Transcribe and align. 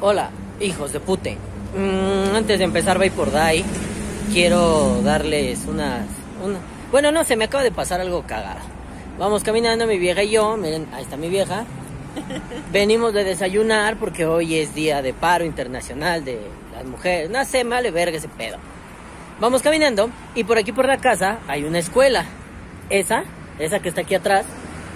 Hola, 0.00 0.30
hijos 0.60 0.92
de 0.92 1.00
pute. 1.00 1.36
Mm, 1.76 2.36
antes 2.36 2.60
de 2.60 2.64
empezar 2.64 3.00
Vapor 3.00 3.32
Die, 3.32 3.64
quiero 4.32 5.02
darles 5.02 5.64
unas... 5.66 6.06
Una... 6.40 6.60
Bueno, 6.92 7.10
no, 7.10 7.24
se 7.24 7.34
me 7.34 7.46
acaba 7.46 7.64
de 7.64 7.72
pasar 7.72 8.00
algo 8.00 8.22
cagado. 8.22 8.60
Vamos 9.18 9.42
caminando 9.42 9.88
mi 9.88 9.98
vieja 9.98 10.22
y 10.22 10.30
yo, 10.30 10.56
miren, 10.56 10.86
ahí 10.92 11.02
está 11.02 11.16
mi 11.16 11.28
vieja. 11.28 11.64
Venimos 12.72 13.12
de 13.12 13.24
desayunar 13.24 13.96
porque 13.96 14.24
hoy 14.24 14.54
es 14.54 14.72
día 14.72 15.02
de 15.02 15.12
paro 15.14 15.44
internacional 15.44 16.24
de 16.24 16.38
las 16.76 16.84
mujeres. 16.84 17.28
No 17.28 17.44
sé, 17.44 17.64
vale 17.64 17.90
verga 17.90 18.18
ese 18.18 18.28
pedo. 18.28 18.58
Vamos 19.40 19.62
caminando 19.62 20.10
y 20.36 20.44
por 20.44 20.58
aquí 20.58 20.70
por 20.70 20.86
la 20.86 20.98
casa 20.98 21.40
hay 21.48 21.64
una 21.64 21.80
escuela. 21.80 22.24
Esa, 22.88 23.24
esa 23.58 23.80
que 23.80 23.88
está 23.88 24.02
aquí 24.02 24.14
atrás, 24.14 24.46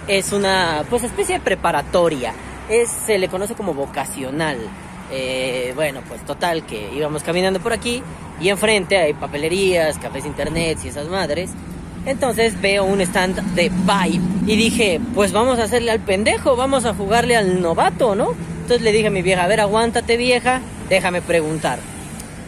es 0.06 0.30
una 0.30 0.84
pues 0.88 1.02
especie 1.02 1.40
de 1.40 1.44
preparatoria. 1.44 2.32
Es, 2.68 2.88
se 2.88 3.18
le 3.18 3.26
conoce 3.26 3.56
como 3.56 3.74
vocacional. 3.74 4.58
Eh, 5.12 5.72
bueno, 5.74 6.00
pues 6.08 6.24
total 6.24 6.64
que 6.64 6.90
íbamos 6.94 7.22
caminando 7.22 7.60
por 7.60 7.72
aquí 7.72 8.02
y 8.40 8.48
enfrente 8.48 8.96
hay 8.96 9.12
papelerías, 9.12 9.98
cafés 9.98 10.24
internet 10.24 10.78
y 10.84 10.88
esas 10.88 11.08
madres. 11.08 11.50
Entonces 12.06 12.60
veo 12.60 12.84
un 12.84 13.00
stand 13.02 13.54
de 13.54 13.68
Vibe 13.68 14.24
y 14.46 14.56
dije, 14.56 15.00
pues 15.14 15.32
vamos 15.32 15.58
a 15.58 15.64
hacerle 15.64 15.90
al 15.90 16.00
pendejo, 16.00 16.56
vamos 16.56 16.84
a 16.84 16.94
jugarle 16.94 17.36
al 17.36 17.60
novato, 17.60 18.14
¿no? 18.14 18.34
Entonces 18.62 18.82
le 18.82 18.90
dije 18.90 19.08
a 19.08 19.10
mi 19.10 19.22
vieja, 19.22 19.44
a 19.44 19.48
ver, 19.48 19.60
aguántate 19.60 20.16
vieja, 20.16 20.60
déjame 20.88 21.22
preguntar. 21.22 21.78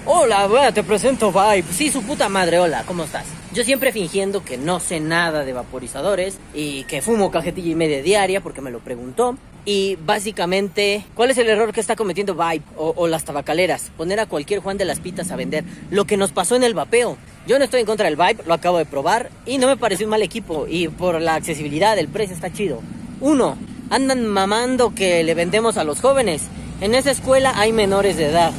Hola, 0.06 0.46
bueno, 0.46 0.72
te 0.72 0.82
presento 0.82 1.30
Vibe. 1.30 1.66
Sí, 1.70 1.90
su 1.90 2.02
puta 2.02 2.28
madre, 2.28 2.58
hola, 2.58 2.82
¿cómo 2.86 3.04
estás? 3.04 3.26
Yo 3.54 3.62
siempre 3.62 3.92
fingiendo 3.92 4.44
que 4.44 4.58
no 4.58 4.80
sé 4.80 4.98
nada 4.98 5.44
de 5.44 5.52
vaporizadores 5.52 6.38
y 6.54 6.82
que 6.84 7.02
fumo 7.02 7.30
cajetilla 7.30 7.70
y 7.70 7.76
media 7.76 8.02
diaria 8.02 8.40
porque 8.40 8.60
me 8.60 8.72
lo 8.72 8.80
preguntó. 8.80 9.36
Y 9.64 9.96
básicamente, 10.04 11.06
¿cuál 11.14 11.30
es 11.30 11.38
el 11.38 11.48
error 11.48 11.72
que 11.72 11.78
está 11.78 11.94
cometiendo 11.94 12.34
Vibe 12.34 12.64
o, 12.76 13.06
las 13.06 13.22
tabacaleras? 13.22 13.92
Poner 13.96 14.18
a 14.18 14.26
cualquier 14.26 14.58
Juan 14.58 14.76
de 14.76 14.84
las 14.84 14.98
Pitas 14.98 15.30
a 15.30 15.36
vender. 15.36 15.62
Lo 15.92 16.04
que 16.04 16.16
nos 16.16 16.32
pasó 16.32 16.56
en 16.56 16.64
el 16.64 16.74
vapeo. 16.74 17.16
Yo 17.46 17.56
no 17.60 17.64
estoy 17.64 17.78
en 17.78 17.86
contra 17.86 18.06
del 18.06 18.16
Vibe, 18.16 18.42
lo 18.44 18.54
acabo 18.54 18.78
de 18.78 18.86
probar 18.86 19.30
y 19.46 19.58
no 19.58 19.68
me 19.68 19.76
pareció 19.76 20.04
un 20.04 20.10
mal 20.10 20.22
equipo. 20.22 20.66
Y 20.68 20.88
por 20.88 21.20
la 21.20 21.36
accesibilidad, 21.36 21.96
el 21.96 22.08
precio 22.08 22.34
está 22.34 22.52
chido. 22.52 22.80
Uno, 23.20 23.56
andan 23.88 24.26
mamando 24.26 24.96
que 24.96 25.22
le 25.22 25.34
vendemos 25.34 25.76
a 25.76 25.84
los 25.84 26.00
jóvenes. 26.00 26.42
En 26.80 26.96
esa 26.96 27.12
escuela 27.12 27.52
hay 27.54 27.72
menores 27.72 28.16
de 28.16 28.26
edad. 28.26 28.52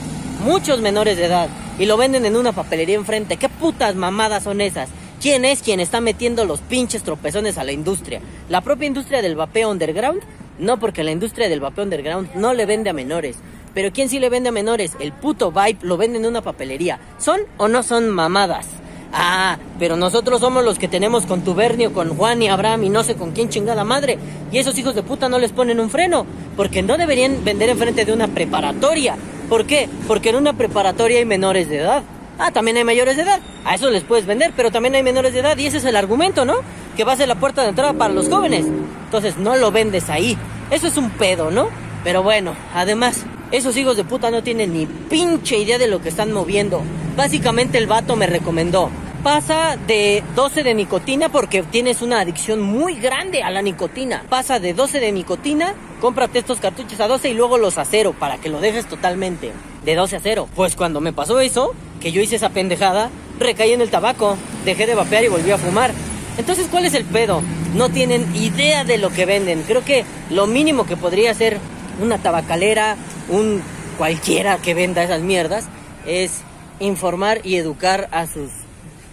Muchos 0.45 0.79
menores 0.79 1.17
de 1.17 1.25
edad. 1.25 1.49
Y 1.77 1.85
lo 1.85 1.97
venden 1.97 2.25
en 2.25 2.35
una 2.35 2.53
papelería 2.53 2.95
enfrente. 2.95 3.37
¿Qué 3.37 3.49
putas 3.49 3.95
mamadas 3.95 4.43
son 4.43 4.61
esas? 4.61 4.89
¿Quién 5.21 5.43
es 5.43 5.61
quien 5.61 5.79
está 5.79 6.01
metiendo 6.01 6.45
los 6.45 6.61
pinches 6.61 7.03
tropezones 7.03 7.57
a 7.57 7.63
la 7.63 7.71
industria? 7.71 8.21
¿La 8.49 8.61
propia 8.61 8.87
industria 8.87 9.21
del 9.21 9.35
vapeo 9.35 9.71
underground? 9.71 10.21
No, 10.59 10.79
porque 10.79 11.03
la 11.03 11.11
industria 11.11 11.49
del 11.49 11.59
vapeo 11.59 11.83
underground 11.83 12.33
no 12.35 12.53
le 12.53 12.65
vende 12.65 12.89
a 12.89 12.93
menores. 12.93 13.37
Pero 13.73 13.91
¿quién 13.91 14.07
sí 14.07 14.19
le 14.19 14.29
vende 14.29 14.49
a 14.49 14.53
menores? 14.53 14.93
El 14.99 15.11
puto 15.11 15.51
Vibe 15.51 15.79
lo 15.81 15.97
vende 15.97 16.17
en 16.17 16.25
una 16.25 16.41
papelería. 16.41 16.99
¿Son 17.17 17.41
o 17.57 17.67
no 17.67 17.83
son 17.83 18.09
mamadas? 18.09 18.67
Ah, 19.11 19.57
pero 19.79 19.97
nosotros 19.97 20.41
somos 20.41 20.63
los 20.63 20.79
que 20.79 20.87
tenemos 20.87 21.25
contubernio 21.25 21.93
con 21.93 22.15
Juan 22.15 22.41
y 22.41 22.47
Abraham 22.47 22.83
y 22.85 22.89
no 22.89 23.03
sé 23.03 23.15
con 23.15 23.31
quién 23.31 23.49
chingada 23.49 23.83
madre. 23.83 24.17
Y 24.51 24.59
esos 24.59 24.77
hijos 24.77 24.95
de 24.95 25.03
puta 25.03 25.27
no 25.27 25.39
les 25.39 25.51
ponen 25.51 25.79
un 25.79 25.89
freno. 25.89 26.25
Porque 26.55 26.83
no 26.83 26.97
deberían 26.97 27.43
vender 27.43 27.69
enfrente 27.69 28.05
de 28.05 28.13
una 28.13 28.27
preparatoria. 28.27 29.17
¿Por 29.49 29.65
qué? 29.65 29.89
Porque 30.07 30.29
en 30.29 30.37
una 30.37 30.53
preparatoria 30.53 31.19
hay 31.19 31.25
menores 31.25 31.69
de 31.69 31.77
edad. 31.77 32.03
Ah, 32.37 32.51
también 32.51 32.77
hay 32.77 32.83
mayores 32.83 33.15
de 33.15 33.23
edad. 33.23 33.39
A 33.63 33.75
eso 33.75 33.89
les 33.89 34.03
puedes 34.03 34.25
vender, 34.25 34.51
pero 34.55 34.71
también 34.71 34.95
hay 34.95 35.03
menores 35.03 35.33
de 35.33 35.39
edad 35.39 35.57
y 35.57 35.67
ese 35.67 35.77
es 35.77 35.85
el 35.85 35.95
argumento, 35.95 36.45
¿no? 36.45 36.55
Que 36.97 37.03
va 37.03 37.13
a 37.13 37.17
ser 37.17 37.27
la 37.27 37.35
puerta 37.35 37.61
de 37.61 37.69
entrada 37.69 37.93
para 37.93 38.13
los 38.13 38.27
jóvenes. 38.27 38.65
Entonces 39.05 39.37
no 39.37 39.55
lo 39.55 39.71
vendes 39.71 40.09
ahí. 40.09 40.37
Eso 40.71 40.87
es 40.87 40.97
un 40.97 41.11
pedo, 41.11 41.51
¿no? 41.51 41.69
Pero 42.03 42.23
bueno, 42.23 42.55
además, 42.73 43.25
esos 43.51 43.77
hijos 43.77 43.95
de 43.95 44.03
puta 44.03 44.31
no 44.31 44.43
tienen 44.43 44.73
ni 44.73 44.85
pinche 44.85 45.57
idea 45.57 45.77
de 45.77 45.87
lo 45.87 46.01
que 46.01 46.09
están 46.09 46.33
moviendo. 46.33 46.81
Básicamente 47.15 47.77
el 47.77 47.87
vato 47.87 48.15
me 48.15 48.27
recomendó. 48.27 48.89
Pasa 49.23 49.77
de 49.87 50.23
12 50.35 50.61
de 50.61 50.75
nicotina 50.75 51.29
porque 51.29 51.63
tienes 51.63 52.01
una 52.01 52.19
adicción 52.19 52.61
muy 52.61 52.95
grande 52.95 53.41
a 53.41 53.49
la 53.49 53.61
nicotina. 53.61 54.23
Pasa 54.29 54.59
de 54.59 54.73
12 54.73 54.99
de 54.99 55.11
nicotina, 55.11 55.73
cómprate 56.05 56.37
estos 56.37 56.59
cartuchos 56.59 56.99
a 56.99 57.07
12 57.07 57.29
y 57.29 57.33
luego 57.33 57.57
los 57.57 57.79
a 57.79 57.83
cero 57.83 58.13
para 58.19 58.37
que 58.37 58.47
lo 58.47 58.61
dejes 58.61 58.87
totalmente. 58.87 59.51
De 59.83 59.95
12 59.95 60.17
a 60.17 60.19
0. 60.19 60.47
Pues 60.55 60.75
cuando 60.75 61.01
me 61.01 61.13
pasó 61.13 61.39
eso, 61.39 61.73
que 61.99 62.11
yo 62.11 62.21
hice 62.21 62.35
esa 62.35 62.49
pendejada, 62.49 63.09
recaí 63.39 63.71
en 63.71 63.81
el 63.81 63.89
tabaco, 63.89 64.37
dejé 64.65 64.85
de 64.85 64.93
vapear 64.93 65.23
y 65.23 65.29
volví 65.29 65.49
a 65.49 65.57
fumar. 65.57 65.95
Entonces, 66.37 66.67
¿cuál 66.69 66.85
es 66.85 66.93
el 66.93 67.05
pedo? 67.05 67.41
No 67.73 67.89
tienen 67.89 68.35
idea 68.35 68.83
de 68.83 68.99
lo 68.99 69.09
que 69.09 69.25
venden. 69.25 69.63
Creo 69.63 69.83
que 69.83 70.05
lo 70.29 70.45
mínimo 70.45 70.85
que 70.85 70.95
podría 70.95 71.33
ser 71.33 71.57
una 71.99 72.19
tabacalera, 72.19 72.97
un 73.29 73.63
cualquiera 73.97 74.59
que 74.59 74.75
venda 74.75 75.01
esas 75.01 75.21
mierdas, 75.21 75.65
es 76.05 76.43
informar 76.79 77.41
y 77.43 77.55
educar 77.55 78.09
a 78.11 78.27
sus 78.27 78.51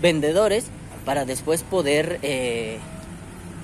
vendedores 0.03 0.67
para 1.07 1.25
después 1.25 1.63
poder, 1.63 2.19
eh, 2.21 2.81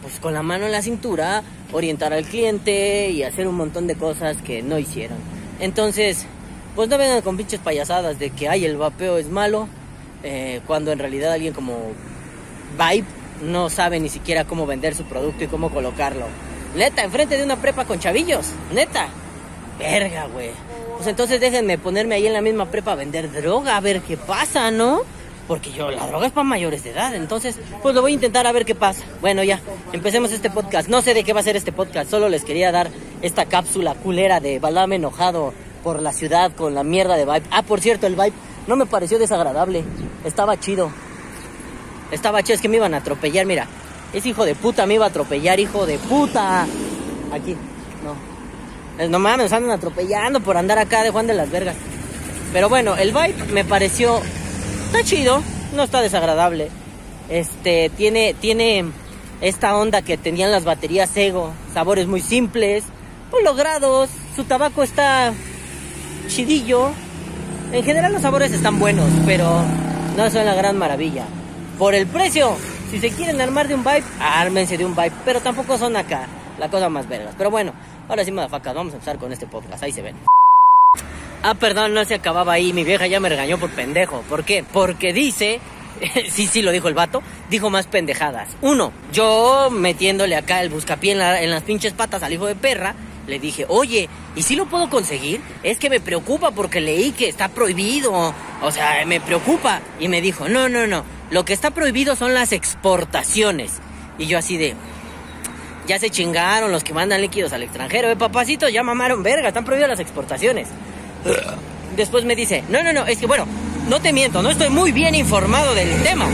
pues 0.02 0.18
con 0.20 0.34
la 0.34 0.42
mano 0.42 0.66
en 0.66 0.72
la 0.72 0.82
cintura, 0.82 1.42
orientar 1.72 2.12
al 2.12 2.24
cliente 2.24 3.10
y 3.10 3.22
hacer 3.22 3.46
un 3.46 3.56
montón 3.56 3.86
de 3.86 3.94
cosas 3.94 4.36
que 4.38 4.62
no 4.62 4.78
hicieron. 4.78 5.18
Entonces, 5.60 6.26
pues 6.74 6.88
no 6.88 6.98
vengan 6.98 7.22
con 7.22 7.36
pinches 7.36 7.60
payasadas 7.60 8.18
de 8.18 8.30
que, 8.30 8.48
ay, 8.48 8.64
el 8.64 8.76
vapeo 8.76 9.18
es 9.18 9.28
malo, 9.28 9.68
eh, 10.22 10.60
cuando 10.66 10.92
en 10.92 10.98
realidad 10.98 11.32
alguien 11.32 11.52
como 11.52 11.92
Vibe 12.78 13.06
no 13.42 13.70
sabe 13.70 14.00
ni 14.00 14.08
siquiera 14.08 14.44
cómo 14.44 14.66
vender 14.66 14.94
su 14.94 15.04
producto 15.04 15.44
y 15.44 15.48
cómo 15.48 15.70
colocarlo. 15.70 16.26
Neta, 16.76 17.02
enfrente 17.04 17.36
de 17.36 17.44
una 17.44 17.56
prepa 17.56 17.84
con 17.84 17.98
chavillos, 17.98 18.46
neta. 18.72 19.08
Verga, 19.78 20.26
güey. 20.26 20.50
Pues 20.96 21.06
entonces 21.06 21.40
déjenme 21.40 21.78
ponerme 21.78 22.16
ahí 22.16 22.26
en 22.26 22.32
la 22.32 22.40
misma 22.40 22.66
prepa 22.66 22.92
a 22.92 22.96
vender 22.96 23.30
droga, 23.30 23.76
a 23.76 23.80
ver 23.80 24.00
qué 24.00 24.16
pasa, 24.16 24.70
¿no? 24.70 25.02
Porque 25.48 25.72
yo, 25.72 25.90
la 25.90 26.06
droga 26.06 26.26
es 26.26 26.32
para 26.32 26.44
mayores 26.44 26.84
de 26.84 26.90
edad, 26.90 27.14
entonces, 27.14 27.58
pues 27.82 27.94
lo 27.94 28.02
voy 28.02 28.12
a 28.12 28.14
intentar 28.14 28.46
a 28.46 28.52
ver 28.52 28.66
qué 28.66 28.74
pasa. 28.74 29.02
Bueno, 29.22 29.42
ya, 29.42 29.60
empecemos 29.94 30.30
este 30.30 30.50
podcast. 30.50 30.90
No 30.90 31.00
sé 31.00 31.14
de 31.14 31.24
qué 31.24 31.32
va 31.32 31.40
a 31.40 31.42
ser 31.42 31.56
este 31.56 31.72
podcast, 31.72 32.10
solo 32.10 32.28
les 32.28 32.44
quería 32.44 32.70
dar 32.70 32.90
esta 33.22 33.46
cápsula 33.46 33.94
culera 33.94 34.40
de 34.40 34.58
balame 34.58 34.96
enojado 34.96 35.54
por 35.82 36.02
la 36.02 36.12
ciudad 36.12 36.52
con 36.54 36.74
la 36.74 36.84
mierda 36.84 37.16
de 37.16 37.24
Vibe. 37.24 37.46
Ah, 37.50 37.62
por 37.62 37.80
cierto, 37.80 38.06
el 38.06 38.14
Vibe 38.14 38.34
no 38.66 38.76
me 38.76 38.84
pareció 38.84 39.18
desagradable, 39.18 39.84
estaba 40.22 40.60
chido. 40.60 40.92
Estaba 42.12 42.42
chido, 42.42 42.56
es 42.56 42.60
que 42.60 42.68
me 42.68 42.76
iban 42.76 42.92
a 42.92 42.98
atropellar, 42.98 43.46
mira. 43.46 43.66
Ese 44.12 44.28
hijo 44.28 44.44
de 44.44 44.54
puta 44.54 44.84
me 44.84 44.94
iba 44.94 45.06
a 45.06 45.08
atropellar, 45.08 45.58
hijo 45.60 45.86
de 45.86 45.96
puta. 45.96 46.66
Aquí, 47.32 47.56
no. 48.04 49.08
No 49.08 49.18
mames, 49.18 49.50
andan 49.54 49.70
atropellando 49.70 50.40
por 50.40 50.58
andar 50.58 50.78
acá 50.78 51.02
de 51.02 51.10
Juan 51.10 51.26
de 51.26 51.32
las 51.32 51.50
Vergas. 51.50 51.76
Pero 52.52 52.68
bueno, 52.68 52.96
el 52.96 53.12
Vibe 53.12 53.52
me 53.52 53.64
pareció 53.64 54.20
está 54.88 55.04
chido, 55.04 55.42
no 55.74 55.82
está 55.82 56.00
desagradable. 56.00 56.70
Este, 57.28 57.90
tiene, 57.90 58.34
tiene 58.34 58.86
esta 59.42 59.76
onda 59.76 60.00
que 60.00 60.16
tenían 60.16 60.50
las 60.50 60.64
baterías 60.64 61.14
Ego, 61.14 61.52
sabores 61.74 62.06
muy 62.06 62.22
simples, 62.22 62.84
pues 63.30 63.44
logrados, 63.44 64.08
su 64.34 64.44
tabaco 64.44 64.82
está 64.82 65.34
chidillo. 66.28 66.90
En 67.70 67.84
general 67.84 68.12
los 68.12 68.22
sabores 68.22 68.50
están 68.52 68.78
buenos, 68.78 69.10
pero 69.26 69.60
no 70.16 70.30
son 70.30 70.46
la 70.46 70.54
gran 70.54 70.78
maravilla. 70.78 71.26
Por 71.78 71.94
el 71.94 72.06
precio, 72.06 72.56
si 72.90 72.98
se 72.98 73.10
quieren 73.10 73.40
armar 73.42 73.68
de 73.68 73.74
un 73.74 73.84
vibe, 73.84 74.04
ármense 74.18 74.78
de 74.78 74.86
un 74.86 74.96
vibe, 74.96 75.12
pero 75.22 75.40
tampoco 75.40 75.76
son 75.76 75.96
acá 75.96 76.26
la 76.58 76.70
cosa 76.70 76.88
más 76.88 77.06
vergas. 77.06 77.34
Pero 77.36 77.50
bueno, 77.50 77.72
ahora 78.08 78.24
sí, 78.24 78.32
madafacas, 78.32 78.74
vamos 78.74 78.94
a 78.94 78.96
empezar 78.96 79.18
con 79.18 79.30
este 79.32 79.46
podcast, 79.46 79.82
ahí 79.82 79.92
se 79.92 80.00
ven. 80.00 80.16
Ah, 81.42 81.54
perdón, 81.54 81.94
no 81.94 82.04
se 82.04 82.14
acababa 82.14 82.52
ahí. 82.52 82.72
Mi 82.72 82.84
vieja 82.84 83.06
ya 83.06 83.20
me 83.20 83.28
regañó 83.28 83.58
por 83.58 83.70
pendejo. 83.70 84.22
¿Por 84.28 84.44
qué? 84.44 84.64
Porque 84.72 85.12
dice, 85.12 85.60
sí, 86.30 86.46
sí, 86.46 86.62
lo 86.62 86.72
dijo 86.72 86.88
el 86.88 86.94
vato, 86.94 87.22
dijo 87.50 87.70
más 87.70 87.86
pendejadas. 87.86 88.48
Uno, 88.60 88.92
yo 89.12 89.68
metiéndole 89.70 90.36
acá 90.36 90.62
el 90.62 90.70
buscapié 90.70 91.12
en, 91.12 91.18
la, 91.18 91.40
las 91.42 91.62
pinches 91.62 91.92
patas 91.92 92.22
al 92.22 92.32
hijo 92.32 92.46
de 92.46 92.54
perra, 92.54 92.94
le 93.26 93.38
dije, 93.38 93.66
oye, 93.68 94.08
¿y 94.34 94.42
si 94.42 94.56
lo 94.56 94.66
puedo 94.66 94.88
conseguir? 94.88 95.40
Es 95.62 95.78
que 95.78 95.90
me 95.90 96.00
preocupa 96.00 96.50
porque 96.50 96.80
leí 96.80 97.12
que 97.12 97.28
está 97.28 97.48
prohibido. 97.48 98.34
O 98.62 98.72
sea, 98.72 99.04
me 99.06 99.20
preocupa. 99.20 99.80
Y 100.00 100.08
me 100.08 100.20
dijo, 100.20 100.48
no, 100.48 100.68
no, 100.68 100.86
no. 100.86 101.04
Lo 101.30 101.44
que 101.44 101.52
está 101.52 101.70
prohibido 101.70 102.16
son 102.16 102.32
las 102.32 102.52
exportaciones. 102.52 103.80
Y 104.18 104.26
yo 104.26 104.38
así 104.38 104.56
de, 104.56 104.74
ya 105.86 105.98
se 105.98 106.10
chingaron 106.10 106.72
los 106.72 106.84
que 106.84 106.94
mandan 106.94 107.20
líquidos 107.20 107.52
al 107.52 107.62
extranjero. 107.62 108.10
Eh, 108.10 108.16
papacito, 108.16 108.68
ya 108.68 108.82
mamaron 108.82 109.22
verga, 109.22 109.48
están 109.48 109.64
prohibidas 109.64 109.90
las 109.90 110.00
exportaciones. 110.00 110.68
Después 111.96 112.24
me 112.24 112.36
dice, 112.36 112.62
no, 112.68 112.82
no, 112.82 112.92
no, 112.92 113.06
es 113.06 113.18
que 113.18 113.26
bueno, 113.26 113.46
no 113.88 114.00
te 114.00 114.12
miento, 114.12 114.42
no 114.42 114.50
estoy 114.50 114.70
muy 114.70 114.92
bien 114.92 115.14
informado 115.14 115.74
del 115.74 116.02
tema. 116.02 116.26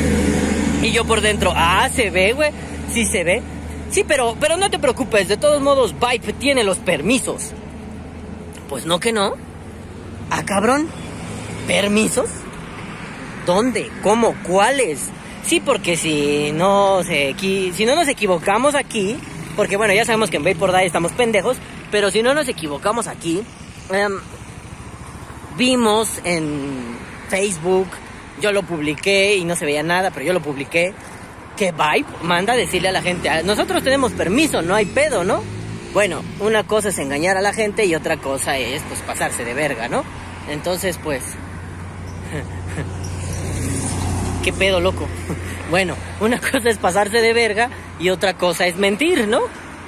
Y 0.82 0.92
yo 0.92 1.04
por 1.04 1.20
dentro, 1.20 1.52
ah, 1.54 1.88
se 1.92 2.10
ve, 2.10 2.32
güey, 2.32 2.52
sí 2.92 3.06
se 3.06 3.24
ve. 3.24 3.42
Sí, 3.90 4.04
pero, 4.06 4.36
pero 4.40 4.56
no 4.56 4.70
te 4.70 4.78
preocupes, 4.78 5.28
de 5.28 5.36
todos 5.36 5.62
modos, 5.62 5.94
Vibe 5.94 6.32
tiene 6.34 6.64
los 6.64 6.78
permisos. 6.78 7.52
Pues 8.68 8.86
no 8.86 8.98
que 9.00 9.12
no. 9.12 9.34
Ah, 10.30 10.42
cabrón, 10.44 10.88
¿permisos? 11.66 12.28
¿Dónde? 13.46 13.90
¿Cómo? 14.02 14.34
¿Cuáles? 14.42 15.10
Sí, 15.44 15.60
porque 15.60 15.96
si 15.96 16.52
no, 16.52 17.02
se, 17.04 17.34
si 17.38 17.84
no 17.84 17.94
nos 17.94 18.08
equivocamos 18.08 18.74
aquí, 18.74 19.16
porque 19.56 19.76
bueno, 19.76 19.94
ya 19.94 20.04
sabemos 20.04 20.30
que 20.30 20.38
en 20.38 20.44
Vapor 20.44 20.72
Die 20.72 20.86
estamos 20.86 21.12
pendejos, 21.12 21.58
pero 21.90 22.10
si 22.10 22.22
no 22.22 22.34
nos 22.34 22.48
equivocamos 22.48 23.06
aquí, 23.06 23.42
um, 23.90 24.18
vimos 25.56 26.20
en 26.24 26.96
Facebook, 27.28 27.88
yo 28.40 28.52
lo 28.52 28.62
publiqué 28.62 29.36
y 29.36 29.44
no 29.44 29.56
se 29.56 29.64
veía 29.64 29.82
nada, 29.82 30.10
pero 30.10 30.26
yo 30.26 30.32
lo 30.32 30.40
publiqué, 30.40 30.92
que 31.56 31.72
Vibe 31.72 32.06
manda 32.22 32.54
a 32.54 32.56
decirle 32.56 32.88
a 32.88 32.92
la 32.92 33.02
gente, 33.02 33.28
"Ah, 33.28 33.42
nosotros 33.42 33.82
tenemos 33.82 34.12
permiso, 34.12 34.62
no 34.62 34.74
hay 34.74 34.86
pedo, 34.86 35.24
¿no? 35.24 35.42
Bueno, 35.92 36.22
una 36.40 36.64
cosa 36.64 36.88
es 36.88 36.98
engañar 36.98 37.36
a 37.36 37.40
la 37.40 37.52
gente 37.52 37.84
y 37.84 37.94
otra 37.94 38.16
cosa 38.16 38.58
es 38.58 38.82
pues 38.82 39.00
pasarse 39.00 39.44
de 39.44 39.54
verga, 39.54 39.88
¿no? 39.88 40.04
Entonces, 40.50 40.98
pues... 41.02 41.22
¿Qué 44.44 44.52
pedo, 44.52 44.80
loco? 44.80 45.06
Bueno, 45.70 45.96
una 46.20 46.38
cosa 46.38 46.68
es 46.68 46.76
pasarse 46.76 47.22
de 47.22 47.32
verga 47.32 47.70
y 47.98 48.10
otra 48.10 48.34
cosa 48.34 48.66
es 48.66 48.76
mentir, 48.76 49.26
¿no? 49.26 49.40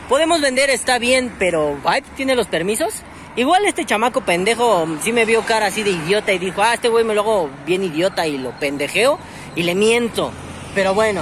Podemos 0.09 0.41
vender, 0.41 0.71
está 0.71 0.99
bien, 0.99 1.31
pero 1.39 1.77
Vibe 1.77 2.03
tiene 2.17 2.35
los 2.35 2.47
permisos. 2.47 3.03
Igual 3.37 3.67
este 3.67 3.85
chamaco 3.85 4.23
pendejo 4.23 4.88
sí 5.03 5.12
me 5.12 5.27
vio 5.27 5.43
cara 5.43 5.67
así 5.67 5.83
de 5.83 5.91
idiota 5.91 6.33
y 6.33 6.38
dijo, 6.38 6.62
ah, 6.62 6.73
este 6.73 6.88
güey 6.88 7.05
me 7.05 7.15
lo 7.15 7.21
hago 7.21 7.50
bien 7.67 7.85
idiota 7.85 8.27
y 8.27 8.38
lo 8.38 8.53
pendejeo 8.53 9.19
y 9.55 9.62
le 9.62 9.75
miento. 9.75 10.33
Pero 10.75 10.94
bueno, 10.94 11.21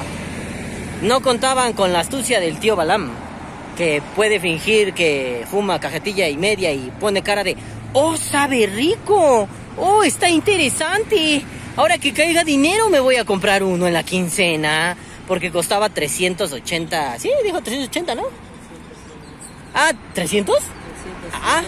no 1.03 1.23
contaban 1.23 1.73
con 1.73 1.93
la 1.93 2.01
astucia 2.01 2.39
del 2.39 2.61
tío 2.61 2.77
Balam, 2.77 3.11
que 3.77 4.01
puede 4.15 4.39
fingir 4.39 4.95
que 4.95 5.45
fuma 5.51 5.81
cajetilla 5.81 6.29
y 6.29 6.37
media 6.37 6.73
y 6.73 6.93
pone 7.01 7.23
cara 7.23 7.43
de, 7.43 7.57
oh, 7.95 8.17
sabe 8.17 8.67
rico, 8.69 9.49
oh, 9.77 10.05
está 10.05 10.29
interesante. 10.29 11.45
Ahora 11.75 11.99
que 11.99 12.13
caiga 12.13 12.45
dinero 12.45 12.91
me 12.91 13.01
voy 13.01 13.17
a 13.17 13.25
comprar 13.25 13.65
uno 13.65 13.89
en 13.89 13.93
la 13.93 14.05
quincena, 14.05 14.97
porque 15.27 15.51
costaba 15.51 15.89
380, 15.89 17.19
sí, 17.19 17.29
dijo 17.43 17.61
380, 17.61 18.15
¿no? 18.15 18.23
Ah, 19.75 19.91
¿300? 20.15 20.55
Ah. 21.33 21.63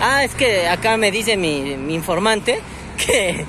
Ah, 0.00 0.24
es 0.24 0.34
que 0.34 0.68
acá 0.68 0.96
me 0.96 1.10
dice 1.10 1.36
mi, 1.36 1.72
informante 1.94 2.60
que 3.06 3.44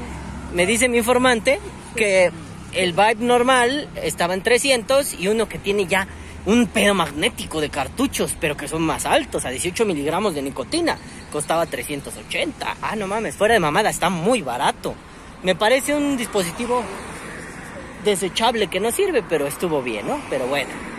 me 0.54 0.66
dice 0.66 0.88
mi 0.88 0.98
informante 0.98 1.60
que 1.96 2.32
el 2.74 2.94
Vibe 2.94 3.18
normal 3.20 3.90
estaba 3.96 4.34
en 4.34 4.42
300 4.42 5.20
y 5.20 5.28
uno 5.28 5.50
que 5.50 5.58
tiene 5.58 5.86
ya 5.86 6.08
un 6.46 6.68
pedo 6.68 6.94
magnético 6.94 7.60
de 7.60 7.70
cartuchos, 7.70 8.36
pero 8.40 8.56
que 8.56 8.68
son 8.68 8.84
más 8.84 9.06
altos, 9.06 9.46
a 9.46 9.50
18 9.50 9.86
miligramos 9.86 10.36
de 10.36 10.44
nicotina, 10.44 10.98
costaba 11.32 11.66
380. 11.66 12.78
Ah, 12.82 12.96
no 12.96 13.08
mames, 13.08 13.36
fuera 13.36 13.56
de 13.56 13.60
mamada, 13.60 13.90
está 13.90 14.10
muy 14.10 14.42
barato. 14.42 14.94
Me 15.42 15.56
parece 15.56 15.96
un 15.96 16.16
dispositivo 16.18 16.84
desechable 18.04 18.68
que 18.68 18.80
no 18.80 18.92
sirve, 18.92 19.24
pero 19.24 19.48
estuvo 19.48 19.82
bien, 19.82 20.08
¿no? 20.08 20.22
Pero 20.30 20.48
bueno. 20.48 20.95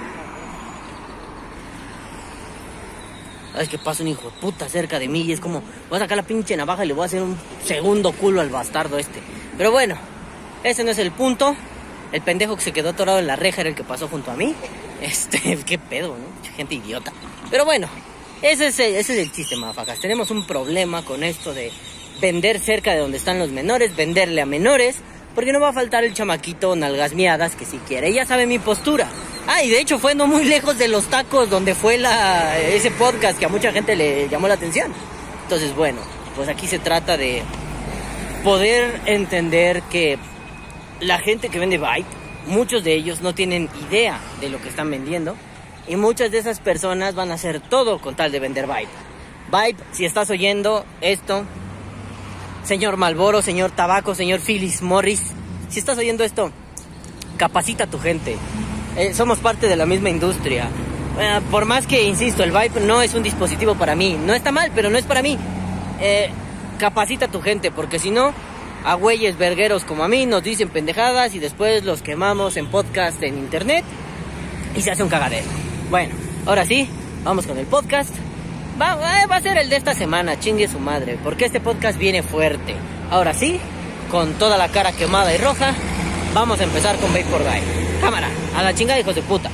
Ay, 3.57 3.69
que 3.69 3.79
pasa 3.79 4.03
un 4.03 4.09
hijo 4.11 4.31
de 4.31 4.41
puta 4.41 4.69
cerca 4.69 4.99
de 4.99 5.09
mí 5.09 5.23
y 5.23 5.33
es 5.33 5.41
como, 5.41 5.63
voy 5.89 5.97
a 5.97 6.01
sacar 6.01 6.17
la 6.17 6.23
pinche 6.23 6.57
navaja 6.57 6.85
y 6.85 6.89
le 6.89 6.95
voy 6.95 7.05
a 7.05 7.07
hacer 7.07 7.23
un 7.23 7.37
segundo 7.65 8.13
culo 8.13 8.41
al 8.41 8.51
bastardo 8.51 8.99
este. 8.99 9.21
Pero 9.57 9.71
bueno, 9.71 9.97
ese 10.63 10.85
no 10.85 10.91
es 10.91 10.99
el 10.99 11.11
punto. 11.13 11.57
El 12.13 12.23
pendejo 12.23 12.57
que 12.57 12.63
se 12.63 12.73
quedó 12.73 12.91
atorado 12.91 13.19
en 13.19 13.27
la 13.27 13.37
reja 13.37 13.63
era 13.63 13.71
el 13.71 13.77
que 13.77 13.85
pasó 13.85 14.09
junto 14.09 14.31
a 14.31 14.37
mí. 14.37 14.55
Este, 14.99 15.59
qué 15.67 15.79
pedo, 15.79 16.17
¿no? 16.17 16.53
Gente 16.57 16.77
idiota. 16.77 17.13
Pero 17.51 17.67
bueno, 17.67 17.87
ese 18.41 18.69
es 18.69 18.79
el, 18.79 18.95
ese 18.95 19.13
es 19.13 19.27
el 19.27 19.31
chiste, 19.31 19.55
mafacas. 19.55 20.01
Tenemos 20.01 20.31
un 20.31 20.47
problema 20.47 21.05
con 21.05 21.23
esto 21.23 21.53
de 21.53 21.71
vender 22.19 22.59
cerca 22.61 22.93
de 22.93 23.01
donde 23.01 23.19
están 23.19 23.39
los 23.39 23.51
menores, 23.51 23.95
venderle 23.95 24.41
a 24.41 24.47
menores, 24.47 24.97
porque 25.35 25.53
no 25.53 25.61
va 25.61 25.69
a 25.69 25.73
faltar 25.75 26.03
el 26.05 26.15
chamaquito 26.15 26.75
nalgas 26.77 27.13
miadas 27.13 27.57
que 27.57 27.67
si 27.67 27.77
quiere. 27.79 28.11
Ya 28.13 28.25
sabe 28.25 28.47
mi 28.47 28.59
postura. 28.59 29.07
Ah, 29.49 29.63
y 29.63 29.71
de 29.71 29.81
hecho 29.81 29.99
fue 29.99 30.15
no 30.15 30.27
muy 30.27 30.45
lejos 30.45 30.77
de 30.77 30.89
los 30.89 31.07
tacos 31.07 31.49
donde 31.49 31.75
fue 31.75 32.01
ese 32.75 32.91
podcast 32.91 33.39
que 33.39 33.45
a 33.45 33.49
mucha 33.49 33.73
gente 33.73 33.95
le 33.95 34.29
llamó 34.29 34.49
la 34.49 34.55
atención. 34.55 34.93
Entonces, 35.45 35.75
bueno, 35.77 36.01
pues 36.35 36.49
aquí 36.49 36.67
se 36.67 36.81
trata 36.81 37.17
de 37.17 37.43
poder 38.43 39.01
entender 39.07 39.83
que 39.83 40.19
la 41.01 41.19
gente 41.19 41.49
que 41.49 41.61
vende 41.61 41.79
Byte, 41.79 42.09
muchos 42.49 42.83
de 42.83 42.95
ellos 42.95 43.21
no 43.21 43.35
tienen 43.35 43.69
idea 43.89 44.19
de 44.41 44.49
lo 44.49 44.61
que 44.61 44.69
están 44.69 44.91
vendiendo 44.91 45.37
y 45.87 45.95
muchas 45.95 46.33
de 46.33 46.39
esas 46.39 46.59
personas 46.59 47.15
van 47.15 47.31
a 47.31 47.35
hacer 47.35 47.61
todo 47.61 48.01
con 48.01 48.17
tal 48.17 48.33
de 48.33 48.41
vender 48.41 48.67
Byte. 48.67 48.91
Byte, 49.51 49.81
si 49.93 50.05
estás 50.05 50.29
oyendo 50.31 50.85
esto, 51.01 51.45
señor 52.65 52.97
Malboro, 52.97 53.43
señor 53.43 53.71
Tabaco, 53.71 54.17
señor 54.17 54.41
Phyllis 54.41 54.83
Morris, 54.83 55.23
si 55.69 55.79
estás 55.79 55.99
oyendo 55.99 56.25
esto, 56.25 56.51
capacita 57.37 57.85
a 57.85 57.87
tu 57.87 58.01
gente. 58.01 58.37
Eh, 58.97 59.13
somos 59.15 59.39
parte 59.39 59.69
de 59.69 59.77
la 59.77 59.87
misma 59.87 60.11
industria. 60.11 60.69
Eh, 61.21 61.41
por 61.51 61.65
más 61.65 61.87
que, 61.87 62.03
insisto, 62.05 62.43
el 62.43 62.51
Vibe 62.51 62.81
no 62.81 63.03
es 63.03 63.15
un 63.15 63.23
dispositivo 63.23 63.75
para 63.75 63.95
mí. 63.95 64.19
No 64.21 64.35
está 64.35 64.53
mal, 64.53 64.71
pero 64.75 64.91
no 64.91 64.99
es 64.99 65.05
para 65.05 65.23
mí. 65.23 65.39
Eh, 66.01 66.31
capacita 66.79 67.27
a 67.27 67.29
tu 67.29 67.41
gente, 67.41 67.71
porque 67.71 67.99
si 67.99 68.11
no, 68.11 68.33
a 68.85 68.95
güeyes 68.95 69.37
vergueros 69.39 69.85
como 69.85 70.05
a 70.05 70.09
mí 70.09 70.27
nos 70.27 70.43
dicen 70.43 70.69
pendejadas 70.69 71.35
y 71.35 71.39
después 71.39 71.85
los 71.85 72.03
quemamos 72.03 72.57
en 72.57 72.67
podcast 72.71 73.23
en 73.23 73.37
internet 73.39 73.85
y 74.77 74.83
se 74.83 74.91
hace 74.91 75.03
un 75.03 75.09
cagadero. 75.09 75.47
Bueno, 75.91 76.15
ahora 76.47 76.65
sí, 76.65 76.89
vamos 77.25 77.47
con 77.47 77.59
el 77.59 77.67
podcast. 77.67 78.11
Va, 78.81 78.95
va- 78.95 79.23
a 79.37 79.41
ser 79.41 79.57
el 79.57 79.71
de 79.71 79.77
esta 79.77 79.95
semana, 79.95 80.39
chingue 80.39 80.69
su 80.69 80.79
madre, 80.79 81.19
porque 81.25 81.47
este 81.47 81.61
podcast 81.61 81.99
viene 81.99 82.23
fuerte. 82.23 82.75
Ahora 83.11 83.33
sí, 83.33 83.59
con 84.11 84.35
toda 84.35 84.59
la 84.59 84.69
cara 84.69 84.93
quemada 84.93 85.35
y 85.35 85.39
roja, 85.39 85.73
vamos 86.37 86.61
a 86.61 86.65
empezar 86.65 86.99
con 87.01 87.11
Vapor 87.15 87.43
Guy. 87.45 87.63
Cámara, 87.99 88.29
a 88.55 88.63
la 88.63 88.75
chingada, 88.75 89.01
hijos 89.01 89.15
de 89.15 89.23
puta. 89.23 89.51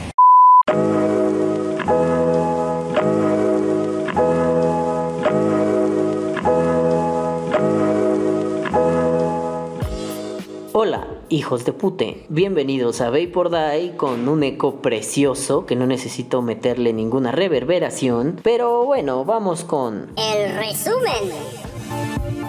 Hola, 10.72 11.06
hijos 11.28 11.64
de 11.64 11.72
pute. 11.72 12.26
Bienvenidos 12.28 13.00
a 13.00 13.10
Vapor 13.10 13.50
Die 13.50 13.94
con 13.96 14.28
un 14.28 14.42
eco 14.42 14.82
precioso 14.82 15.66
que 15.66 15.76
no 15.76 15.86
necesito 15.86 16.42
meterle 16.42 16.92
ninguna 16.92 17.30
reverberación. 17.30 18.40
Pero 18.42 18.84
bueno, 18.84 19.24
vamos 19.24 19.62
con 19.62 20.08
El 20.16 20.56
resumen. 20.56 21.71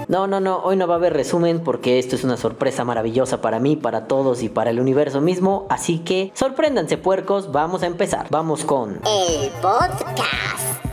No, 0.07 0.27
no, 0.27 0.39
no, 0.39 0.59
hoy 0.59 0.75
no 0.75 0.87
va 0.87 0.95
a 0.95 0.97
haber 0.97 1.13
resumen 1.13 1.59
porque 1.59 1.99
esto 1.99 2.15
es 2.15 2.23
una 2.23 2.37
sorpresa 2.37 2.83
maravillosa 2.83 3.41
para 3.41 3.59
mí, 3.59 3.75
para 3.75 4.07
todos 4.07 4.43
y 4.43 4.49
para 4.49 4.69
el 4.69 4.79
universo 4.79 5.21
mismo. 5.21 5.65
Así 5.69 5.99
que 5.99 6.31
sorpréndanse 6.35 6.97
puercos, 6.97 7.51
vamos 7.51 7.83
a 7.83 7.87
empezar. 7.87 8.27
Vamos 8.29 8.63
con... 8.63 8.99
El 9.05 9.49
podcast. 9.61 10.92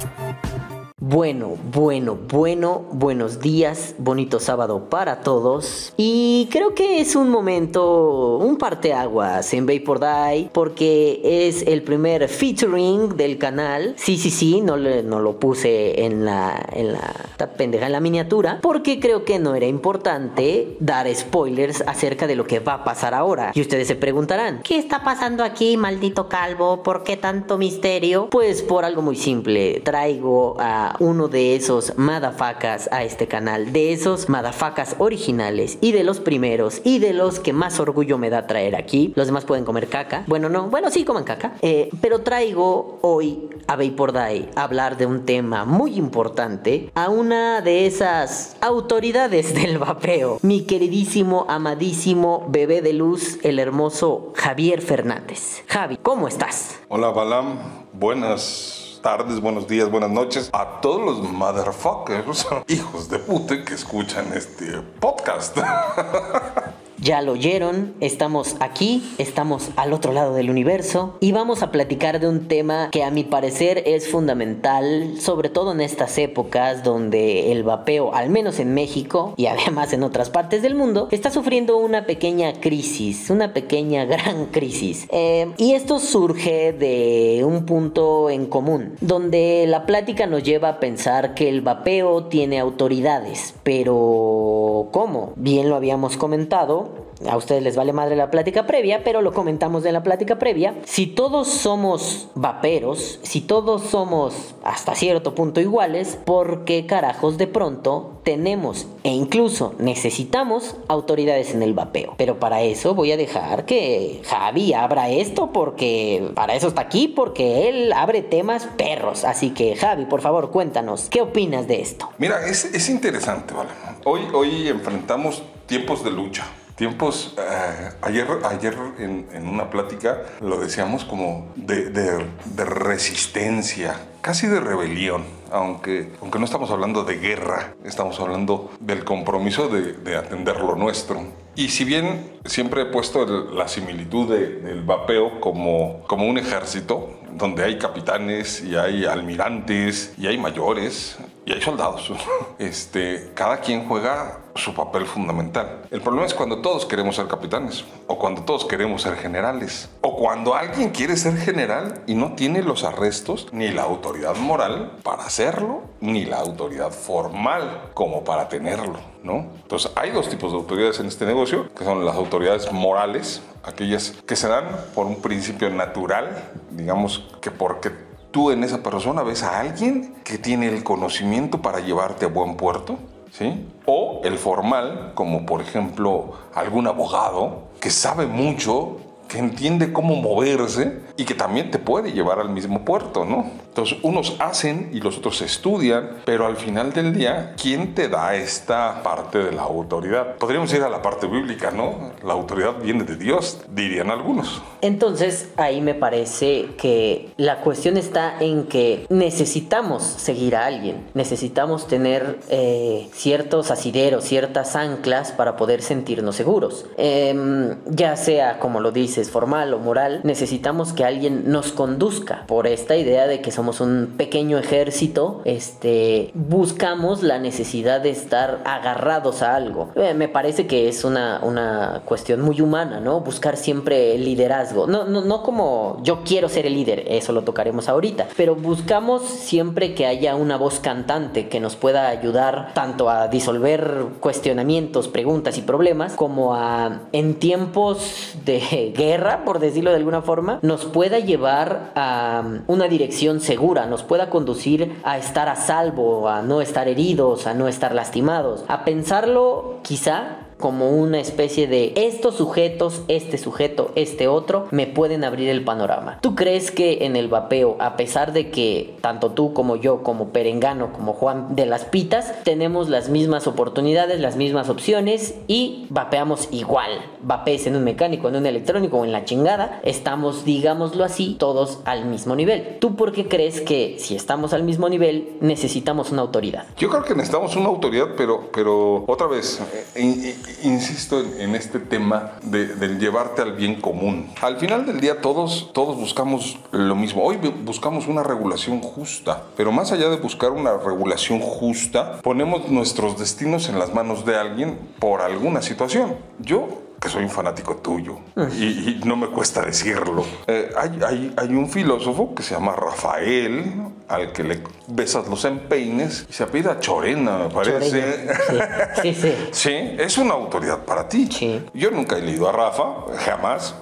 Bueno, 1.15 1.57
bueno, 1.73 2.17
bueno, 2.29 2.83
buenos 2.93 3.41
días, 3.41 3.97
bonito 3.99 4.39
sábado 4.39 4.89
para 4.89 5.23
todos. 5.23 5.93
Y 5.97 6.49
creo 6.53 6.73
que 6.77 7.01
es 7.01 7.17
un 7.17 7.31
momento, 7.31 8.37
un 8.37 8.57
parteaguas 8.59 9.53
en 9.53 9.67
Vapor 9.67 9.99
Die, 9.99 10.51
porque 10.53 11.21
es 11.49 11.63
el 11.67 11.83
primer 11.83 12.29
featuring 12.29 13.17
del 13.17 13.39
canal. 13.39 13.95
Sí, 13.97 14.19
sí, 14.19 14.31
sí, 14.31 14.61
no, 14.61 14.77
le- 14.77 15.03
no 15.03 15.19
lo 15.19 15.41
puse 15.41 16.05
en 16.05 16.25
la, 16.25 16.65
en 16.73 16.93
la 16.93 17.13
pendeja, 17.57 17.87
en 17.87 17.93
la 17.93 18.01
miniatura, 18.01 18.61
porque 18.63 19.01
creo 19.01 19.25
que 19.25 19.41
no 19.41 19.57
era 19.57 19.67
importante 19.67 20.77
dar 20.79 21.13
spoilers 21.13 21.83
acerca 21.89 22.29
de 22.29 22.37
lo 22.37 22.47
que 22.47 22.61
va 22.61 22.75
a 22.75 22.85
pasar 22.85 23.15
ahora. 23.15 23.51
Y 23.57 23.61
ustedes 23.63 23.89
se 23.89 23.97
preguntarán, 23.97 24.61
¿qué 24.63 24.79
está 24.79 25.03
pasando 25.03 25.43
aquí, 25.43 25.77
maldito 25.77 26.29
calvo? 26.29 26.85
¿Por 26.85 27.03
qué 27.03 27.17
tanto 27.17 27.59
misterio? 27.59 28.29
Pues 28.31 28.63
por 28.63 28.85
algo 28.85 29.03
muy 29.03 29.17
simple, 29.17 29.81
traigo 29.81 30.55
a 30.61 30.95
uno 31.01 31.29
de 31.29 31.57
esos 31.57 31.95
madafacas 31.97 32.89
a 32.93 33.03
este 33.03 33.27
canal, 33.27 33.73
de 33.73 33.93
esos 33.93 34.29
madafacas 34.29 34.95
originales 34.99 35.79
y 35.81 35.93
de 35.93 36.05
los 36.05 36.21
primeros 36.21 36.83
y 36.85 37.01
de 37.01 37.15
los 37.15 37.41
que 37.41 37.53
más 37.53 37.81
orgullo 37.81 38.19
me 38.19 38.31
da 38.31 38.47
traer 38.47 38.77
aquí. 38.77 39.13
Los 39.17 39.27
demás 39.27 39.45
pueden 39.45 39.65
comer 39.65 39.89
caca. 39.89 40.25
Bueno, 40.29 40.49
no, 40.49 40.69
bueno, 40.69 40.91
sí 40.91 41.05
coman 41.05 41.25
caca. 41.25 41.55
Eh, 41.63 41.89
pero 42.01 42.21
traigo 42.21 42.99
hoy 43.01 43.49
a 43.67 43.77
Vapor 43.77 44.13
Die 44.13 44.49
a 44.55 44.63
hablar 44.63 44.97
de 44.97 45.07
un 45.07 45.25
tema 45.25 45.65
muy 45.65 45.97
importante 45.97 46.91
a 46.95 47.09
una 47.09 47.63
de 47.63 47.87
esas 47.87 48.57
autoridades 48.61 49.55
del 49.61 49.79
vapeo, 49.79 50.39
mi 50.43 50.65
queridísimo, 50.65 51.47
amadísimo 51.49 52.47
bebé 52.49 52.83
de 52.83 52.93
luz, 52.93 53.39
el 53.43 53.59
hermoso 53.59 54.33
Javier 54.37 54.83
Fernández. 54.83 55.63
Javi, 55.67 55.97
¿cómo 55.97 56.29
estás? 56.29 56.79
Hola 56.89 57.11
Balam, 57.11 57.59
buenas 57.93 58.80
tardes, 59.01 59.41
buenos 59.41 59.67
días, 59.67 59.91
buenas 59.91 60.11
noches 60.11 60.51
a 60.53 60.81
todos 60.81 61.01
los 61.01 61.33
motherfuckers, 61.33 62.47
hijos 62.69 63.09
de 63.09 63.19
puta 63.19 63.65
que 63.65 63.75
escuchan 63.75 64.33
este 64.35 64.83
podcast. 65.01 65.57
Ya 67.03 67.23
lo 67.23 67.33
oyeron, 67.33 67.95
estamos 68.01 68.57
aquí, 68.61 69.03
estamos 69.17 69.71
al 69.77 69.95
otro 69.95 70.13
lado 70.13 70.35
del 70.35 70.51
universo 70.51 71.17
y 71.21 71.33
vamos 71.33 71.63
a 71.63 71.71
platicar 71.73 72.21
de 72.21 72.29
un 72.29 72.47
tema 72.47 72.91
que 72.93 73.03
a 73.03 73.11
mi 73.11 73.25
parecer 73.25 73.83
es 73.87 74.11
fundamental, 74.11 75.15
sobre 75.19 75.49
todo 75.49 75.73
en 75.73 75.81
estas 75.81 76.19
épocas 76.19 76.85
donde 76.85 77.53
el 77.53 77.63
vapeo, 77.63 78.15
al 78.15 78.29
menos 78.29 78.59
en 78.59 78.75
México 78.75 79.33
y 79.39 79.47
además 79.47 79.95
en 79.95 80.03
otras 80.03 80.29
partes 80.29 80.61
del 80.61 80.75
mundo, 80.75 81.09
está 81.11 81.31
sufriendo 81.31 81.79
una 81.79 82.05
pequeña 82.05 82.61
crisis, 82.61 83.31
una 83.31 83.55
pequeña 83.55 84.05
gran 84.11 84.47
crisis. 84.47 85.07
Eh, 85.11 85.55
y 85.57 85.73
esto 85.73 86.01
surge 86.01 86.75
de 86.75 87.45
un 87.47 87.65
punto 87.65 88.29
en 88.29 88.45
común, 88.45 88.97
donde 89.01 89.65
la 89.67 89.87
plática 89.87 90.27
nos 90.27 90.43
lleva 90.43 90.69
a 90.69 90.81
pensar 90.81 91.33
que 91.33 91.49
el 91.49 91.63
vapeo 91.63 92.25
tiene 92.25 92.59
autoridades, 92.59 93.55
pero 93.63 94.89
¿cómo? 94.93 95.33
Bien 95.37 95.71
lo 95.71 95.77
habíamos 95.77 96.19
comentado, 96.19 96.90
a 97.29 97.37
ustedes 97.37 97.63
les 97.63 97.77
vale 97.77 97.93
madre 97.93 98.17
la 98.17 98.31
plática 98.31 98.67
previa, 98.67 99.03
pero 99.05 99.23
lo 99.23 99.33
comentamos 99.33 99.85
en 99.85 99.93
la 99.93 100.03
plática 100.03 100.39
previa. 100.39 100.75
Si 100.85 101.07
todos 101.07 101.49
somos 101.49 102.29
vaperos, 102.35 103.21
si 103.23 103.41
todos 103.41 103.83
somos 103.83 104.55
hasta 104.63 104.95
cierto 104.95 105.35
punto 105.35 105.61
iguales, 105.61 106.19
¿por 106.25 106.65
qué 106.65 106.87
carajos 106.87 107.39
de 107.39 107.47
pronto 107.47 108.21
tenemos 108.23 108.87
e 109.03 109.11
incluso 109.11 109.75
necesitamos 109.79 110.77
autoridades 110.89 111.55
en 111.55 111.63
el 111.63 111.75
vapeo? 111.75 112.15
Pero 112.17 112.39
para 112.39 112.63
eso 112.63 112.95
voy 112.95 113.13
a 113.13 113.17
dejar 113.17 113.65
que 113.65 114.23
Javi 114.25 114.73
abra 114.73 115.11
esto 115.11 115.53
porque 115.53 116.31
para 116.35 116.55
eso 116.55 116.69
está 116.69 116.83
aquí, 116.83 117.09
porque 117.09 117.69
él 117.69 117.93
abre 117.93 118.23
temas 118.23 118.67
perros. 118.77 119.25
Así 119.25 119.51
que 119.51 119.77
Javi, 119.77 120.07
por 120.07 120.21
favor, 120.21 120.51
cuéntanos, 120.51 121.09
¿qué 121.11 121.21
opinas 121.21 121.69
de 121.69 121.81
esto? 121.81 122.09
Mira, 122.19 122.47
es, 122.47 122.65
es 122.65 122.89
interesante, 122.89 123.55
¿vale? 123.55 123.71
Hoy, 124.05 124.23
hoy 124.33 124.69
enfrentamos 124.69 125.43
tiempos 125.67 126.03
de 126.03 126.11
lucha 126.11 126.47
tiempos, 126.81 127.35
eh, 127.37 127.91
ayer, 128.01 128.27
ayer 128.43 128.75
en, 128.99 129.47
una 129.47 129.69
plática 129.69 130.23
lo 130.41 130.59
decíamos 130.59 131.05
como 131.05 131.53
de, 131.55 132.25
resistencia, 132.57 134.01
casi 134.23 134.47
de 134.47 134.61
rebelión, 134.61 135.25
aunque, 135.53 136.11
aunque 136.23 136.39
no 136.39 136.47
estamos 136.47 136.71
hablando 136.71 137.05
de 137.05 137.19
guerra, 137.19 137.75
estamos 137.85 138.19
hablando 138.19 138.71
del 138.81 139.05
compromiso 139.05 139.69
de, 139.69 139.93
de 139.93 140.17
atender 140.17 140.59
lo 140.61 140.75
nuestro. 140.75 141.21
Y 141.55 141.69
si 141.69 141.85
bien 141.85 142.39
siempre 142.47 142.81
he 142.81 142.87
puesto 142.87 143.27
la 143.27 143.69
similitud 143.69 144.31
del 144.31 144.83
vapeo 144.83 145.39
como, 145.39 146.03
como 146.07 146.27
un 146.27 146.39
ejército, 146.39 147.11
donde 147.33 147.63
hay 147.63 147.79
capitanes 147.79 148.65
y 148.65 148.77
hay 148.77 149.05
almirantes 149.05 150.15
y 150.17 150.29
hay 150.29 150.39
mayores 150.39 151.19
y 151.45 151.53
hay 151.53 151.61
soldados. 151.61 152.11
Este, 152.59 153.31
cada 153.35 153.61
quien 153.61 153.89
juega 153.89 154.40
su 154.55 154.75
papel 154.75 155.07
fundamental. 155.07 155.83
El 155.91 156.01
problema 156.01 156.27
es 156.27 156.35
cuando 156.35 156.61
todos 156.61 156.87
queremos 156.87 157.17
ser 157.17 157.29
capitanes 157.29 157.85
o 158.07 158.19
cuando 158.19 158.43
todos 158.43 158.65
queremos 158.65 159.03
ser 159.03 159.17
generales 159.17 159.89
o 160.01 160.17
cuando 160.17 160.55
alguien 160.55 160.91
quiere 160.91 161.17
ser 161.17 161.37
general 161.37 162.03
y 162.07 162.15
no 162.15 162.33
tiene 162.35 162.63
los 162.63 162.85
arrestos 162.85 163.49
ni 163.53 163.69
la 163.69 163.83
autoridad 163.83 164.37
moral 164.37 164.93
para 165.03 165.25
hacerlo 165.25 165.83
ni 166.01 166.25
la 166.25 166.39
autoridad 166.39 166.91
formal 166.91 167.91
como 167.95 168.25
para 168.25 168.49
tenerlo, 168.49 168.99
¿no? 169.23 169.47
Entonces 169.63 169.93
hay 169.97 170.11
dos 170.11 170.29
tipos 170.29 170.53
de 170.53 170.59
autoridades 170.59 171.01
en 171.01 171.07
este 171.07 171.27
negocio, 171.27 171.73
que 171.75 171.85
son 171.85 172.05
las 172.05 172.17
autoridades 172.17 172.73
morales, 172.73 173.43
aquellas 173.63 174.15
que 174.27 174.37
se 174.37 174.49
dan 174.49 174.65
por 174.95 175.07
un 175.07 175.17
principio 175.17 175.71
natural, 175.71 176.51
digamos 176.71 177.29
que 177.41 177.51
porque 177.51 177.91
tú 178.31 178.51
en 178.51 178.65
esa 178.65 178.83
persona 178.83 179.23
ves 179.23 179.43
a 179.43 179.61
alguien 179.61 180.15
que 180.25 180.39
tiene 180.39 180.69
el 180.69 180.83
conocimiento 180.85 181.61
para 181.61 181.81
llevarte 181.81 182.25
a 182.25 182.29
buen 182.29 182.57
puerto, 182.57 182.99
¿sí? 183.31 183.67
O 183.87 184.21
el 184.25 184.39
formal, 184.39 185.13
como 185.15 185.47
por 185.47 185.61
ejemplo 185.61 186.33
algún 186.55 186.87
abogado 186.87 187.71
que 187.81 187.91
sabe 187.91 188.27
mucho, 188.27 188.99
que 189.29 189.39
entiende 189.39 189.93
cómo 189.93 190.17
moverse 190.17 191.01
y 191.17 191.25
que 191.25 191.35
también 191.35 191.71
te 191.71 191.79
puede 191.79 192.13
llevar 192.13 192.41
al 192.41 192.51
mismo 192.51 192.85
puerto, 192.85 193.25
¿no? 193.25 193.47
Entonces, 193.71 193.99
unos 194.03 194.35
hacen 194.41 194.91
y 194.93 195.01
los 195.01 195.19
otros 195.19 195.43
estudian, 195.43 196.19
pero 196.25 196.45
al 196.45 196.57
final 196.57 196.93
del 196.93 197.15
día, 197.15 197.55
¿quién 197.61 197.95
te 197.95 198.09
da 198.09 198.35
esta 198.35 199.01
parte 199.05 199.39
de 199.39 199.53
la 199.53 199.63
autoridad? 199.63 200.37
Podríamos 200.39 200.75
ir 200.75 200.83
a 200.83 200.89
la 200.89 201.01
parte 201.01 201.29
bíblica, 201.29 201.71
¿no? 201.71 202.11
La 202.25 202.33
autoridad 202.33 202.75
viene 202.83 203.05
de 203.05 203.17
Dios, 203.17 203.61
dirían 203.69 204.11
algunos. 204.11 204.61
Entonces, 204.81 205.51
ahí 205.57 205.81
me 205.81 205.95
parece 205.95 206.71
que 206.79 207.31
la 207.37 207.61
cuestión 207.61 207.97
está 207.97 208.39
en 208.41 208.65
que 208.65 209.07
necesitamos 209.09 210.03
seguir 210.03 210.57
a 210.57 210.67
alguien, 210.67 211.07
necesitamos 211.15 211.87
tener 211.87 212.41
eh, 212.49 213.09
ciertos 213.13 213.71
asideros, 213.71 214.25
ciertas 214.25 214.75
anclas 214.75 215.31
para 215.31 215.57
poder 215.57 215.83
sentirnos 215.83 216.35
seguros. 216.35 216.87
Eh, 216.97 217.77
ya 217.87 218.17
sea, 218.17 218.59
como 218.59 218.81
lo 218.81 218.91
dices, 218.91 219.31
formal 219.31 219.73
o 219.75 219.79
moral, 219.79 220.23
necesitamos 220.25 220.93
que 220.93 221.05
alguien 221.05 221.45
nos 221.53 221.71
conduzca 221.71 222.45
por 222.49 222.67
esta 222.67 222.97
idea 222.97 223.29
de 223.29 223.41
que 223.41 223.53
somos 223.53 223.60
un 223.81 224.15
pequeño 224.17 224.59
ejército, 224.59 225.43
este, 225.45 226.31
buscamos 226.35 227.23
la 227.23 227.39
necesidad 227.39 228.01
de 228.01 228.11
estar 228.11 228.63
agarrados 228.65 229.43
a 229.43 229.55
algo. 229.55 229.91
Eh, 229.95 230.15
me 230.15 230.29
parece 230.29 230.67
que 230.67 230.89
es 230.89 231.05
una, 231.05 231.41
una 231.43 232.03
cuestión 232.05 232.41
muy 232.41 232.61
humana, 232.61 233.01
¿no? 233.01 233.21
Buscar 233.21 233.57
siempre 233.57 234.19
liderazgo. 234.19 234.87
No, 234.87 235.05
no, 235.05 235.21
no 235.21 235.43
como 235.43 236.01
yo 236.03 236.23
quiero 236.25 236.49
ser 236.49 236.67
el 236.67 236.75
líder, 236.75 237.05
eso 237.09 237.33
lo 237.33 237.43
tocaremos 237.43 237.89
ahorita, 237.89 238.29
pero 238.37 238.55
buscamos 238.55 239.23
siempre 239.23 239.95
que 239.95 240.07
haya 240.07 240.37
una 240.37 240.57
voz 240.57 240.81
cantante 240.81 241.49
que 241.49 241.61
nos 241.61 241.77
pueda 241.77 242.09
ayudar 242.09 242.73
tanto 242.75 243.11
a 243.11 243.29
disolver 243.29 244.07
cuestionamientos, 244.21 245.09
preguntas 245.09 245.59
y 245.59 245.63
problemas, 245.63 246.15
como 246.15 246.55
a 246.55 247.03
en 247.13 247.35
tiempos 247.35 248.35
de 248.45 248.93
guerra, 248.97 249.45
por 249.45 249.59
decirlo 249.59 249.91
de 249.91 249.97
alguna 249.97 250.23
forma, 250.23 250.59
nos 250.63 250.85
pueda 250.85 251.19
llevar 251.19 251.93
a 251.95 252.43
una 252.67 252.89
dirección 252.89 253.41
segura, 253.51 253.85
nos 253.85 254.05
pueda 254.05 254.31
conducir 254.31 255.01
a 255.03 255.19
estar 255.19 255.49
a 255.49 255.57
salvo, 255.57 256.29
a 256.29 256.41
no 256.41 256.61
estar 256.61 256.87
heridos, 256.87 257.49
a 257.49 257.53
no 257.53 257.67
estar 257.67 257.93
lastimados, 257.93 258.65
a 258.69 258.85
pensarlo 258.85 259.81
quizá 259.83 260.50
como 260.61 260.91
una 260.91 261.19
especie 261.19 261.67
de 261.67 261.93
estos 261.97 262.37
sujetos, 262.37 263.03
este 263.09 263.39
sujeto, 263.39 263.91
este 263.95 264.29
otro, 264.29 264.69
me 264.71 264.87
pueden 264.87 265.25
abrir 265.25 265.49
el 265.49 265.65
panorama. 265.65 266.19
¿Tú 266.21 266.35
crees 266.35 266.71
que 266.71 267.05
en 267.05 267.17
el 267.17 267.29
vapeo, 267.29 267.77
a 267.81 267.97
pesar 267.97 268.33
de 268.33 268.51
que 268.51 268.95
tanto 269.01 269.31
tú 269.33 269.53
como 269.53 269.77
yo, 269.77 270.03
como 270.03 270.29
Perengano, 270.29 270.93
como 270.93 271.13
Juan 271.13 271.57
de 271.57 271.67
las 271.67 271.85
Pitas, 271.85 272.45
tenemos 272.45 272.89
las 272.89 273.09
mismas 273.09 273.47
oportunidades, 273.47 274.21
las 274.21 274.37
mismas 274.37 274.69
opciones 274.69 275.35
y 275.47 275.87
vapeamos 275.91 276.49
igual? 276.51 276.91
Vapees 277.23 277.67
en 277.67 277.77
un 277.77 277.85
mecánico, 277.85 278.29
en 278.29 278.37
un 278.37 278.47
electrónico 278.47 278.99
o 278.99 279.05
en 279.05 279.13
la 279.13 279.25
chingada, 279.25 279.81
estamos, 279.83 280.45
digámoslo 280.45 281.05
así, 281.05 281.37
todos 281.39 281.81
al 281.85 282.05
mismo 282.05 282.37
nivel. 282.37 282.79
¿Tú 282.81 282.97
por 282.97 283.13
qué 283.13 283.29
crees 283.29 283.61
que 283.61 283.97
si 283.99 284.15
estamos 284.15 284.53
al 284.53 284.63
mismo 284.63 284.89
nivel 284.89 285.37
necesitamos 285.41 286.11
una 286.11 286.23
autoridad? 286.23 286.67
Yo 286.77 286.89
creo 286.91 287.03
que 287.03 287.15
necesitamos 287.15 287.57
una 287.57 287.69
autoridad, 287.69 288.09
pero, 288.17 288.51
pero 288.53 289.05
otra 289.07 289.27
vez, 289.27 289.61
eh, 289.95 290.37
insisto 290.63 291.21
en, 291.39 291.55
este 291.55 291.79
tema 291.79 292.33
de, 292.43 292.67
del 292.67 292.99
llevarte 292.99 293.43
al 293.43 293.53
bien 293.53 293.81
común. 293.81 294.31
Al 294.41 294.57
final 294.57 294.87
del 294.87 295.01
día 295.01 295.21
todos, 295.21 295.71
todos 295.73 295.97
buscamos 295.97 296.59
lo 296.73 296.95
mismo. 296.95 297.25
Hoy 297.25 297.37
buscamos 297.65 298.07
una 298.07 298.23
regulación 298.23 298.81
justa, 298.81 299.45
pero 299.57 299.73
más 299.73 299.93
allá 299.93 300.09
de 300.09 300.17
buscar 300.17 300.51
una 300.51 300.77
regulación 300.77 301.41
justa, 301.41 302.21
ponemos 302.23 302.69
nuestros 302.69 303.19
destinos 303.19 303.69
en 303.69 303.79
las 303.79 303.95
manos 303.95 304.25
de 304.25 304.37
alguien 304.37 304.79
por 304.99 305.21
alguna 305.21 305.63
situación. 305.63 306.17
Yo 306.39 306.90
que 307.01 307.09
soy 307.09 307.25
un 307.25 307.31
fanático 307.31 307.77
tuyo 307.77 308.19
y, 308.53 308.65
y 308.65 309.01
no 309.05 309.17
me 309.17 309.29
cuesta 309.29 309.63
decirlo. 309.63 310.25
Eh, 310.47 310.71
hay, 310.77 311.01
hay, 311.07 311.35
hay, 311.37 311.49
un 311.55 311.69
filósofo 311.69 312.35
que 312.35 312.43
se 312.43 312.55
llama 312.55 312.77
Rafael, 312.77 313.73
al 314.09 314.33
que 314.33 314.45
le 314.45 314.63
besas 314.89 315.27
los 315.29 315.45
empeines 315.47 316.27
y 316.29 316.33
se 316.33 316.43
apida 316.43 316.79
Chorena, 316.79 317.39
me 317.39 317.49
parece. 317.49 318.35
Chorena. 318.47 318.95
Sí. 319.01 319.15
sí, 319.15 319.15
sí. 319.15 319.37
sí, 319.51 319.97
es 319.99 320.19
una 320.19 320.35
autoridad 320.35 320.85
para 320.85 321.09
ti. 321.09 321.29
Sí. 321.31 321.65
Yo 321.73 321.91
nunca 321.91 322.19
he 322.19 322.21
leído 322.21 322.49
a 322.49 322.53
Rafa, 322.53 322.85
jamás, 323.25 323.75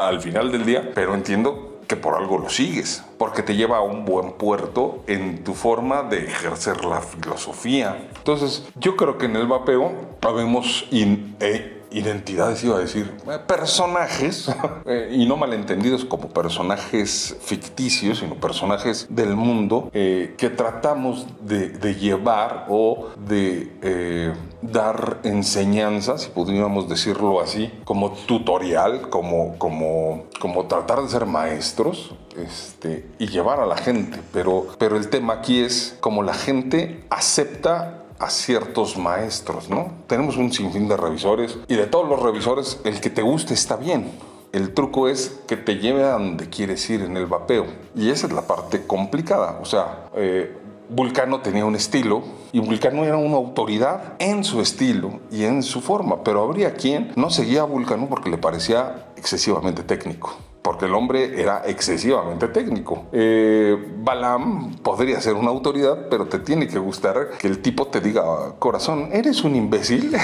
al 0.00 0.20
final 0.20 0.52
del 0.52 0.64
día, 0.64 0.92
pero 0.94 1.14
entiendo 1.14 1.70
que 1.90 1.96
por 1.96 2.14
algo 2.14 2.38
lo 2.38 2.48
sigues, 2.48 3.02
porque 3.18 3.42
te 3.42 3.56
lleva 3.56 3.78
a 3.78 3.80
un 3.80 4.04
buen 4.04 4.34
puerto 4.34 5.02
en 5.08 5.42
tu 5.42 5.54
forma 5.54 6.04
de 6.04 6.24
ejercer 6.24 6.84
la 6.84 7.00
filosofía. 7.00 8.06
Entonces, 8.16 8.64
yo 8.76 8.94
creo 8.96 9.18
que 9.18 9.26
en 9.26 9.34
el 9.34 9.48
vapeo 9.48 9.92
habemos 10.22 10.86
in, 10.92 11.34
eh, 11.40 11.79
identidades, 11.90 12.62
iba 12.64 12.76
a 12.76 12.80
decir, 12.80 13.10
personajes, 13.46 14.50
eh, 14.86 15.10
y 15.12 15.26
no 15.26 15.36
malentendidos 15.36 16.04
como 16.04 16.28
personajes 16.28 17.36
ficticios, 17.40 18.18
sino 18.18 18.34
personajes 18.36 19.06
del 19.10 19.36
mundo 19.36 19.90
eh, 19.92 20.34
que 20.38 20.50
tratamos 20.50 21.26
de, 21.40 21.70
llevar 21.94 22.66
o 22.68 23.08
de 23.26 23.72
eh, 23.82 24.32
dar 24.62 25.18
enseñanzas, 25.24 26.22
si 26.22 26.30
pudiéramos 26.30 26.88
decirlo 26.88 27.40
así, 27.40 27.72
como 27.84 28.12
tutorial, 28.12 29.08
como, 29.10 29.58
como, 29.58 30.24
como 30.38 30.66
tratar 30.66 31.02
de 31.02 31.08
ser 31.08 31.26
maestros 31.26 32.14
este, 32.36 33.06
y 33.18 33.26
llevar 33.26 33.60
a 33.60 33.66
la 33.66 33.76
gente. 33.76 34.20
Pero, 34.32 34.68
pero 34.78 34.96
el 34.96 35.08
tema 35.08 35.34
aquí 35.34 35.60
es 35.60 35.96
como 36.00 36.22
la 36.22 36.34
gente 36.34 37.04
acepta 37.10 37.99
a 38.20 38.28
ciertos 38.28 38.96
maestros, 38.96 39.68
¿no? 39.68 39.92
Tenemos 40.06 40.36
un 40.36 40.52
sinfín 40.52 40.88
de 40.88 40.96
revisores 40.96 41.58
y 41.66 41.74
de 41.74 41.86
todos 41.86 42.08
los 42.08 42.22
revisores, 42.22 42.78
el 42.84 43.00
que 43.00 43.10
te 43.10 43.22
guste 43.22 43.54
está 43.54 43.76
bien. 43.76 44.12
El 44.52 44.74
truco 44.74 45.08
es 45.08 45.40
que 45.46 45.56
te 45.56 45.76
lleve 45.76 46.04
a 46.04 46.12
donde 46.12 46.48
quieres 46.48 46.88
ir 46.90 47.02
en 47.02 47.16
el 47.16 47.26
vapeo. 47.26 47.66
Y 47.94 48.10
esa 48.10 48.26
es 48.26 48.32
la 48.32 48.42
parte 48.42 48.86
complicada. 48.86 49.58
O 49.62 49.64
sea, 49.64 50.08
eh, 50.14 50.56
Vulcano 50.90 51.40
tenía 51.40 51.64
un 51.64 51.76
estilo 51.76 52.22
y 52.52 52.58
Vulcano 52.58 53.04
era 53.04 53.16
una 53.16 53.36
autoridad 53.36 54.14
en 54.18 54.44
su 54.44 54.60
estilo 54.60 55.20
y 55.30 55.44
en 55.44 55.62
su 55.62 55.80
forma, 55.80 56.22
pero 56.24 56.42
habría 56.42 56.74
quien 56.74 57.12
no 57.16 57.30
seguía 57.30 57.62
a 57.62 57.64
Vulcano 57.64 58.08
porque 58.08 58.28
le 58.28 58.38
parecía 58.38 59.06
excesivamente 59.16 59.82
técnico 59.82 60.36
porque 60.62 60.86
el 60.86 60.94
hombre 60.94 61.40
era 61.40 61.62
excesivamente 61.64 62.48
técnico. 62.48 63.06
Eh, 63.12 63.76
Balam 63.98 64.76
podría 64.76 65.20
ser 65.20 65.34
una 65.34 65.50
autoridad, 65.50 66.08
pero 66.10 66.26
te 66.26 66.38
tiene 66.38 66.68
que 66.68 66.78
gustar 66.78 67.30
que 67.38 67.46
el 67.46 67.60
tipo 67.60 67.86
te 67.86 68.00
diga, 68.00 68.22
corazón, 68.58 69.08
eres 69.12 69.42
un 69.44 69.56
imbécil. 69.56 70.14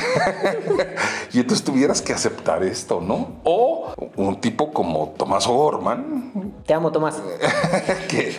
y 1.33 1.41
entonces 1.41 1.65
tuvieras 1.65 2.03
que 2.03 2.13
aceptar 2.13 2.63
esto, 2.63 3.01
¿no? 3.01 3.41
O 3.45 3.95
un 4.17 4.41
tipo 4.41 4.73
como 4.73 5.15
Tomás 5.17 5.47
Orman. 5.47 6.53
Te 6.67 6.75
amo, 6.75 6.93
Tomás. 6.93 7.23
que 8.09 8.37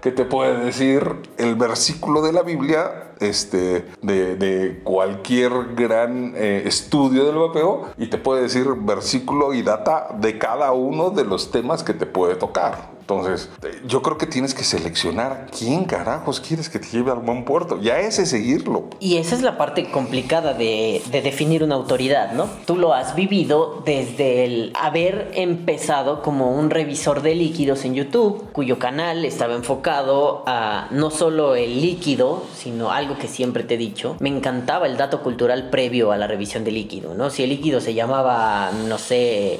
que 0.00 0.10
te 0.10 0.24
puede 0.24 0.64
decir 0.64 1.02
el 1.36 1.54
versículo 1.54 2.22
de 2.22 2.32
la 2.32 2.42
Biblia 2.42 3.12
este, 3.20 3.86
de, 4.02 4.80
cualquier 4.82 5.74
gran 5.74 6.32
eh, 6.36 6.62
estudio 6.64 7.24
del 7.26 7.36
vapeo 7.36 7.88
y 7.98 8.06
te 8.06 8.18
puede 8.18 8.42
decir 8.42 8.66
versículo 8.78 9.52
y 9.52 9.62
data 9.62 10.08
de 10.18 10.38
cada 10.38 10.72
uno 10.72 11.10
de 11.10 11.24
los 11.24 11.50
temas 11.50 11.82
que 11.82 11.92
te 11.92 12.06
puede 12.06 12.36
tocar. 12.36 12.99
Entonces, 13.10 13.48
yo 13.88 14.02
creo 14.02 14.18
que 14.18 14.26
tienes 14.26 14.54
que 14.54 14.62
seleccionar 14.62 15.48
quién 15.58 15.84
carajos 15.84 16.38
quieres 16.38 16.68
que 16.68 16.78
te 16.78 16.86
lleve 16.86 17.10
al 17.10 17.18
buen 17.18 17.44
puerto. 17.44 17.80
Ya 17.80 17.98
ese 17.98 18.24
seguirlo. 18.24 18.84
Y 19.00 19.16
esa 19.16 19.34
es 19.34 19.42
la 19.42 19.58
parte 19.58 19.90
complicada 19.90 20.54
de, 20.54 21.02
de, 21.10 21.20
definir 21.20 21.64
una 21.64 21.74
autoridad, 21.74 22.34
¿no? 22.34 22.48
Tú 22.66 22.76
lo 22.76 22.94
has 22.94 23.16
vivido 23.16 23.82
desde 23.84 24.44
el 24.44 24.72
haber 24.80 25.32
empezado 25.34 26.22
como 26.22 26.52
un 26.52 26.70
revisor 26.70 27.20
de 27.22 27.34
líquidos 27.34 27.84
en 27.84 27.94
YouTube, 27.94 28.48
cuyo 28.52 28.78
canal 28.78 29.24
estaba 29.24 29.54
enfocado 29.54 30.44
a 30.46 30.86
no 30.92 31.10
solo 31.10 31.56
el 31.56 31.80
líquido, 31.80 32.44
sino 32.56 32.92
algo 32.92 33.18
que 33.18 33.26
siempre 33.26 33.64
te 33.64 33.74
he 33.74 33.78
dicho. 33.78 34.16
Me 34.20 34.28
encantaba 34.28 34.86
el 34.86 34.96
dato 34.96 35.20
cultural 35.20 35.68
previo 35.68 36.12
a 36.12 36.16
la 36.16 36.28
revisión 36.28 36.62
de 36.62 36.70
líquido, 36.70 37.14
¿no? 37.14 37.30
Si 37.30 37.42
el 37.42 37.50
líquido 37.50 37.80
se 37.80 37.92
llamaba, 37.92 38.70
no 38.86 38.98
sé, 38.98 39.58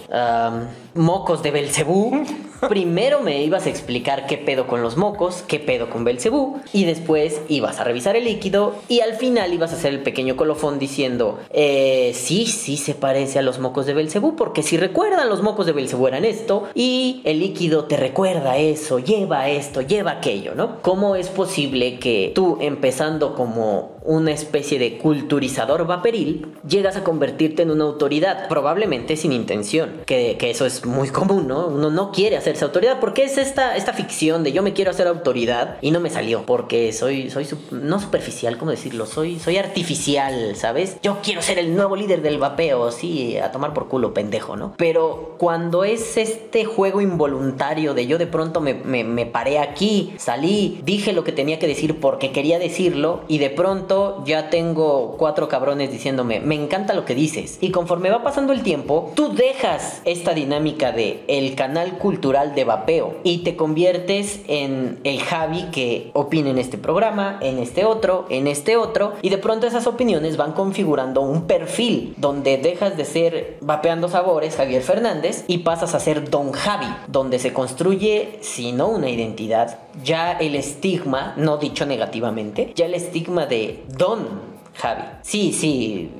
mocos 0.94 1.42
de 1.42 1.50
Belcebú, 1.50 2.24
primero 2.68 3.20
me 3.20 3.39
ibas 3.42 3.66
a 3.66 3.70
explicar 3.70 4.26
qué 4.26 4.36
pedo 4.36 4.66
con 4.66 4.82
los 4.82 4.96
mocos, 4.96 5.44
qué 5.46 5.58
pedo 5.58 5.90
con 5.90 6.04
Belcebú, 6.04 6.60
y 6.72 6.84
después 6.84 7.40
ibas 7.48 7.80
a 7.80 7.84
revisar 7.84 8.16
el 8.16 8.24
líquido 8.24 8.74
y 8.88 9.00
al 9.00 9.14
final 9.14 9.52
ibas 9.52 9.72
a 9.72 9.76
hacer 9.76 9.92
el 9.92 10.02
pequeño 10.02 10.36
colofón 10.36 10.78
diciendo, 10.78 11.38
eh, 11.50 12.12
sí, 12.14 12.46
sí 12.46 12.76
se 12.76 12.94
parece 12.94 13.38
a 13.38 13.42
los 13.42 13.58
mocos 13.58 13.86
de 13.86 13.94
Belcebú, 13.94 14.36
porque 14.36 14.62
si 14.62 14.76
recuerdan 14.76 15.28
los 15.28 15.42
mocos 15.42 15.66
de 15.66 15.72
Belcebú 15.72 16.06
eran 16.06 16.24
esto, 16.24 16.68
y 16.74 17.22
el 17.24 17.40
líquido 17.40 17.84
te 17.84 17.96
recuerda 17.96 18.56
eso, 18.56 18.98
lleva 18.98 19.48
esto, 19.48 19.80
lleva 19.82 20.12
aquello, 20.12 20.54
¿no? 20.54 20.80
¿Cómo 20.82 21.16
es 21.16 21.28
posible 21.28 21.98
que 21.98 22.32
tú 22.34 22.58
empezando 22.60 23.34
como 23.34 24.00
una 24.02 24.32
especie 24.32 24.78
de 24.78 24.98
culturizador 24.98 25.86
vaporil, 25.86 26.46
llegas 26.66 26.96
a 26.96 27.04
convertirte 27.04 27.62
en 27.62 27.70
una 27.70 27.84
autoridad, 27.84 28.48
probablemente 28.48 29.16
sin 29.16 29.32
intención, 29.32 30.02
que, 30.06 30.36
que, 30.38 30.50
eso 30.50 30.66
es 30.66 30.86
muy 30.86 31.08
común, 31.10 31.46
¿no? 31.46 31.66
Uno 31.66 31.90
no 31.90 32.10
quiere 32.10 32.36
hacerse 32.36 32.64
autoridad, 32.64 32.98
porque 33.00 33.24
es 33.24 33.29
esta, 33.38 33.76
esta 33.76 33.92
ficción 33.92 34.42
de 34.42 34.52
yo 34.52 34.62
me 34.62 34.72
quiero 34.72 34.90
hacer 34.90 35.06
autoridad 35.06 35.78
y 35.80 35.90
no 35.90 36.00
me 36.00 36.10
salió, 36.10 36.44
porque 36.46 36.92
soy, 36.92 37.30
soy 37.30 37.46
no 37.70 38.00
superficial, 38.00 38.58
¿cómo 38.58 38.70
decirlo? 38.70 39.06
Soy, 39.06 39.38
soy 39.38 39.56
artificial, 39.56 40.56
¿sabes? 40.56 40.96
Yo 41.02 41.18
quiero 41.22 41.42
ser 41.42 41.58
el 41.58 41.74
nuevo 41.74 41.96
líder 41.96 42.22
del 42.22 42.38
vapeo, 42.38 42.90
sí, 42.90 43.36
a 43.38 43.52
tomar 43.52 43.74
por 43.74 43.88
culo, 43.88 44.14
pendejo, 44.14 44.56
¿no? 44.56 44.74
Pero 44.76 45.34
cuando 45.38 45.84
es 45.84 46.16
este 46.16 46.64
juego 46.64 47.00
involuntario 47.00 47.94
de 47.94 48.06
yo 48.06 48.18
de 48.18 48.26
pronto 48.26 48.60
me, 48.60 48.74
me, 48.74 49.04
me 49.04 49.26
paré 49.26 49.58
aquí, 49.58 50.12
salí, 50.18 50.80
dije 50.84 51.12
lo 51.12 51.24
que 51.24 51.32
tenía 51.32 51.58
que 51.58 51.66
decir 51.66 52.00
porque 52.00 52.32
quería 52.32 52.58
decirlo 52.58 53.22
y 53.28 53.38
de 53.38 53.50
pronto 53.50 54.22
ya 54.26 54.50
tengo 54.50 55.16
cuatro 55.16 55.48
cabrones 55.48 55.90
diciéndome, 55.90 56.40
me 56.40 56.54
encanta 56.54 56.94
lo 56.94 57.04
que 57.04 57.14
dices. 57.14 57.58
Y 57.60 57.70
conforme 57.70 58.10
va 58.10 58.22
pasando 58.22 58.52
el 58.52 58.62
tiempo, 58.62 59.12
tú 59.14 59.32
dejas 59.32 60.00
esta 60.04 60.34
dinámica 60.34 60.92
de 60.92 61.24
el 61.28 61.54
canal 61.54 61.98
cultural 61.98 62.54
de 62.54 62.64
vapeo 62.64 63.09
y 63.24 63.38
te 63.38 63.56
conviertes 63.56 64.40
en 64.46 64.98
el 65.04 65.20
Javi 65.20 65.64
que 65.72 66.10
opina 66.14 66.50
en 66.50 66.58
este 66.58 66.78
programa, 66.78 67.38
en 67.40 67.58
este 67.58 67.84
otro, 67.84 68.26
en 68.30 68.46
este 68.46 68.76
otro. 68.76 69.14
Y 69.22 69.28
de 69.28 69.38
pronto 69.38 69.66
esas 69.66 69.86
opiniones 69.86 70.36
van 70.36 70.52
configurando 70.52 71.20
un 71.20 71.46
perfil 71.46 72.14
donde 72.16 72.58
dejas 72.58 72.96
de 72.96 73.04
ser 73.04 73.58
vapeando 73.60 74.08
sabores 74.08 74.56
Javier 74.56 74.82
Fernández 74.82 75.44
y 75.46 75.58
pasas 75.58 75.94
a 75.94 76.00
ser 76.00 76.30
Don 76.30 76.52
Javi, 76.52 76.86
donde 77.08 77.38
se 77.38 77.52
construye, 77.52 78.38
si 78.42 78.72
no 78.72 78.88
una 78.88 79.10
identidad, 79.10 79.78
ya 80.02 80.32
el 80.32 80.54
estigma, 80.54 81.34
no 81.36 81.58
dicho 81.58 81.86
negativamente, 81.86 82.72
ya 82.74 82.86
el 82.86 82.94
estigma 82.94 83.46
de 83.46 83.84
Don 83.88 84.50
Javi. 84.74 85.02
Sí, 85.22 85.52
sí, 85.52 86.10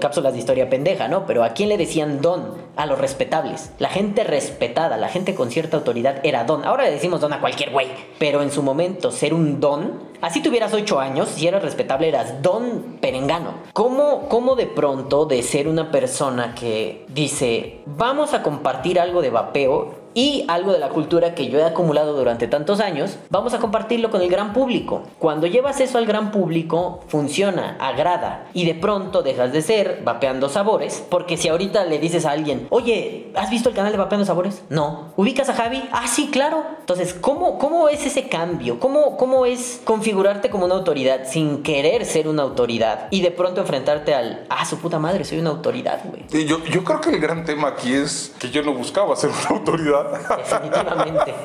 cápsulas 0.00 0.32
de 0.32 0.40
historia 0.40 0.68
pendeja, 0.68 1.08
¿no? 1.08 1.26
Pero 1.26 1.44
¿a 1.44 1.50
quién 1.50 1.68
le 1.68 1.76
decían 1.76 2.20
don? 2.20 2.54
A 2.78 2.86
los 2.86 2.98
respetables. 2.98 3.72
La 3.78 3.88
gente 3.88 4.22
respetada, 4.22 4.96
la 4.96 5.08
gente 5.08 5.34
con 5.34 5.50
cierta 5.50 5.76
autoridad 5.76 6.20
era 6.22 6.44
don. 6.44 6.64
Ahora 6.64 6.84
le 6.84 6.92
decimos 6.92 7.20
don 7.20 7.32
a 7.32 7.40
cualquier 7.40 7.70
güey. 7.70 7.88
Pero 8.18 8.40
en 8.40 8.52
su 8.52 8.62
momento, 8.62 9.10
ser 9.10 9.34
un 9.34 9.58
don, 9.58 10.00
así 10.20 10.40
tuvieras 10.40 10.72
ocho 10.72 11.00
años, 11.00 11.28
si 11.28 11.48
eras 11.48 11.62
respetable, 11.62 12.08
eras 12.08 12.40
don 12.40 12.98
perengano. 13.00 13.54
¿Cómo, 13.72 14.28
¿Cómo 14.28 14.54
de 14.54 14.66
pronto 14.66 15.26
de 15.26 15.42
ser 15.42 15.66
una 15.66 15.90
persona 15.90 16.54
que 16.54 17.04
dice, 17.08 17.80
vamos 17.84 18.32
a 18.32 18.44
compartir 18.44 19.00
algo 19.00 19.22
de 19.22 19.30
vapeo 19.30 19.97
y 20.14 20.44
algo 20.48 20.72
de 20.72 20.78
la 20.78 20.88
cultura 20.88 21.34
que 21.34 21.48
yo 21.48 21.58
he 21.58 21.64
acumulado 21.64 22.14
durante 22.14 22.48
tantos 22.48 22.80
años, 22.80 23.16
vamos 23.30 23.54
a 23.54 23.58
compartirlo 23.58 24.10
con 24.10 24.22
el 24.22 24.28
gran 24.28 24.52
público. 24.52 25.02
Cuando 25.18 25.46
llevas 25.46 25.80
eso 25.80 25.98
al 25.98 26.06
gran 26.06 26.30
público, 26.30 27.00
funciona, 27.08 27.76
agrada 27.80 28.46
y 28.52 28.64
de 28.64 28.74
pronto 28.74 29.22
dejas 29.22 29.52
de 29.52 29.62
ser 29.62 30.02
vapeando 30.04 30.48
sabores, 30.48 31.04
porque 31.08 31.36
si 31.36 31.48
ahorita 31.48 31.84
le 31.84 31.98
dices 31.98 32.26
a 32.26 32.32
alguien, 32.32 32.66
oye, 32.70 33.30
¿has 33.34 33.50
visto 33.50 33.68
el 33.68 33.74
canal 33.74 33.92
de 33.92 33.98
vapeando 33.98 34.26
sabores? 34.26 34.62
No. 34.68 35.12
¿Ubicas 35.16 35.48
a 35.48 35.54
Javi? 35.54 35.82
Ah, 35.92 36.06
sí, 36.08 36.28
claro. 36.30 36.64
Entonces, 36.80 37.14
¿cómo, 37.14 37.58
cómo 37.58 37.88
es 37.88 38.06
ese 38.06 38.28
cambio? 38.28 38.80
¿Cómo, 38.80 39.16
¿Cómo 39.16 39.46
es 39.46 39.80
configurarte 39.84 40.50
como 40.50 40.64
una 40.64 40.74
autoridad 40.74 41.26
sin 41.26 41.62
querer 41.62 42.04
ser 42.04 42.28
una 42.28 42.42
autoridad 42.42 43.08
y 43.10 43.20
de 43.20 43.30
pronto 43.30 43.60
enfrentarte 43.60 44.14
al, 44.14 44.46
ah, 44.48 44.64
su 44.64 44.78
puta 44.78 44.98
madre, 44.98 45.24
soy 45.24 45.38
una 45.38 45.50
autoridad, 45.50 46.00
güey? 46.04 46.46
Yo, 46.46 46.64
yo 46.64 46.84
creo 46.84 47.00
que 47.00 47.10
el 47.10 47.20
gran 47.20 47.44
tema 47.44 47.68
aquí 47.68 47.92
es 47.92 48.34
que 48.38 48.50
yo 48.50 48.62
no 48.62 48.72
buscaba 48.72 49.14
ser 49.16 49.30
una 49.30 49.58
autoridad. 49.58 49.97
Definitivamente. 50.04 51.34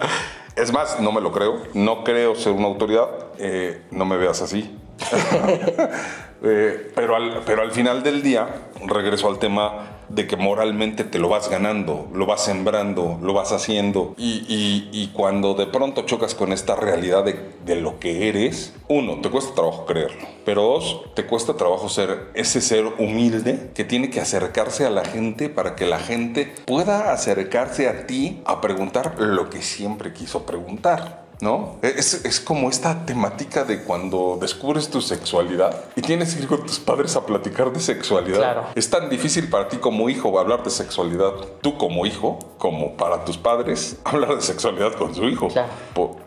Es 0.55 0.71
más, 0.71 0.99
no 0.99 1.11
me 1.11 1.19
lo 1.19 1.31
creo. 1.31 1.63
No 1.73 2.03
creo 2.03 2.35
ser 2.35 2.51
una 2.51 2.67
autoridad. 2.67 3.07
Eh, 3.39 3.81
no 3.89 4.05
me 4.05 4.17
veas 4.17 4.41
así. 4.41 4.77
Eh, 6.45 6.91
pero, 6.93 7.15
al, 7.15 7.41
pero 7.45 7.61
al 7.61 7.71
final 7.71 8.03
del 8.03 8.21
día, 8.21 8.45
regreso 8.85 9.29
al 9.29 9.39
tema 9.39 9.92
de 10.13 10.27
que 10.27 10.35
moralmente 10.35 11.03
te 11.03 11.19
lo 11.19 11.29
vas 11.29 11.49
ganando, 11.49 12.07
lo 12.13 12.25
vas 12.25 12.45
sembrando, 12.45 13.19
lo 13.21 13.33
vas 13.33 13.51
haciendo. 13.51 14.13
Y, 14.17 15.09
cuando 15.13 15.53
de 15.53 15.67
pronto 15.67 16.03
chocas 16.03 16.33
con 16.33 16.51
esta 16.51 16.75
realidad 16.75 17.23
de, 17.23 17.75
lo 17.75 17.99
que 17.99 18.29
eres, 18.29 18.73
uno, 18.87 19.21
te 19.21 19.29
cuesta 19.29 19.53
trabajo 19.53 19.85
creerlo. 19.85 20.27
Pero 20.45 20.63
dos, 20.63 21.01
te 21.15 21.25
cuesta 21.25 21.55
trabajo 21.55 21.89
ser 21.89 22.29
ese 22.33 22.61
ser 22.61 22.85
humilde 22.99 23.71
que 23.73 23.83
tiene 23.83 24.09
que 24.09 24.19
acercarse 24.19 24.85
a 24.85 24.89
la 24.89 25.05
gente 25.05 25.49
para 25.49 25.75
que 25.75 25.85
la 25.85 25.99
gente 25.99 26.53
pueda 26.65 27.11
acercarse 27.11 27.87
a 27.87 28.07
ti 28.07 28.41
a 28.45 28.61
preguntar 28.61 29.19
lo 29.19 29.49
que 29.49 29.61
siempre 29.61 30.13
quiso 30.13 30.45
preguntar. 30.45 31.22
¿No? 31.43 31.75
Es, 31.81 32.39
como 32.39 32.69
esta 32.69 33.05
temática 33.05 33.65
de 33.65 33.83
cuando 33.83 34.37
descubres 34.41 34.89
tu 34.89 35.01
sexualidad 35.01 35.75
y 35.95 36.01
tienes 36.01 36.33
que 36.33 36.43
ir 36.43 36.47
con 36.47 36.65
tus 36.65 36.79
padres 36.79 37.15
a 37.15 37.25
platicar 37.25 37.71
de 37.71 37.79
sexualidad. 37.79 38.69
Es 38.75 38.89
tan 38.89 39.09
difícil 39.09 39.49
para 39.49 39.67
ti 39.67 39.77
como 39.77 40.09
hijo 40.09 40.39
hablar 40.39 40.63
de 40.63 40.69
sexualidad, 40.69 41.33
tú 41.61 41.77
como 41.77 42.05
hijo, 42.05 42.39
como 42.57 42.95
para 42.95 43.25
tus 43.25 43.37
padres, 43.37 43.97
hablar 44.05 44.35
de 44.35 44.41
sexualidad 44.41 44.93
con 44.93 45.13
su 45.13 45.25
hijo. 45.25 45.49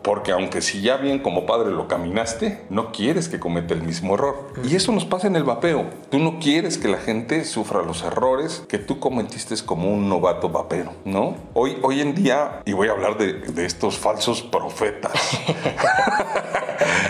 porque 0.03 0.31
aunque 0.31 0.61
si 0.61 0.81
ya 0.81 0.97
bien 0.97 1.19
como 1.19 1.45
padre 1.45 1.71
lo 1.71 1.87
caminaste, 1.87 2.65
no 2.69 2.91
quieres 2.91 3.27
que 3.27 3.39
cometa 3.39 3.73
el 3.73 3.81
mismo 3.81 4.13
error. 4.13 4.53
Y 4.63 4.75
eso 4.75 4.91
nos 4.91 5.05
pasa 5.05 5.27
en 5.27 5.35
el 5.35 5.43
vapeo. 5.43 5.85
Tú 6.11 6.19
no 6.19 6.39
quieres 6.39 6.77
que 6.77 6.87
la 6.87 6.99
gente 6.99 7.43
sufra 7.43 7.81
los 7.81 8.03
errores 8.03 8.63
que 8.69 8.77
tú 8.77 8.99
cometiste 8.99 9.47
como 9.65 9.91
un 9.91 10.09
novato 10.09 10.49
vapero, 10.49 10.91
¿no? 11.05 11.35
Hoy, 11.53 11.77
hoy 11.81 12.01
en 12.01 12.13
día, 12.13 12.61
y 12.65 12.73
voy 12.73 12.89
a 12.89 12.91
hablar 12.91 13.17
de, 13.17 13.33
de 13.33 13.65
estos 13.65 13.97
falsos 13.97 14.43
profetas, 14.43 15.06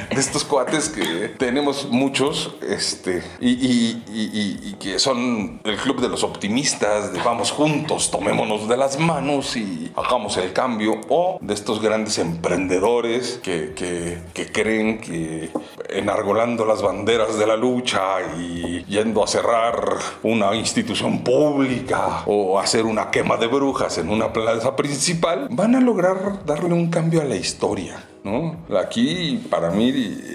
de 0.09 0.21
estos 0.21 0.43
cuates 0.43 0.89
que 0.89 1.29
tenemos 1.37 1.87
muchos 1.89 2.55
este, 2.67 3.23
y, 3.39 4.73
que 4.79 4.99
son 4.99 5.59
el 5.63 5.77
club 5.77 6.01
de 6.01 6.09
los 6.09 6.23
optimistas, 6.23 7.13
de 7.13 7.21
vamos 7.21 7.51
juntos, 7.51 8.09
tomémonos 8.11 8.67
de 8.67 8.77
las 8.77 8.99
manos 8.99 9.55
y 9.55 9.91
hagamos 9.95 10.37
el 10.37 10.53
cambio, 10.53 11.01
o 11.09 11.37
de 11.41 11.53
estos 11.53 11.81
grandes 11.81 12.17
emprendedores 12.17 13.39
que, 13.43 14.21
creen 14.51 14.99
que 15.01 15.49
enargolando 15.89 16.65
las 16.65 16.81
banderas 16.81 17.37
de 17.37 17.45
la 17.45 17.55
lucha 17.55 18.01
y 18.39 18.83
yendo 18.85 19.23
a 19.23 19.27
cerrar 19.27 19.97
una 20.23 20.55
institución 20.55 21.23
pública 21.23 22.23
o 22.25 22.59
hacer 22.59 22.85
una 22.85 23.11
quema 23.11 23.37
de 23.37 23.47
brujas 23.47 23.97
en 23.97 24.09
una 24.09 24.33
plaza 24.33 24.75
principal, 24.75 25.47
van 25.51 25.75
a 25.75 25.79
lograr 25.79 26.45
darle 26.45 26.73
un 26.73 26.89
cambio 26.89 27.21
a 27.21 27.25
la 27.25 27.35
historia. 27.35 27.86
¿No? 28.23 28.57
Aquí 28.77 29.45
para 29.49 29.69
mí 29.69 29.89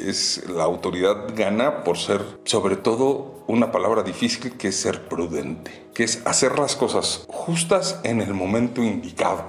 es 0.07 0.45
la 0.49 0.65
autoridad 0.65 1.27
gana 1.37 1.85
por 1.85 1.99
ser 1.99 2.23
sobre 2.45 2.77
todo 2.77 3.43
una 3.47 3.71
palabra 3.71 4.03
difícil 4.03 4.57
que 4.57 4.69
es 4.69 4.77
ser 4.77 5.09
prudente, 5.09 5.71
que 5.93 6.05
es 6.05 6.23
hacer 6.27 6.59
las 6.59 6.77
cosas 6.77 7.27
justas 7.29 8.01
en 8.05 8.21
el 8.21 8.35
momento 8.35 8.83
indicado. 8.83 9.45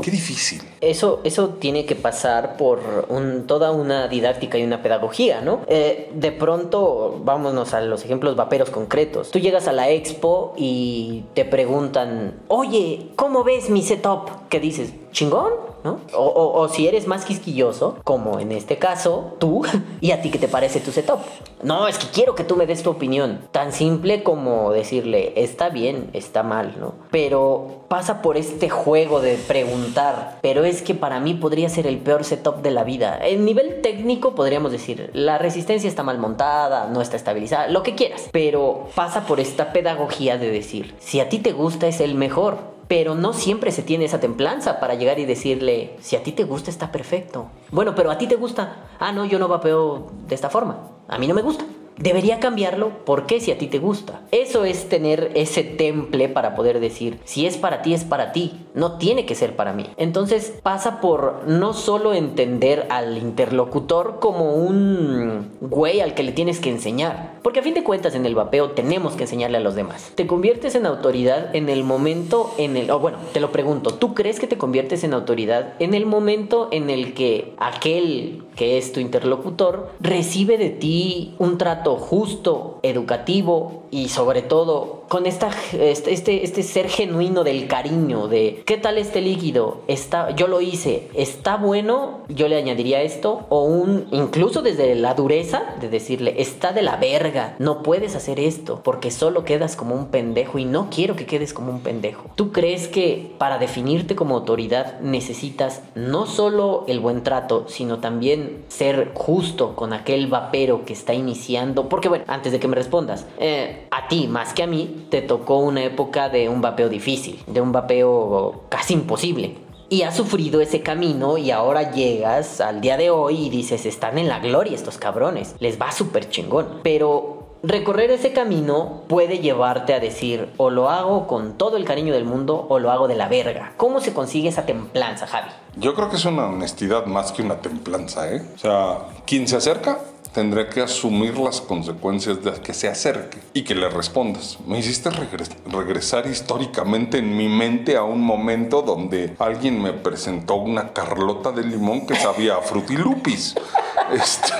Qué 0.00 0.10
difícil. 0.12 0.62
Eso, 0.80 1.20
eso 1.24 1.48
tiene 1.54 1.84
que 1.84 1.96
pasar 1.96 2.56
por 2.56 3.08
toda 3.46 3.72
una 3.72 4.06
didáctica 4.06 4.58
y 4.58 4.62
una 4.62 4.80
pedagogía, 4.80 5.40
¿no? 5.40 5.62
Eh, 5.66 6.10
de 6.14 6.30
pronto, 6.30 7.20
vámonos 7.24 7.74
a 7.74 7.80
los 7.80 8.04
ejemplos 8.04 8.36
vaperos 8.36 8.70
concretos. 8.70 9.32
Tú 9.32 9.40
llegas 9.40 9.66
a 9.66 9.72
la 9.72 9.90
expo 9.90 10.54
y 10.56 11.24
te 11.34 11.44
preguntan, 11.44 12.42
oye, 12.46 13.08
¿cómo 13.16 13.42
ves 13.42 13.70
mi 13.70 13.82
setup? 13.82 14.48
¿Qué 14.48 14.60
dices? 14.60 14.92
¿Chingón? 15.18 15.52
¿No? 15.82 15.98
O, 16.14 16.68
si 16.68 16.86
eres 16.86 17.08
más 17.08 17.24
quisquilloso, 17.24 17.96
como 18.04 18.38
en 18.38 18.52
este 18.52 18.78
caso, 18.78 19.34
tú, 19.40 19.64
¿y 20.00 20.12
a 20.12 20.22
ti 20.22 20.30
qué 20.30 20.38
te 20.38 20.46
parece 20.46 20.78
tu 20.78 20.92
setup? 20.92 21.18
No, 21.64 21.88
es 21.88 21.98
que 21.98 22.06
quiero 22.06 22.36
que 22.36 22.44
tú 22.44 22.54
me 22.54 22.66
des 22.66 22.84
tu 22.84 22.90
opinión. 22.90 23.40
Tan 23.50 23.72
simple 23.72 24.22
como 24.22 24.70
decirle, 24.70 25.32
está 25.34 25.70
bien, 25.70 26.08
está 26.12 26.44
mal, 26.44 26.76
¿no? 26.78 26.94
Pero 27.10 27.80
pasa 27.88 28.22
por 28.22 28.36
este 28.36 28.68
juego 28.68 29.20
de 29.20 29.34
preguntar, 29.34 30.38
pero 30.40 30.64
es 30.64 30.82
que 30.82 30.94
para 30.94 31.18
mí 31.18 31.34
podría 31.34 31.68
ser 31.68 31.88
el 31.88 31.98
peor 31.98 32.22
setup 32.22 32.62
de 32.62 32.70
la 32.70 32.84
vida. 32.84 33.18
En 33.20 33.44
nivel 33.44 33.80
técnico 33.82 34.36
podríamos 34.36 34.70
decir, 34.70 35.10
la 35.14 35.36
resistencia 35.36 35.88
está 35.88 36.04
mal 36.04 36.18
montada, 36.18 36.88
no 36.92 37.00
está 37.00 37.16
estabilizada, 37.16 37.66
lo 37.66 37.82
que 37.82 37.96
quieras, 37.96 38.28
pero 38.30 38.86
pasa 38.94 39.26
por 39.26 39.40
esta 39.40 39.72
pedagogía 39.72 40.38
de 40.38 40.52
decir, 40.52 40.94
si 41.00 41.18
a 41.18 41.28
ti 41.28 41.40
te 41.40 41.50
gusta 41.50 41.88
es 41.88 42.00
el 42.00 42.14
mejor, 42.14 42.77
pero 42.88 43.14
no 43.14 43.34
siempre 43.34 43.70
se 43.70 43.82
tiene 43.82 44.06
esa 44.06 44.18
templanza 44.18 44.80
para 44.80 44.94
llegar 44.94 45.18
y 45.18 45.26
decirle, 45.26 45.96
si 46.00 46.16
a 46.16 46.22
ti 46.22 46.32
te 46.32 46.44
gusta 46.44 46.70
está 46.70 46.90
perfecto. 46.90 47.50
Bueno, 47.70 47.94
pero 47.94 48.10
a 48.10 48.18
ti 48.18 48.26
te 48.26 48.36
gusta. 48.36 48.88
Ah, 48.98 49.12
no, 49.12 49.26
yo 49.26 49.38
no 49.38 49.46
vapeo 49.46 50.10
de 50.26 50.34
esta 50.34 50.50
forma. 50.50 50.88
A 51.06 51.18
mí 51.18 51.26
no 51.26 51.34
me 51.34 51.42
gusta 51.42 51.64
debería 51.98 52.40
cambiarlo 52.40 52.92
porque 53.04 53.40
si 53.40 53.50
a 53.50 53.58
ti 53.58 53.66
te 53.66 53.78
gusta. 53.78 54.20
Eso 54.30 54.64
es 54.64 54.88
tener 54.88 55.32
ese 55.34 55.64
temple 55.64 56.28
para 56.28 56.54
poder 56.54 56.80
decir, 56.80 57.18
si 57.24 57.46
es 57.46 57.56
para 57.56 57.82
ti, 57.82 57.94
es 57.94 58.04
para 58.04 58.32
ti, 58.32 58.52
no 58.74 58.98
tiene 58.98 59.26
que 59.26 59.34
ser 59.34 59.56
para 59.56 59.72
mí. 59.72 59.86
Entonces 59.96 60.54
pasa 60.62 61.00
por 61.00 61.46
no 61.46 61.72
solo 61.72 62.14
entender 62.14 62.86
al 62.90 63.18
interlocutor 63.18 64.18
como 64.20 64.54
un 64.54 65.48
güey 65.60 66.00
al 66.00 66.14
que 66.14 66.22
le 66.22 66.32
tienes 66.32 66.60
que 66.60 66.70
enseñar, 66.70 67.38
porque 67.42 67.60
a 67.60 67.62
fin 67.62 67.74
de 67.74 67.84
cuentas 67.84 68.14
en 68.14 68.26
el 68.26 68.34
vapeo 68.34 68.70
tenemos 68.70 69.14
que 69.14 69.24
enseñarle 69.24 69.58
a 69.58 69.60
los 69.60 69.74
demás. 69.74 70.12
Te 70.14 70.26
conviertes 70.26 70.74
en 70.74 70.86
autoridad 70.86 71.54
en 71.54 71.68
el 71.68 71.84
momento 71.84 72.54
en 72.58 72.76
el, 72.76 72.90
o 72.90 72.98
bueno, 72.98 73.18
te 73.32 73.40
lo 73.40 73.50
pregunto, 73.52 73.94
¿tú 73.94 74.14
crees 74.14 74.40
que 74.40 74.46
te 74.46 74.58
conviertes 74.58 75.04
en 75.04 75.14
autoridad 75.14 75.74
en 75.78 75.94
el 75.94 76.06
momento 76.06 76.68
en 76.70 76.90
el 76.90 77.14
que 77.14 77.54
aquel 77.58 78.44
que 78.56 78.78
es 78.78 78.92
tu 78.92 79.00
interlocutor 79.00 79.92
recibe 80.00 80.58
de 80.58 80.70
ti 80.70 81.34
un 81.38 81.58
trato 81.58 81.87
justo, 81.96 82.78
educativo 82.82 83.84
y 83.90 84.08
sobre 84.08 84.42
todo 84.42 84.97
con 85.08 85.26
esta, 85.26 85.50
este, 85.72 86.12
este, 86.12 86.44
este, 86.44 86.62
ser 86.62 86.88
genuino 86.88 87.44
del 87.44 87.66
cariño, 87.66 88.28
de 88.28 88.62
qué 88.66 88.76
tal 88.76 88.98
este 88.98 89.20
líquido, 89.20 89.82
está, 89.88 90.30
yo 90.30 90.46
lo 90.48 90.60
hice, 90.60 91.08
está 91.14 91.56
bueno, 91.56 92.20
yo 92.28 92.48
le 92.48 92.56
añadiría 92.56 93.02
esto, 93.02 93.46
o 93.48 93.64
un, 93.64 94.06
incluso 94.10 94.62
desde 94.62 94.94
la 94.94 95.14
dureza 95.14 95.74
de 95.80 95.88
decirle, 95.88 96.34
está 96.38 96.72
de 96.72 96.82
la 96.82 96.96
verga, 96.96 97.56
no 97.58 97.82
puedes 97.82 98.14
hacer 98.14 98.38
esto, 98.38 98.80
porque 98.84 99.10
solo 99.10 99.44
quedas 99.44 99.76
como 99.76 99.94
un 99.94 100.08
pendejo 100.08 100.58
y 100.58 100.64
no 100.64 100.88
quiero 100.90 101.16
que 101.16 101.26
quedes 101.26 101.54
como 101.54 101.72
un 101.72 101.80
pendejo. 101.80 102.26
¿Tú 102.34 102.52
crees 102.52 102.88
que 102.88 103.32
para 103.38 103.58
definirte 103.58 104.14
como 104.14 104.36
autoridad 104.36 105.00
necesitas 105.00 105.82
no 105.94 106.26
solo 106.26 106.84
el 106.86 107.00
buen 107.00 107.22
trato, 107.22 107.64
sino 107.68 107.98
también 107.98 108.64
ser 108.68 109.12
justo 109.14 109.74
con 109.74 109.92
aquel 109.92 110.26
vapero 110.26 110.84
que 110.84 110.92
está 110.92 111.14
iniciando? 111.14 111.88
Porque 111.88 112.08
bueno, 112.08 112.24
antes 112.28 112.52
de 112.52 112.60
que 112.60 112.68
me 112.68 112.76
respondas, 112.76 113.26
eh, 113.38 113.86
a 113.90 114.08
ti 114.08 114.28
más 114.28 114.52
que 114.52 114.62
a 114.62 114.66
mí, 114.66 114.97
te 115.10 115.22
tocó 115.22 115.58
una 115.58 115.84
época 115.84 116.28
de 116.28 116.48
un 116.48 116.60
vapeo 116.60 116.88
difícil, 116.88 117.40
de 117.46 117.60
un 117.60 117.72
vapeo 117.72 118.62
casi 118.68 118.94
imposible. 118.94 119.56
Y 119.90 120.02
has 120.02 120.16
sufrido 120.16 120.60
ese 120.60 120.82
camino 120.82 121.38
y 121.38 121.50
ahora 121.50 121.92
llegas 121.92 122.60
al 122.60 122.82
día 122.82 122.98
de 122.98 123.10
hoy 123.10 123.46
y 123.46 123.50
dices, 123.50 123.86
están 123.86 124.18
en 124.18 124.28
la 124.28 124.38
gloria 124.38 124.74
estos 124.74 124.98
cabrones, 124.98 125.56
les 125.60 125.80
va 125.80 125.92
súper 125.92 126.28
chingón. 126.28 126.80
Pero 126.82 127.56
recorrer 127.62 128.10
ese 128.10 128.32
camino 128.32 129.04
puede 129.08 129.38
llevarte 129.38 129.94
a 129.94 130.00
decir, 130.00 130.50
o 130.58 130.68
lo 130.68 130.90
hago 130.90 131.26
con 131.26 131.56
todo 131.56 131.78
el 131.78 131.84
cariño 131.84 132.12
del 132.12 132.26
mundo 132.26 132.66
o 132.68 132.78
lo 132.78 132.90
hago 132.90 133.08
de 133.08 133.14
la 133.14 133.28
verga. 133.28 133.72
¿Cómo 133.78 134.00
se 134.00 134.12
consigue 134.12 134.50
esa 134.50 134.66
templanza, 134.66 135.26
Javi? 135.26 135.50
Yo 135.80 135.94
creo 135.94 136.10
que 136.10 136.16
es 136.16 136.24
una 136.24 136.46
honestidad 136.46 137.06
más 137.06 137.30
que 137.30 137.42
una 137.42 137.60
templanza, 137.60 138.32
¿eh? 138.32 138.42
O 138.56 138.58
sea, 138.58 138.98
quien 139.24 139.46
se 139.46 139.56
acerca 139.56 139.98
tendré 140.32 140.68
que 140.68 140.80
asumir 140.80 141.38
las 141.38 141.60
consecuencias 141.60 142.42
de 142.42 142.52
que 142.52 142.74
se 142.74 142.88
acerque 142.88 143.38
y 143.54 143.62
que 143.62 143.74
le 143.74 143.88
respondas. 143.88 144.58
Me 144.66 144.78
hiciste 144.78 145.10
regresar 145.10 146.26
históricamente 146.26 147.18
en 147.18 147.36
mi 147.36 147.48
mente 147.48 147.96
a 147.96 148.02
un 148.02 148.20
momento 148.20 148.82
donde 148.82 149.34
alguien 149.38 149.80
me 149.80 149.92
presentó 149.92 150.56
una 150.56 150.92
carlota 150.92 151.52
de 151.52 151.64
limón 151.64 152.06
que 152.06 152.16
sabía 152.16 152.56
a 152.56 152.60
frutilupis. 152.60 153.54
Este, 154.10 154.54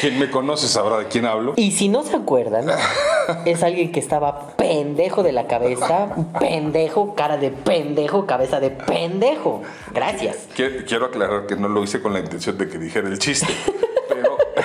quien 0.00 0.18
me 0.18 0.30
conoce 0.30 0.68
sabrá 0.68 0.96
de 0.98 1.08
quién 1.08 1.26
hablo. 1.26 1.52
Y 1.56 1.72
si 1.72 1.90
no 1.90 2.02
se 2.02 2.16
acuerdan, 2.16 2.66
es 3.44 3.62
alguien 3.62 3.92
que 3.92 4.00
estaba 4.00 4.52
pendejo 4.56 5.22
de 5.22 5.32
la 5.32 5.46
cabeza, 5.46 6.08
pendejo, 6.40 7.14
cara 7.14 7.36
de 7.36 7.50
pendejo, 7.50 8.24
cabeza 8.24 8.58
de 8.58 8.70
pendejo. 8.70 9.60
Gracias. 9.92 10.07
Quiero 10.54 11.06
aclarar 11.06 11.46
que 11.46 11.56
no 11.56 11.68
lo 11.68 11.82
hice 11.84 12.00
con 12.00 12.12
la 12.12 12.20
intención 12.20 12.56
de 12.58 12.68
que 12.68 12.78
dijera 12.78 13.08
el 13.08 13.18
chiste. 13.18 13.52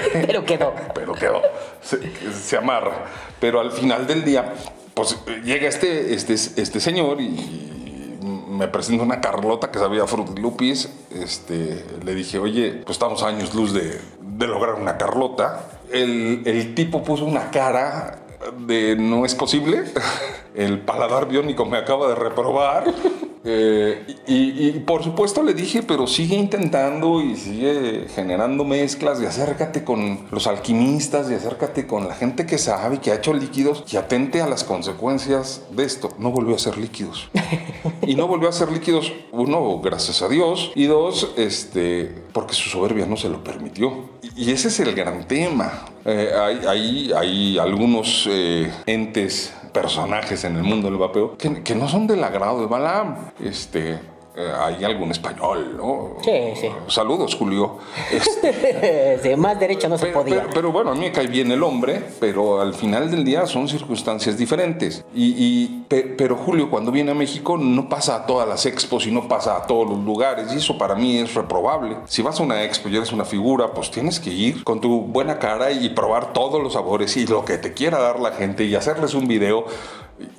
Pero 0.14 0.46
quedó. 0.46 0.74
Pero 0.94 1.14
quedó. 1.14 1.42
Se, 1.82 2.58
amarra. 2.58 3.06
Pero 3.40 3.60
al 3.60 3.72
final 3.72 4.08
del 4.08 4.24
día, 4.24 4.54
pues 4.94 5.18
llega 5.44 5.68
este, 5.68 6.14
este, 6.14 6.34
este 6.34 6.80
señor 6.80 7.22
y 7.22 8.20
me 8.48 8.68
presenta 8.68 9.04
una 9.04 9.20
Carlota 9.22 9.72
que 9.72 9.80
sabía 9.80 10.06
Frutilupis. 10.08 10.90
Este, 11.12 11.84
le 12.04 12.16
dije, 12.16 12.38
oye, 12.40 12.82
pues 12.86 12.96
estamos 12.96 13.24
a 13.24 13.28
años 13.28 13.54
luz 13.54 13.74
de, 13.74 14.00
de 14.22 14.48
lograr 14.48 14.76
una 14.76 14.98
Carlota. 14.98 15.66
El, 15.92 16.44
el, 16.46 16.74
tipo 16.76 17.04
puso 17.04 17.26
una 17.26 17.52
cara 17.52 18.20
de 18.60 18.96
no 18.96 19.26
es 19.26 19.36
posible. 19.36 19.84
El 20.56 20.80
paladar 20.80 21.28
biónico 21.28 21.66
me 21.66 21.78
acaba 21.78 22.08
de 22.08 22.16
reprobar. 22.16 22.94
Eh, 23.46 24.16
y, 24.26 24.72
por 24.80 25.04
supuesto 25.04 25.44
le 25.44 25.54
dije, 25.54 25.84
pero 25.84 26.08
sigue 26.08 26.38
intentando 26.38 27.22
y 27.22 27.36
sigue 27.36 28.08
generando 28.16 28.64
mezclas 28.64 29.22
y 29.22 29.26
acércate 29.26 29.84
con 29.84 30.28
los 30.32 30.48
alquimistas 30.48 31.30
y 31.30 31.34
acércate 31.34 31.86
con 31.86 32.08
la 32.08 32.16
gente 32.16 32.46
que 32.46 32.58
sabe, 32.58 33.00
que 33.00 33.12
ha 33.12 33.16
hecho 33.16 33.34
líquidos 33.34 33.84
y 33.92 33.98
atente 33.98 34.42
a 34.42 34.48
las 34.48 34.64
consecuencias 34.64 35.64
de 35.72 35.84
esto. 35.84 36.12
No 36.20 36.32
volvió 36.32 36.54
a 36.54 36.56
hacer 36.56 36.78
líquidos. 36.78 37.30
y 38.08 38.16
no 38.16 38.28
volvió 38.28 38.48
a 38.48 38.52
hacer 38.52 38.72
líquidos, 38.72 39.12
uno, 39.34 39.80
gracias 39.82 40.22
a 40.22 40.30
Dios, 40.30 40.72
y 40.76 40.86
dos, 40.86 41.34
este, 41.36 42.16
porque 42.32 42.54
su 42.54 42.70
soberbia 42.70 43.06
no 43.06 43.18
se 43.18 43.28
lo 43.28 43.44
permitió. 43.44 44.10
Y, 44.38 44.52
ese 44.52 44.70
es 44.70 44.80
el 44.80 44.96
gran 44.96 45.28
tema. 45.28 45.86
Eh, 46.06 46.32
hay, 46.66 47.12
hay, 47.14 47.58
algunos 47.58 48.28
eh, 48.30 48.72
entes 48.86 49.54
personajes 49.74 50.44
en 50.44 50.56
el 50.56 50.64
mundo 50.64 50.90
del 50.90 50.98
vapeo 50.98 51.38
que, 51.38 51.76
no 51.76 51.88
son 51.90 52.08
del 52.08 52.24
agrado 52.24 52.62
de 52.62 52.68
Balaam. 52.68 53.32
Este, 53.40 54.00
eh, 54.36 54.52
hay 54.60 54.84
algún 54.84 55.12
español, 55.12 55.78
¿no? 55.78 56.18
Sí, 56.24 56.32
sí. 56.60 56.68
Saludos, 56.88 57.36
Julio. 57.36 57.78
Este, 58.12 59.36
más 59.38 59.60
derecho 59.60 59.88
no 59.88 59.98
se 59.98 60.08
podía. 60.08 60.48
Pero, 60.52 60.72
bueno, 60.72 60.92
a 60.92 60.96
mí 60.96 61.02
me 61.02 61.12
cae 61.12 61.28
bien 61.28 61.52
el 61.52 61.62
hombre, 61.62 62.04
pero 62.20 62.60
al 62.60 62.74
final 62.74 63.12
del 63.12 63.24
día 63.24 63.46
son 63.46 63.68
circunstancias 63.68 64.36
diferentes. 64.38 65.06
Y, 65.14 65.84
pero 66.18 66.36
Julio, 66.36 66.70
cuando 66.72 66.92
viene 66.92 67.12
a 67.12 67.16
México, 67.16 67.58
no 67.58 67.88
pasa 67.88 68.16
a 68.16 68.26
todas 68.26 68.48
las 68.48 68.66
expos 68.66 69.06
y 69.06 69.12
no 69.12 69.28
pasa 69.28 69.58
a 69.58 69.68
todos 69.68 69.88
los 69.88 70.00
lugares. 70.00 70.52
Y 70.52 70.58
eso 70.58 70.78
para 70.80 70.96
mí 70.96 71.18
es 71.20 71.36
reprobable. 71.36 71.98
Si 72.06 72.24
vas 72.24 72.40
a 72.40 72.44
una 72.44 72.64
expo 72.64 72.90
y 72.90 72.98
eres 72.98 73.12
una 73.12 73.26
figura, 73.26 73.72
pues 73.74 73.92
tienes 73.92 74.20
que 74.20 74.32
ir 74.32 74.64
con 74.64 74.82
tu 74.82 75.02
buena 75.02 75.38
cara 75.38 75.72
y 75.72 75.90
probar 75.90 76.34
todos 76.34 76.62
los 76.62 76.74
sabores 76.74 77.16
y 77.18 77.28
lo 77.28 77.46
que 77.46 77.60
te 77.60 77.74
quiera 77.74 78.00
dar 78.00 78.20
la 78.20 78.32
gente 78.32 78.64
y 78.64 78.74
hacerles 78.74 79.14
un 79.14 79.28
video 79.28 79.66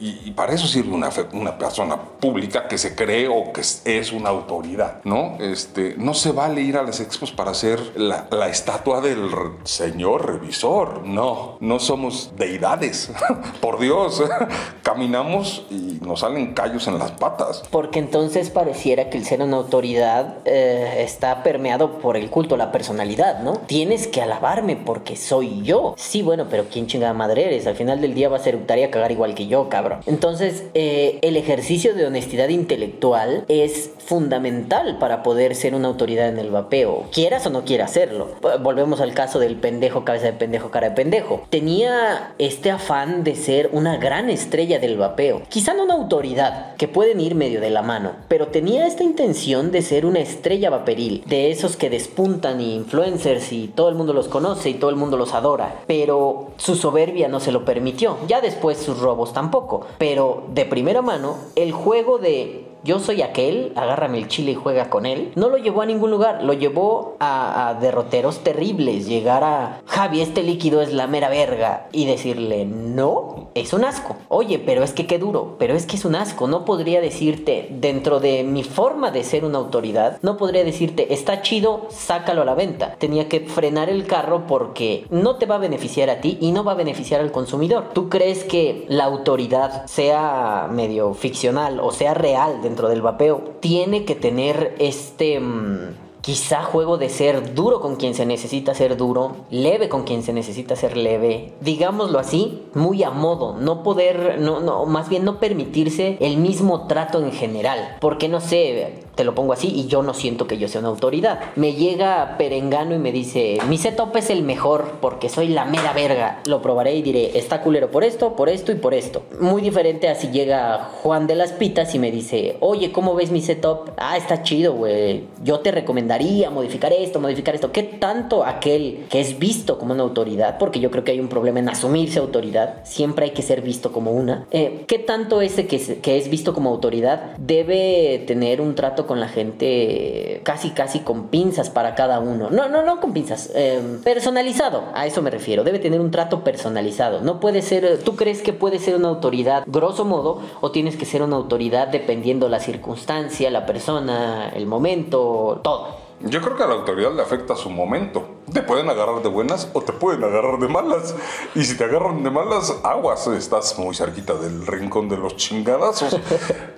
Y, 0.01 0.31
para 0.33 0.53
eso 0.53 0.66
sirve 0.66 0.94
una, 0.94 1.59
persona 1.59 1.97
pública 1.97 2.68
que 2.68 2.79
se 2.79 2.94
cree 2.94 3.29
o 3.29 3.53
que 3.53 3.61
es, 3.61 4.12
una 4.12 4.31
autoridad, 4.31 5.01
¿no? 5.05 5.37
Este, 5.40 5.94
no 5.97 6.14
se 6.14 6.33
vale 6.33 6.61
ir 6.61 6.77
a 6.77 6.83
las 6.83 7.01
expos 7.01 7.33
para 7.33 7.53
hacer 7.53 7.81
la, 7.97 8.27
estatua 8.49 9.01
del 9.01 9.31
señor 9.64 10.27
revisor. 10.27 11.07
No, 11.07 11.57
no 11.61 11.79
somos 11.79 12.33
deidades. 12.37 13.11
Por 13.61 13.79
Dios, 13.79 14.23
caminamos 14.83 15.66
y 15.70 15.99
nos 16.03 16.20
salen 16.20 16.55
callos 16.55 16.87
en 16.88 16.99
las 16.99 17.12
patas. 17.12 17.62
Porque 17.70 17.99
entonces 17.99 18.51
pareciera 18.51 19.11
que 19.11 19.18
el 19.18 19.25
ser 19.25 19.42
una 19.42 19.57
autoridad 19.57 20.38
eh, 20.44 21.03
está 21.03 21.42
permeado 21.42 21.99
por 21.99 22.16
el 22.16 22.31
culto 22.31 22.57
la 22.57 22.73
personalidad, 22.73 23.40
¿no? 23.40 23.59
Tienes 23.66 24.07
que 24.07 24.23
alabarme 24.23 24.77
porque 24.77 25.16
soy 25.16 25.62
yo. 25.62 25.94
Sí, 25.97 26.23
bueno, 26.23 26.47
pero 26.51 26.66
¿quién 26.70 26.87
chingada 26.87 27.12
madre 27.12 27.47
eres? 27.47 27.66
Al 27.66 27.77
final 27.77 28.01
del 28.01 28.14
día 28.14 28.29
vas 28.29 28.47
a 28.47 28.51
eructar 28.51 28.79
y 28.79 28.85
a 28.85 28.90
cagar 28.90 29.12
igual 29.12 29.35
que 29.35 29.47
yo, 29.47 29.68
Entonces, 30.07 30.65
eh, 30.75 31.19
el 31.23 31.37
ejercicio 31.37 31.95
de 31.95 32.07
honestidad 32.07 32.49
intelectual 32.49 33.45
es 33.49 33.91
fundamental 33.99 34.99
para 34.99 35.23
poder 35.23 35.55
ser 35.55 35.75
una 35.75 35.89
autoridad 35.89 36.29
en 36.29 36.39
el 36.39 36.51
vapeo, 36.51 37.05
quieras 37.13 37.47
o 37.47 37.51
no 37.51 37.65
quieras 37.65 37.91
hacerlo. 37.91 38.29
Volvemos 38.61 39.01
al 39.01 39.15
caso 39.15 39.39
del 39.39 39.57
pendejo, 39.57 40.05
cabeza 40.05 40.27
de 40.27 40.33
pendejo, 40.35 40.71
cara 40.71 40.91
de 40.91 40.95
pendejo. 40.95 41.43
Tenía 41.51 42.35
este 42.39 42.71
afán 42.71 43.25
de 43.25 43.35
ser 43.35 43.71
una 43.73 43.97
gran 43.97 44.31
estrella 44.31 44.79
del 44.79 44.97
vapeo. 44.97 45.43
Quizá 45.49 45.75
no 45.75 45.85
una 45.85 45.95
autoridad, 45.95 46.75
que 46.77 46.89
pueden 46.89 47.21
ir 47.21 47.35
medio 47.35 47.61
de 47.61 47.71
la 47.71 47.83
mano, 47.83 48.13
pero 48.29 48.49
tenía 48.49 48.87
esta 48.87 49.05
intención 49.05 49.71
de 49.71 49.83
ser 49.83 50.07
una 50.07 50.21
estrella 50.21 50.71
vaporil, 50.71 51.23
de 51.27 51.51
esos 51.51 51.77
que 51.77 51.91
despuntan 51.91 52.61
y 52.61 52.75
influencers 52.75 53.53
y 53.53 53.69
todo 53.69 53.89
el 53.89 53.95
mundo 53.95 54.13
los 54.13 54.29
conoce 54.29 54.71
y 54.71 54.75
todo 54.75 54.91
el 54.91 54.97
mundo 54.97 55.17
los 55.17 55.35
adora. 55.35 55.83
Pero 55.87 56.51
su 56.57 56.75
soberbia 56.75 57.29
no 57.29 57.41
se 57.41 57.53
lo 57.53 57.65
permitió. 57.65 58.17
Ya 58.29 58.41
después 58.41 58.79
sus 58.79 58.99
robos 58.99 59.33
tampoco. 59.33 59.54
Pero 59.99 60.45
de 60.49 60.64
primera 60.64 61.03
mano, 61.03 61.37
el 61.55 61.73
juego 61.73 62.19
de 62.19 62.64
yo 62.85 62.99
soy 62.99 63.23
aquel, 63.23 63.73
agárrame 63.77 64.18
el 64.18 64.29
chile 64.29 64.53
y 64.53 64.55
juega 64.55 64.90
con 64.90 65.07
él. 65.07 65.33
No 65.37 65.49
lo 65.49 65.57
llevó 65.57 65.81
a 65.81 65.87
ningún 65.87 66.11
lugar, 66.11 66.44
lo 66.44 66.53
llevó 66.53 67.16
a, 67.18 67.77
derroteros 67.81 68.40
terribles. 68.40 69.07
Llegar 69.07 69.42
a 69.42 69.81
Javi, 69.87 70.20
este 70.20 70.42
líquido 70.42 70.83
es 70.83 70.92
la 70.92 71.07
mera 71.07 71.31
verga. 71.31 71.88
Y 71.92 72.05
decirle, 72.05 72.66
no, 72.66 73.49
es 73.55 73.73
un 73.73 73.85
asco. 73.85 74.16
Oye, 74.29 74.59
pero 74.59 74.83
es 74.83 74.92
que 74.92 75.07
qué 75.07 75.18
duro, 75.18 75.57
pero 75.59 75.75
es 75.75 75.87
que 75.87 75.97
es 75.97 76.05
un 76.05 76.14
asco. 76.14 76.47
No 76.47 76.66
podría 76.66 77.01
decirte, 77.01 77.68
dentro 77.70 78.20
de 78.20 78.44
mi 78.44 78.64
forma 78.64 79.11
de 79.11 79.25
ser 79.25 79.47
una 79.47 79.59
autoridad, 79.59 80.18
no 80.20 80.37
podría 80.37 80.62
decirte, 80.62 81.14
está 81.14 81.40
chido, 81.40 81.87
sácalo 81.88 82.42
a 82.42 82.44
la 82.44 82.55
venta. 82.55 82.97
Tenía 82.99 83.29
que 83.29 83.40
frenar 83.40 83.88
el 83.88 84.07
carro 84.07 84.47
porque 84.47 85.07
no 85.09 85.37
te 85.37 85.47
va 85.47 85.55
a 85.55 85.59
beneficiar 85.59 86.11
a 86.11 86.20
ti 86.20 86.37
y 86.40 86.53
no 86.53 86.64
va 86.64 86.73
a 86.73 86.77
beneficiar 86.77 87.23
al 87.23 87.33
consumidor. 87.33 87.90
¿Tú 87.94 88.11
crees 88.11 88.44
que 88.44 88.85
la 88.88 89.05
autoridad 89.05 89.87
sea 89.87 90.68
medio 90.70 91.14
ficcional 91.14 91.81
o 91.81 91.90
sea 91.90 92.12
real 92.12 92.61
dentro 92.62 92.74
del 92.75 93.03
vapeo? 93.03 93.57
Tiene 93.61 94.05
que 94.05 94.15
tener 94.15 94.75
este... 94.79 95.41
mm, 95.41 96.04
Quizá 96.25 96.63
juego 96.63 96.97
de 96.97 97.11
ser 97.11 97.55
duro 97.55 97.83
con 97.83 97.97
quien 97.97 98.15
se 98.15 98.25
necesita 98.25 98.73
ser 98.73 98.97
duro, 98.97 99.45
leve 99.51 99.91
con 99.91 100.05
quien 100.05 100.23
se 100.23 100.33
necesita 100.33 100.75
ser 100.75 100.97
leve, 100.97 101.53
digámoslo 101.61 102.19
así, 102.19 102.63
muy 102.73 103.03
a 103.03 103.11
modo, 103.11 103.59
no 103.59 103.83
poder, 103.83 104.39
no, 104.41 104.61
no, 104.61 104.87
más 104.87 105.11
bien 105.11 105.27
no 105.27 105.39
permitirse 105.39 106.17
el 106.21 106.39
mismo 106.39 106.87
trato 106.87 107.23
en 107.23 107.31
general, 107.31 107.99
porque 108.01 108.31
no 108.31 108.41
sé, 108.41 109.03
te 109.17 109.25
lo 109.25 109.35
pongo 109.35 109.53
así 109.53 109.69
y 109.69 109.87
yo 109.87 110.03
no 110.03 110.15
siento 110.15 110.47
que 110.47 110.57
yo 110.57 110.67
sea 110.67 110.81
una 110.81 110.89
autoridad. 110.89 111.41
Me 111.57 111.75
llega 111.75 112.37
Perengano 112.39 112.95
y 112.95 112.99
me 112.99 113.13
dice, 113.13 113.59
mi 113.69 113.77
setup 113.77 114.17
es 114.17 114.31
el 114.31 114.43
mejor 114.43 114.95
porque 115.03 115.29
soy 115.29 115.49
la 115.49 115.67
mera 115.67 115.93
verga. 115.93 116.41
Lo 116.47 116.63
probaré 116.63 116.97
y 116.97 117.03
diré, 117.03 117.39
está 117.39 117.61
culero 117.61 117.91
por 117.91 118.03
esto, 118.03 118.35
por 118.35 118.49
esto 118.49 118.73
y 118.73 118.77
por 118.77 118.93
esto. 118.93 119.23
Muy 119.41 119.63
diferente 119.63 120.09
a 120.09 120.15
si 120.17 120.29
llega 120.29 120.91
Juan 121.03 121.29
de 121.29 121.37
las 121.37 121.53
Pitas 121.53 121.95
y 121.95 122.01
me 122.01 122.11
dice, 122.11 122.57
oye, 122.59 122.91
¿cómo 122.91 123.15
ves 123.15 123.31
mi 123.31 123.41
setup? 123.41 123.93
Ah, 123.97 124.17
está 124.17 124.43
chido, 124.43 124.73
güey. 124.73 125.25
Yo 125.45 125.61
te 125.61 125.71
recomendaría 125.71 126.13
modificar 126.50 126.92
esto, 126.92 127.20
modificar 127.20 127.55
esto. 127.55 127.72
¿Qué 127.72 127.83
tanto 127.83 128.44
aquel 128.44 129.07
que 129.11 129.20
es 129.20 129.38
visto 129.38 129.79
como 129.79 129.94
una 129.94 130.03
autoridad? 130.03 130.59
Porque 130.59 130.81
yo 130.81 130.90
creo 130.90 131.05
que 131.05 131.12
hay 131.12 131.20
un 131.20 131.29
problema 131.29 131.59
en 131.59 131.68
asumirse 131.68 132.18
autoridad. 132.18 132.85
Siempre 132.85 133.27
hay 133.27 133.31
que 133.33 133.42
ser 133.42 133.62
visto 133.62 133.92
como 133.92 134.12
una. 134.12 134.46
Eh, 134.50 134.85
¿Qué 134.87 134.98
tanto 134.98 135.40
ese 135.40 135.66
que, 135.66 136.16
es 136.16 136.31
visto 136.31 136.55
como 136.55 136.70
autoridad 136.70 137.37
debe 137.38 138.24
tener 138.27 138.61
un 138.61 138.74
trato 138.74 139.07
con 139.07 139.20
la 139.20 139.29
gente 139.29 140.40
casi, 140.44 140.70
casi 140.70 141.00
con 141.00 141.29
pinzas 141.29 141.70
para 141.70 141.94
cada 141.94 142.20
uno? 142.20 142.50
No, 142.50 142.68
no, 142.68 142.83
no 142.83 143.00
con 143.00 143.12
pinzas. 143.12 143.50
eh, 143.55 143.81
personalizado, 144.05 144.85
a 144.94 145.07
eso 145.07 145.22
me 145.22 145.31
refiero. 145.31 145.64
Debe 145.64 145.79
tener 145.79 146.00
un 146.00 146.11
trato 146.11 146.44
personalizado. 146.44 147.20
No 147.20 147.40
puede 147.40 147.62
ser, 147.62 148.00
¿tú 148.05 148.16
crees 148.16 148.42
que 148.42 148.53
puede 148.53 148.79
ser 148.79 148.94
una 148.94 149.09
autoridad 149.09 149.64
grosso 149.66 150.05
modo 150.05 150.40
o 150.61 150.70
tienes 150.70 150.96
que 150.96 151.05
ser 151.05 151.22
una 151.22 151.37
autoridad 151.37 151.88
dependiendo 151.88 152.48
la 152.48 152.61
circunstancia, 152.61 153.50
la 153.50 153.66
persona, 153.66 154.50
el 154.55 154.66
momento, 154.66 155.61
todo? 155.62 156.04
Yo 156.27 156.41
creo 156.41 156.57
que 156.57 156.63
a 156.63 156.67
la 156.67 156.75
autoridad 156.75 157.13
le 157.13 157.23
afecta 157.23 157.55
su 157.55 157.69
momento. 157.69 158.41
Te 158.53 158.63
pueden 158.63 158.89
agarrar 158.89 159.23
de 159.23 159.29
buenas 159.29 159.69
o 159.75 159.83
te 159.83 159.93
pueden 159.93 160.25
agarrar 160.25 160.59
de 160.59 160.69
malas. 160.69 161.15
Y 161.55 161.65
si 161.65 161.77
te 161.77 161.85
agarran 161.85 162.23
de 162.23 162.31
malas, 162.31 162.75
aguas, 162.83 163.27
estás 163.27 163.79
muy 163.79 163.95
cerquita 163.95 164.35
del 164.35 164.67
rincón 164.67 165.09
de 165.09 165.17
los 165.17 165.37
chingadazos. 165.37 166.19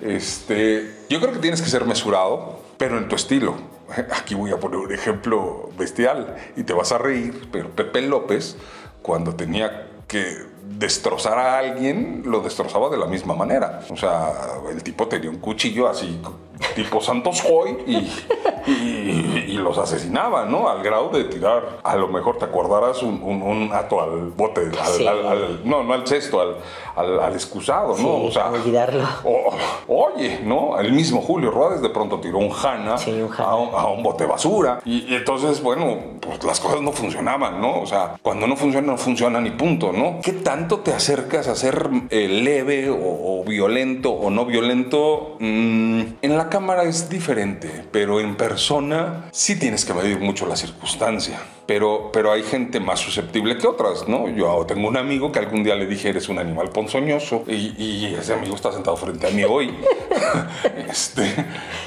Este, 0.01 1.05
yo 1.09 1.19
creo 1.19 1.33
que 1.33 1.39
tienes 1.39 1.61
que 1.61 1.69
ser 1.69 1.85
mesurado, 1.85 2.59
pero 2.77 2.97
en 2.97 3.07
tu 3.07 3.15
estilo. 3.15 3.55
Aquí 4.15 4.35
voy 4.35 4.51
a 4.51 4.59
poner 4.59 4.77
un 4.79 4.93
ejemplo 4.93 5.69
bestial 5.77 6.35
y 6.55 6.63
te 6.63 6.73
vas 6.73 6.91
a 6.91 6.97
reír, 6.97 7.49
pero 7.51 7.69
Pepe 7.69 8.01
López, 8.01 8.57
cuando 9.01 9.35
tenía 9.35 9.89
que 10.07 10.37
destrozar 10.77 11.37
a 11.37 11.57
alguien, 11.57 12.23
lo 12.25 12.41
destrozaba 12.41 12.89
de 12.89 12.97
la 12.97 13.07
misma 13.07 13.33
manera. 13.35 13.81
O 13.89 13.97
sea, 13.97 14.33
el 14.71 14.83
tipo 14.83 15.07
tenía 15.07 15.29
un 15.29 15.37
cuchillo 15.37 15.87
así, 15.87 16.19
tipo 16.75 17.01
Santos 17.01 17.43
Hoy, 17.51 17.77
y, 17.87 17.95
y- 18.71 19.45
y 19.49 19.53
los 19.53 19.77
asesinaba, 19.77 20.45
¿no? 20.45 20.69
Al 20.69 20.83
grado 20.83 21.09
de 21.09 21.23
tirar, 21.25 21.79
a 21.83 21.95
lo 21.95 22.07
mejor 22.07 22.37
te 22.37 22.45
acordarás, 22.45 23.01
un, 23.03 23.21
un, 23.23 23.41
un 23.41 23.69
ato 23.73 24.01
al 24.01 24.29
bote, 24.35 24.61
al- 24.61 24.93
Sí. 24.93 25.07
al- 25.07 25.25
al- 25.27 25.61
no, 25.63 25.83
no 25.83 25.93
al 25.93 26.07
cesto, 26.07 26.39
al, 26.41 27.33
excusado, 27.33 27.89
¿no? 27.89 27.95
Sí, 27.97 28.25
o 28.27 28.31
sea, 28.31 28.49
olvidarlo. 28.51 29.03
o- 29.23 29.53
oye, 29.87 30.39
¿no? 30.43 30.79
El 30.79 30.91
mismo 30.93 31.21
Julio 31.21 31.51
Rodríguez 31.51 31.81
de 31.81 31.89
pronto 31.89 32.19
tiró 32.19 32.39
un 32.39 32.51
Hanna 32.51 32.97
Sí, 32.97 33.11
un 33.21 33.31
Hanna. 33.31 33.49
a, 33.49 33.55
un, 33.55 33.69
a 33.73 33.87
un 33.87 34.03
bote 34.03 34.25
basura. 34.25 34.79
Y, 34.85 35.05
y 35.11 35.15
entonces, 35.15 35.61
bueno, 35.61 35.97
pues 36.21 36.43
las 36.43 36.59
cosas 36.59 36.81
no 36.81 36.91
funcionaban, 36.91 37.61
¿no? 37.61 37.81
O 37.81 37.85
sea, 37.85 38.15
cuando 38.21 38.47
no 38.47 38.55
funcionan, 38.55 38.87
no 38.91 38.97
funcionan 38.97 39.45
y 39.47 39.51
punto, 39.51 39.91
¿no? 39.93 40.19
¿Qué 40.21 40.33
tanto 40.33 40.79
te 40.79 40.93
acercas 40.93 41.47
a 41.47 41.55
ser 41.55 41.89
eh, 42.09 42.27
leve 42.27 42.89
o, 42.89 42.95
o 42.97 43.43
violento 43.43 44.11
o 44.11 44.29
no 44.29 44.45
violento? 44.45 45.35
Mm, 45.39 46.01
en 46.21 46.37
la 46.37 46.46
cámara 46.49 46.83
es 46.83 47.09
diferente, 47.09 47.85
pero 47.91 48.19
en 48.19 48.35
persona 48.35 49.25
sí 49.31 49.57
tienes 49.59 49.85
que 49.85 49.93
medir 49.93 50.19
mucho 50.19 50.45
la 50.45 50.55
circunstancia. 50.55 51.39
Pero, 51.65 52.11
pero 52.13 52.31
hay 52.31 52.43
gente 52.43 52.79
más 52.79 53.01
susceptible 53.01 53.57
que 53.57 53.67
otras, 53.67 54.07
¿no? 54.07 54.29
Yo 54.29 54.65
tengo 54.65 54.87
un 54.87 54.95
amigo 54.95 55.33
que 55.33 55.39
algún 55.39 55.65
día 55.65 55.75
le 55.75 55.85
dije, 55.85 56.09
eres 56.09 56.29
un 56.29 56.39
animal 56.39 56.69
ponzoñoso, 56.69 57.43
y, 57.45 57.73
y 57.77 58.15
ese 58.17 58.33
amigo 58.33 58.55
está 58.55 58.71
sentado 58.71 58.95
frente 58.95 59.27
a 59.27 59.31
mí 59.31 59.43
hoy. 59.43 59.75
este, 60.89 61.35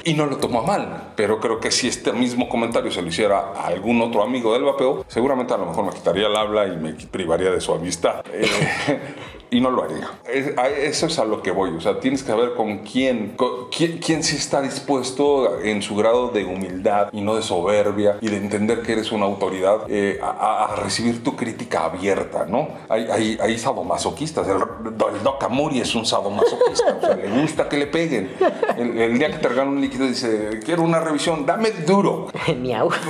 y 0.05 0.12
no 0.12 0.27
lo 0.27 0.37
tomó 0.37 0.62
mal, 0.62 1.12
pero 1.16 1.40
creo 1.40 1.61
que 1.61 1.70
si 1.70 1.88
este 1.88 2.12
mismo 2.12 2.49
comentario 2.49 2.90
se 2.90 3.01
lo 3.01 3.09
hiciera 3.09 3.53
a 3.57 3.68
algún 3.68 4.03
otro 4.03 4.23
amigo 4.23 4.53
del 4.53 4.64
vapeo, 4.64 5.05
seguramente 5.09 5.55
a 5.55 5.57
lo 5.57 5.66
mejor 5.66 5.87
me 5.87 5.92
quitaría 5.92 6.27
el 6.27 6.37
habla 6.37 6.66
y 6.66 6.77
me 6.77 6.92
privaría 6.92 7.51
de 7.51 7.61
su 7.61 7.73
amistad. 7.73 8.23
Eh, 8.33 9.01
y 9.50 9.60
no 9.60 9.70
lo 9.70 9.84
haría. 9.84 10.08
Es- 10.32 10.56
a 10.56 10.68
eso 10.68 11.06
es 11.06 11.18
a 11.18 11.24
lo 11.24 11.42
que 11.42 11.50
voy. 11.50 11.70
O 11.70 11.80
sea, 11.80 12.00
tienes 12.00 12.22
que 12.22 12.28
saber 12.30 12.54
con 12.54 12.78
quién, 12.78 13.34
con 13.36 13.68
quién, 13.70 13.98
quién 13.98 14.22
sí 14.22 14.36
está 14.36 14.60
dispuesto 14.62 15.60
en 15.60 15.82
su 15.82 15.96
grado 15.96 16.28
de 16.28 16.44
humildad 16.44 17.08
y 17.12 17.20
no 17.20 17.34
de 17.34 17.42
soberbia 17.42 18.18
y 18.20 18.28
de 18.28 18.36
entender 18.36 18.82
que 18.82 18.92
eres 18.92 19.12
una 19.12 19.26
autoridad 19.26 19.80
eh, 19.88 20.18
a, 20.22 20.66
a 20.72 20.76
recibir 20.76 21.22
tu 21.22 21.36
crítica 21.36 21.84
abierta, 21.84 22.46
¿no? 22.46 22.68
Hay, 22.88 23.06
hay, 23.10 23.38
hay 23.40 23.58
sadomasoquistas. 23.58 24.46
El, 24.48 24.56
el 24.56 25.22
Doc 25.22 25.42
Amuri 25.44 25.80
es 25.80 25.94
un 25.94 26.06
sadomasoquista. 26.06 26.96
O 26.96 27.00
sea, 27.00 27.16
le 27.16 27.28
gusta 27.40 27.68
que 27.68 27.76
le 27.76 27.86
peguen. 27.86 28.30
El, 28.76 28.98
el 28.98 29.18
día 29.18 29.30
que 29.30 29.38
te 29.38 29.48
regalan 29.48 29.74
un 29.74 29.80
líquido 29.80 30.06
dice, 30.06 30.60
quiero 30.64 30.82
una 30.82 31.00
revisión, 31.00 31.44
dame 31.46 31.70
duro. 31.86 32.28
Miau. 32.58 32.90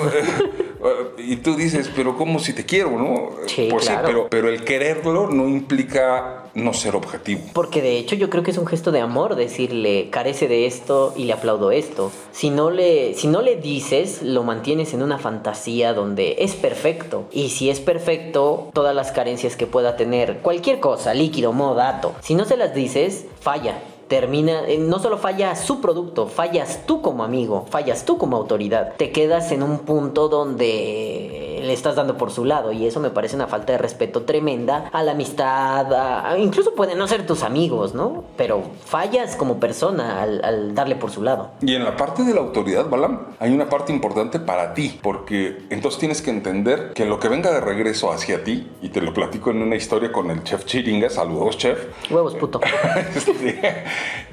Y 1.18 1.36
tú 1.36 1.56
dices, 1.56 1.90
pero 1.94 2.16
¿cómo 2.16 2.38
si 2.38 2.52
te 2.52 2.64
quiero, 2.64 2.90
no? 2.92 3.30
Sí, 3.46 3.68
pues 3.70 3.86
claro. 3.86 4.06
sí, 4.06 4.12
pero, 4.12 4.28
pero 4.28 4.48
el 4.48 4.64
quererlo 4.64 5.28
no 5.28 5.48
implica 5.48 6.44
no 6.54 6.72
ser 6.72 6.96
objetivo. 6.96 7.42
Porque 7.52 7.82
de 7.82 7.98
hecho 7.98 8.16
yo 8.16 8.30
creo 8.30 8.42
que 8.42 8.50
es 8.50 8.58
un 8.58 8.66
gesto 8.66 8.92
de 8.92 9.00
amor 9.00 9.36
decirle 9.36 10.08
carece 10.10 10.48
de 10.48 10.66
esto 10.66 11.12
y 11.16 11.24
le 11.24 11.32
aplaudo 11.32 11.70
esto. 11.70 12.10
Si 12.32 12.50
no 12.50 12.70
le, 12.70 13.14
si 13.14 13.28
no 13.28 13.42
le 13.42 13.56
dices, 13.56 14.22
lo 14.22 14.42
mantienes 14.42 14.94
en 14.94 15.02
una 15.02 15.18
fantasía 15.18 15.92
donde 15.92 16.36
es 16.38 16.54
perfecto. 16.54 17.24
Y 17.30 17.50
si 17.50 17.70
es 17.70 17.80
perfecto, 17.80 18.70
todas 18.72 18.94
las 18.94 19.12
carencias 19.12 19.56
que 19.56 19.66
pueda 19.66 19.96
tener, 19.96 20.38
cualquier 20.38 20.80
cosa, 20.80 21.14
líquido, 21.14 21.52
modo, 21.52 21.74
dato, 21.74 22.14
si 22.20 22.34
no 22.34 22.44
se 22.44 22.56
las 22.56 22.74
dices, 22.74 23.26
falla. 23.40 23.78
Termina, 24.10 24.66
eh, 24.66 24.76
no 24.76 24.98
solo 24.98 25.18
falla 25.18 25.54
su 25.54 25.80
producto, 25.80 26.26
fallas 26.26 26.84
tú 26.84 27.00
como 27.00 27.22
amigo, 27.22 27.66
fallas 27.70 28.04
tú 28.04 28.18
como 28.18 28.36
autoridad. 28.36 28.94
Te 28.96 29.12
quedas 29.12 29.52
en 29.52 29.62
un 29.62 29.78
punto 29.78 30.28
donde 30.28 31.49
le 31.62 31.72
estás 31.72 31.96
dando 31.96 32.16
por 32.16 32.30
su 32.30 32.44
lado 32.44 32.72
y 32.72 32.86
eso 32.86 33.00
me 33.00 33.10
parece 33.10 33.36
una 33.36 33.46
falta 33.46 33.72
de 33.72 33.78
respeto 33.78 34.22
tremenda 34.22 34.88
a 34.92 35.02
la 35.02 35.12
amistad, 35.12 35.92
a- 35.92 36.30
a- 36.32 36.38
incluso 36.38 36.74
pueden 36.74 36.98
no 36.98 37.06
ser 37.08 37.26
tus 37.26 37.42
amigos, 37.42 37.94
¿no? 37.94 38.24
Pero 38.36 38.62
fallas 38.84 39.36
como 39.36 39.60
persona 39.60 40.22
al, 40.22 40.44
al 40.44 40.74
darle 40.74 40.96
por 40.96 41.10
su 41.10 41.22
lado. 41.22 41.50
Y 41.60 41.74
en 41.74 41.84
la 41.84 41.96
parte 41.96 42.22
de 42.24 42.34
la 42.34 42.40
autoridad, 42.40 42.88
Balam, 42.88 43.26
hay 43.38 43.52
una 43.52 43.68
parte 43.68 43.92
importante 43.92 44.40
para 44.40 44.74
ti, 44.74 44.98
porque 45.02 45.58
entonces 45.70 45.98
tienes 46.00 46.22
que 46.22 46.30
entender 46.30 46.92
que 46.94 47.04
lo 47.04 47.18
que 47.18 47.28
venga 47.28 47.50
de 47.52 47.60
regreso 47.60 48.12
hacia 48.12 48.42
ti, 48.44 48.68
y 48.82 48.88
te 48.90 49.00
lo 49.00 49.12
platico 49.14 49.50
en 49.50 49.62
una 49.62 49.76
historia 49.76 50.10
con 50.12 50.30
el 50.30 50.42
chef 50.44 50.64
Chiringa, 50.64 51.10
saludos 51.10 51.56
chef, 51.58 51.78
Huevos, 52.10 52.34
puto. 52.34 52.60
Este, 53.14 53.84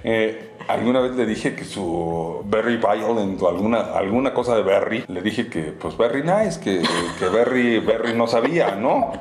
eh, 0.04 0.47
alguna 0.68 1.00
vez 1.00 1.16
le 1.16 1.26
dije 1.26 1.56
que 1.56 1.64
su 1.66 2.42
Berry 2.46 2.78
Violent 2.78 3.42
o 3.42 3.48
alguna, 3.50 3.80
alguna 3.96 4.34
cosa 4.34 4.56
de 4.56 4.62
Berry, 4.64 5.06
le 5.08 5.22
dije 5.22 5.48
que 5.48 5.62
pues 5.64 5.96
Berry 5.98 6.24
Nice, 6.24 6.60
que, 6.60 6.82
que 7.20 7.26
Berry, 7.30 7.80
Berry 7.80 8.14
no 8.14 8.28
sabía, 8.28 8.76
¿no? 8.76 9.12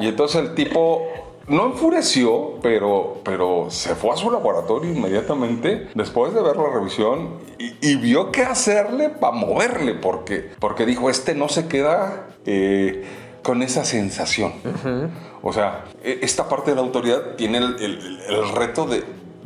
Y 0.00 0.08
entonces 0.08 0.42
el 0.42 0.54
tipo 0.54 1.02
no 1.46 1.66
enfureció, 1.66 2.54
pero, 2.62 3.18
pero 3.22 3.66
se 3.70 3.94
fue 3.94 4.10
a 4.12 4.16
su 4.16 4.30
laboratorio 4.30 4.90
inmediatamente 4.92 5.88
después 5.94 6.32
de 6.34 6.42
ver 6.42 6.56
la 6.56 6.70
revisión 6.72 7.38
y, 7.58 7.74
y 7.80 7.96
vio 7.96 8.32
qué 8.32 8.42
hacerle 8.42 9.10
para 9.10 9.36
moverle, 9.36 9.94
porque, 9.94 10.50
porque 10.58 10.86
dijo, 10.86 11.10
este 11.10 11.34
no 11.34 11.48
se 11.48 11.66
queda... 11.68 12.28
eh, 12.46 13.04
con 13.44 13.62
esa 13.62 13.84
sensación. 13.84 14.54
O 15.42 15.52
sea, 15.52 15.84
e- 16.02 16.20
esta 16.22 16.48
parte 16.48 16.70
de 16.70 16.76
la 16.76 16.80
autoridad 16.80 17.34
tiene 17.36 17.58
el, 17.58 17.76
el- 17.78 18.20
el 18.26 18.48
reto 18.56 18.86
de, 18.86 19.04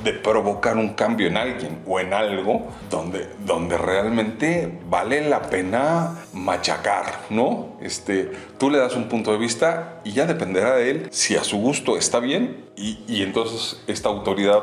de 0.08 0.18
provocar 0.18 0.78
un 0.78 0.94
cambio 0.94 1.26
en 1.26 1.36
alguien 1.36 1.82
o 1.86 2.00
en 2.00 2.14
algo 2.14 2.66
donde, 2.90 3.28
donde 3.44 3.76
realmente 3.76 4.78
vale 4.88 5.28
la 5.28 5.42
pena 5.42 6.24
machacar, 6.32 7.26
¿no? 7.28 7.76
Este, 7.82 8.32
tú 8.58 8.70
le 8.70 8.78
das 8.78 8.96
un 8.96 9.08
punto 9.08 9.32
de 9.32 9.38
vista 9.38 10.00
y 10.04 10.12
ya 10.12 10.24
dependerá 10.24 10.76
de 10.76 10.90
él 10.90 11.08
si 11.10 11.36
a 11.36 11.44
su 11.44 11.58
gusto 11.58 11.98
está 11.98 12.20
bien 12.20 12.64
y, 12.74 13.00
y 13.06 13.22
entonces 13.22 13.82
esta 13.86 14.08
autoridad 14.08 14.62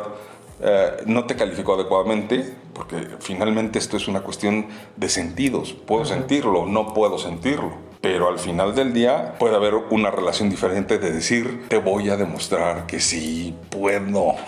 eh, 0.61 1.03
no 1.05 1.25
te 1.25 1.35
calificó 1.35 1.75
adecuadamente, 1.75 2.55
porque 2.73 3.07
finalmente 3.19 3.77
esto 3.77 3.97
es 3.97 4.07
una 4.07 4.21
cuestión 4.21 4.67
de 4.95 5.09
sentidos. 5.09 5.73
Puedo 5.73 6.05
sentirlo, 6.05 6.65
no 6.65 6.93
puedo 6.93 7.17
sentirlo. 7.17 7.73
Pero 8.05 8.29
al 8.29 8.37
final 8.37 8.75
del 8.75 8.93
día 8.93 9.33
puede 9.39 9.55
haber 9.55 9.73
una 9.73 10.11
relación 10.11 10.47
diferente 10.47 10.99
de 10.99 11.11
decir, 11.11 11.65
te 11.69 11.79
voy 11.79 12.11
a 12.11 12.17
demostrar 12.17 12.85
que 12.85 12.99
sí 12.99 13.55
puedo. 13.71 14.35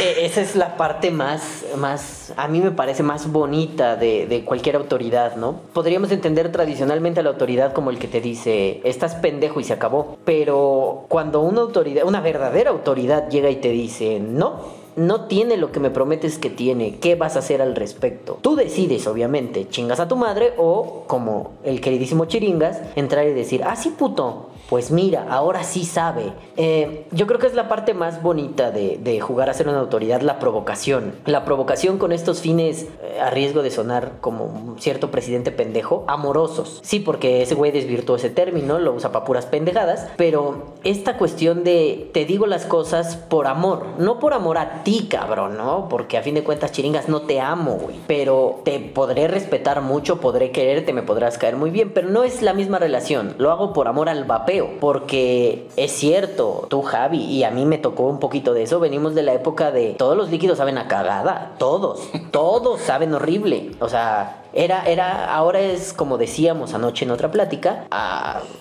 Eh, 0.00 0.24
Esa 0.24 0.40
es 0.40 0.56
la 0.56 0.76
parte 0.76 1.10
más, 1.10 1.64
más, 1.76 2.32
a 2.36 2.48
mí 2.48 2.60
me 2.60 2.70
parece 2.70 3.02
más 3.02 3.30
bonita 3.30 3.96
de, 3.96 4.26
de 4.26 4.44
cualquier 4.44 4.76
autoridad, 4.76 5.36
¿no? 5.36 5.60
Podríamos 5.74 6.10
entender 6.12 6.50
tradicionalmente 6.50 7.20
a 7.20 7.22
la 7.22 7.30
autoridad 7.30 7.74
como 7.74 7.90
el 7.90 7.98
que 7.98 8.08
te 8.08 8.20
dice, 8.22 8.80
estás 8.84 9.16
pendejo 9.16 9.60
y 9.60 9.64
se 9.64 9.74
acabó. 9.74 10.16
Pero 10.24 11.04
cuando 11.08 11.40
una 11.40 11.60
autoridad, 11.60 12.04
una 12.06 12.20
verdadera 12.20 12.70
autoridad 12.70 13.28
llega 13.28 13.50
y 13.50 13.56
te 13.56 13.68
dice, 13.68 14.20
no, 14.20 14.79
no 14.96 15.26
tiene 15.26 15.56
lo 15.56 15.72
que 15.72 15.80
me 15.80 15.90
prometes 15.90 16.38
que 16.38 16.50
tiene, 16.50 16.96
¿qué 16.98 17.14
vas 17.14 17.36
a 17.36 17.40
hacer 17.40 17.62
al 17.62 17.74
respecto? 17.74 18.38
Tú 18.40 18.56
decides, 18.56 19.06
obviamente, 19.06 19.68
chingas 19.68 20.00
a 20.00 20.08
tu 20.08 20.16
madre 20.16 20.52
o, 20.58 21.04
como 21.06 21.52
el 21.64 21.80
queridísimo 21.80 22.26
Chiringas, 22.26 22.80
entrar 22.96 23.26
y 23.26 23.32
decir, 23.32 23.62
ah, 23.64 23.76
sí, 23.76 23.90
puto, 23.90 24.49
pues 24.70 24.92
mira, 24.92 25.26
ahora 25.28 25.64
sí 25.64 25.84
sabe. 25.84 26.32
Eh, 26.56 27.04
yo 27.10 27.26
creo 27.26 27.40
que 27.40 27.48
es 27.48 27.54
la 27.54 27.68
parte 27.68 27.92
más 27.92 28.22
bonita 28.22 28.70
de, 28.70 29.20
jugar 29.20 29.50
a 29.50 29.54
ser 29.54 29.68
una 29.68 29.80
autoridad, 29.80 30.20
la 30.20 30.38
provocación. 30.38 31.12
La 31.26 31.44
provocación 31.44 31.98
con 31.98 32.12
estos 32.12 32.40
fines, 32.40 32.86
eh, 33.02 33.18
a 33.20 33.30
riesgo 33.30 33.62
de 33.62 33.72
sonar 33.72 34.12
como 34.20 34.44
un 34.44 34.80
cierto 34.80 35.10
presidente 35.10 35.50
pendejo, 35.50 36.04
amorosos. 36.06 36.80
Sí, 36.84 37.00
porque 37.00 37.42
ese 37.42 37.56
güey 37.56 37.72
desvirtuó 37.72 38.14
ese 38.14 38.30
término, 38.30 38.78
lo 38.78 38.94
usa 38.94 39.10
para 39.10 39.24
puras 39.24 39.46
pendejadas, 39.46 40.06
pero 40.16 40.74
esta 40.84 41.18
cuestión 41.18 41.64
de 41.64 42.08
te 42.14 42.24
digo 42.24 42.46
las 42.46 42.64
cosas 42.64 43.16
por 43.16 43.48
amor, 43.48 43.84
no 43.98 44.20
por 44.20 44.34
amor 44.34 44.56
a 44.58 44.84
ti, 44.84 45.08
cabrón, 45.10 45.56
¿no? 45.56 45.88
Porque 45.88 46.16
a 46.16 46.22
fin 46.22 46.36
de 46.36 46.44
cuentas, 46.44 46.70
chiringas, 46.70 47.08
no 47.08 47.22
te 47.22 47.40
amo, 47.40 47.72
güey. 47.72 47.96
Pero 48.06 48.60
te 48.64 48.78
podré 48.78 49.26
respetar 49.26 49.80
mucho, 49.80 50.20
podré 50.20 50.52
quererte, 50.52 50.92
me 50.92 51.02
podrás 51.02 51.38
caer 51.38 51.56
muy 51.56 51.70
bien, 51.70 51.90
pero 51.92 52.08
no 52.08 52.22
es 52.22 52.40
la 52.40 52.54
misma 52.54 52.78
relación. 52.78 53.34
Lo 53.38 53.50
hago 53.50 53.72
por 53.72 53.88
amor 53.88 54.08
al 54.08 54.24
vapeo, 54.24 54.59
porque 54.80 55.68
es 55.76 55.92
cierto, 55.92 56.66
tú, 56.68 56.82
Javi, 56.82 57.18
y 57.24 57.44
a 57.44 57.50
mí 57.50 57.64
me 57.66 57.78
tocó 57.78 58.04
un 58.04 58.18
poquito 58.18 58.54
de 58.54 58.62
eso. 58.62 58.80
Venimos 58.80 59.14
de 59.14 59.22
la 59.22 59.34
época 59.34 59.70
de 59.70 59.94
todos 59.94 60.16
los 60.16 60.30
líquidos 60.30 60.58
saben 60.58 60.78
a 60.78 60.88
cagada, 60.88 61.52
todos, 61.58 62.08
todos 62.30 62.80
saben 62.80 63.14
horrible. 63.14 63.72
O 63.80 63.88
sea, 63.88 64.44
era, 64.52 64.84
era, 64.84 65.34
ahora 65.34 65.60
es 65.60 65.92
como 65.92 66.18
decíamos 66.18 66.74
anoche 66.74 67.04
en 67.04 67.10
otra 67.10 67.30
plática, 67.30 67.86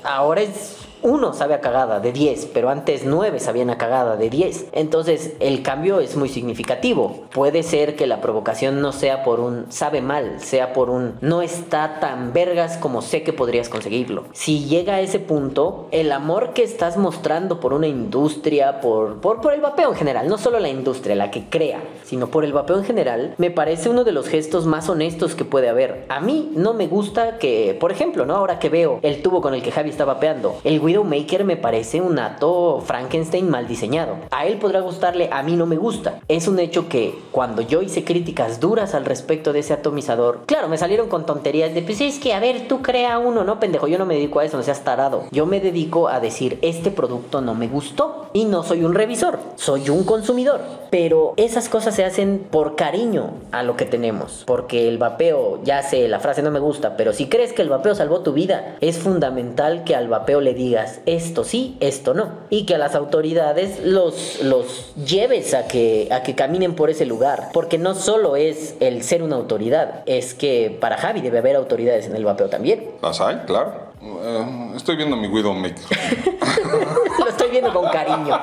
ahora 0.04 0.42
es 0.42 0.89
uno 1.02 1.34
sabe 1.34 1.54
a 1.54 1.62
cagada 1.62 2.00
de 2.00 2.12
10, 2.12 2.50
pero 2.54 2.70
antes 2.70 3.06
9 3.06 3.40
sabían 3.40 3.70
a 3.70 3.78
cagada 3.78 4.16
de 4.18 4.30
10. 4.30 4.68
Entonces 4.72 5.34
el 5.40 5.62
cambio 5.62 6.00
es 6.00 6.16
muy 6.16 6.30
significativo. 6.30 7.26
Puede 7.34 7.64
ser 7.64 7.96
que 7.96 8.08
la 8.08 8.22
provocación 8.22 8.82
no 8.82 8.92
sea 8.92 9.24
por 9.24 9.40
un 9.40 9.72
sabe 9.72 10.02
mal, 10.02 10.40
sea 10.40 10.74
por 10.74 10.90
un 10.90 11.16
no 11.22 11.42
está 11.42 12.00
tan 12.00 12.34
vergas 12.34 12.78
como 12.78 13.02
sé 13.02 13.24
que 13.24 13.34
podrías 13.34 13.70
conseguirlo. 13.70 14.26
Si 14.34 14.66
llega 14.66 14.96
a 14.96 15.02
ese 15.02 15.20
punto, 15.20 15.88
el 15.92 16.12
amor 16.12 16.54
que 16.54 16.64
estás 16.64 16.98
mostrando 16.98 17.60
por 17.60 17.74
una 17.74 17.88
industria, 17.88 18.82
por, 18.82 19.22
por, 19.22 19.42
por 19.42 19.54
el 19.54 19.62
vapeo 19.62 19.90
en 19.90 19.96
general, 19.96 20.28
no 20.28 20.38
solo 20.38 20.60
la 20.60 20.70
industria, 20.70 21.16
la 21.16 21.32
que 21.32 21.50
crea, 21.50 21.82
sino 22.04 22.28
por 22.28 22.44
el 22.44 22.54
vapeo 22.54 22.78
en 22.78 22.84
general, 22.84 23.36
me 23.38 23.52
parece 23.52 23.90
uno 23.90 24.04
de 24.04 24.12
los 24.12 24.28
gestos 24.28 24.66
más 24.66 24.90
honestos 24.90 25.36
que 25.36 25.46
puede 25.46 25.70
haber. 25.70 26.06
A 26.10 26.20
mí 26.20 26.52
no 26.56 26.74
me 26.74 26.88
gusta 26.88 27.38
que, 27.38 27.78
por 27.80 27.92
ejemplo, 27.92 28.26
¿no? 28.26 28.36
Ahora 28.36 28.60
que 28.60 28.70
veo 28.70 29.00
el 29.02 29.22
tubo 29.22 29.42
con 29.42 29.54
el 29.54 29.62
que 29.62 29.72
Javi 29.72 29.90
está 29.90 30.06
vapeando, 30.06 30.60
el 30.64 30.80
Widowmaker 30.90 31.44
me 31.44 31.56
parece 31.56 32.02
un 32.02 32.18
ato 32.18 32.82
Frankenstein 32.84 33.48
mal 33.48 33.68
diseñado. 33.68 34.16
A 34.32 34.48
él 34.48 34.58
podrá 34.58 34.80
gustarle, 34.80 35.30
a 35.32 35.44
mí 35.44 35.56
no 35.56 35.68
me 35.68 35.78
gusta. 35.78 36.20
Es 36.28 36.48
un 36.48 36.58
hecho 36.58 36.90
que 36.90 37.14
cuando 37.32 37.62
yo 37.62 37.84
hice 37.84 38.04
críticas 38.04 38.60
duras 38.60 38.96
al 38.96 39.06
respecto 39.06 39.54
de 39.54 39.60
ese 39.60 39.74
atomizador, 39.74 40.46
claro, 40.48 40.68
me 40.68 40.80
salieron 40.80 41.08
con 41.08 41.28
tonterías 41.28 41.76
de, 41.76 41.84
pues 41.84 42.02
es 42.02 42.18
que, 42.18 42.34
a 42.34 42.40
ver, 42.40 42.68
tú 42.68 42.82
crea 42.82 43.20
uno, 43.20 43.44
¿no, 43.44 43.60
pendejo? 43.60 43.88
Yo 43.88 44.00
no 44.00 44.08
me 44.08 44.16
dedico 44.16 44.40
a 44.40 44.46
eso, 44.46 44.58
no 44.58 44.64
seas 44.64 44.84
tarado. 44.84 45.26
Yo 45.30 45.46
me 45.46 45.60
dedico 45.60 46.08
a 46.08 46.20
decir, 46.20 46.58
este 46.64 46.90
producto 46.90 47.40
no 47.40 47.54
me 47.54 47.68
gustó. 47.68 48.26
Y 48.32 48.46
no 48.46 48.62
soy 48.62 48.84
un 48.84 48.94
revisor, 48.94 49.40
soy 49.56 49.90
un 49.90 50.04
consumidor. 50.04 50.62
Pero 50.92 51.34
esas 51.36 51.68
cosas 51.68 51.96
se 51.96 52.06
hacen 52.06 52.48
por 52.52 52.76
cariño 52.76 53.32
a 53.52 53.64
lo 53.64 53.76
que 53.76 53.86
tenemos. 53.86 54.44
Porque 54.46 54.88
el 54.88 55.00
vapeo, 55.00 55.60
ya 55.64 55.82
sé, 55.82 56.08
la 56.08 56.20
frase 56.20 56.44
no 56.44 56.52
me 56.52 56.60
gusta, 56.60 56.96
pero 56.96 57.12
si 57.12 57.28
crees 57.28 57.54
que 57.54 57.64
el 57.64 57.70
vapeo 57.70 57.96
salvó 57.96 58.22
tu 58.22 58.34
vida, 58.34 58.76
es 58.82 59.00
fundamental 59.00 59.84
que 59.84 59.96
al 59.96 60.10
vapeo 60.10 60.42
le 60.42 60.54
digas 60.54 60.79
esto 61.06 61.44
sí, 61.44 61.78
esto 61.80 62.14
no. 62.14 62.30
Y 62.50 62.66
que 62.66 62.76
a 62.76 62.78
las 62.78 62.96
autoridades 62.96 63.80
los, 63.84 64.42
los 64.44 64.94
lleves 64.96 65.54
a 65.54 65.68
que, 65.68 66.08
a 66.12 66.24
que 66.24 66.36
caminen 66.36 66.76
por 66.76 66.90
ese 66.90 67.06
lugar. 67.06 67.50
Porque 67.54 67.78
no 67.78 67.96
solo 67.96 68.36
es 68.36 68.76
el 68.80 69.04
ser 69.04 69.24
una 69.24 69.36
autoridad, 69.36 70.04
es 70.06 70.34
que 70.34 70.78
para 70.80 70.98
Javi 70.98 71.22
debe 71.22 71.40
haber 71.40 71.56
autoridades 71.56 72.06
en 72.08 72.16
el 72.16 72.26
vapeo 72.26 72.50
también. 72.50 72.90
Las 73.02 73.22
hay, 73.22 73.38
claro. 73.46 73.90
Eh, 74.02 74.72
estoy 74.76 74.96
viendo 74.96 75.16
mi 75.16 75.28
Widowmaker. 75.28 75.78
Lo 77.20 77.28
estoy 77.28 77.50
viendo 77.50 77.74
con 77.74 77.90
cariño. 77.90 78.40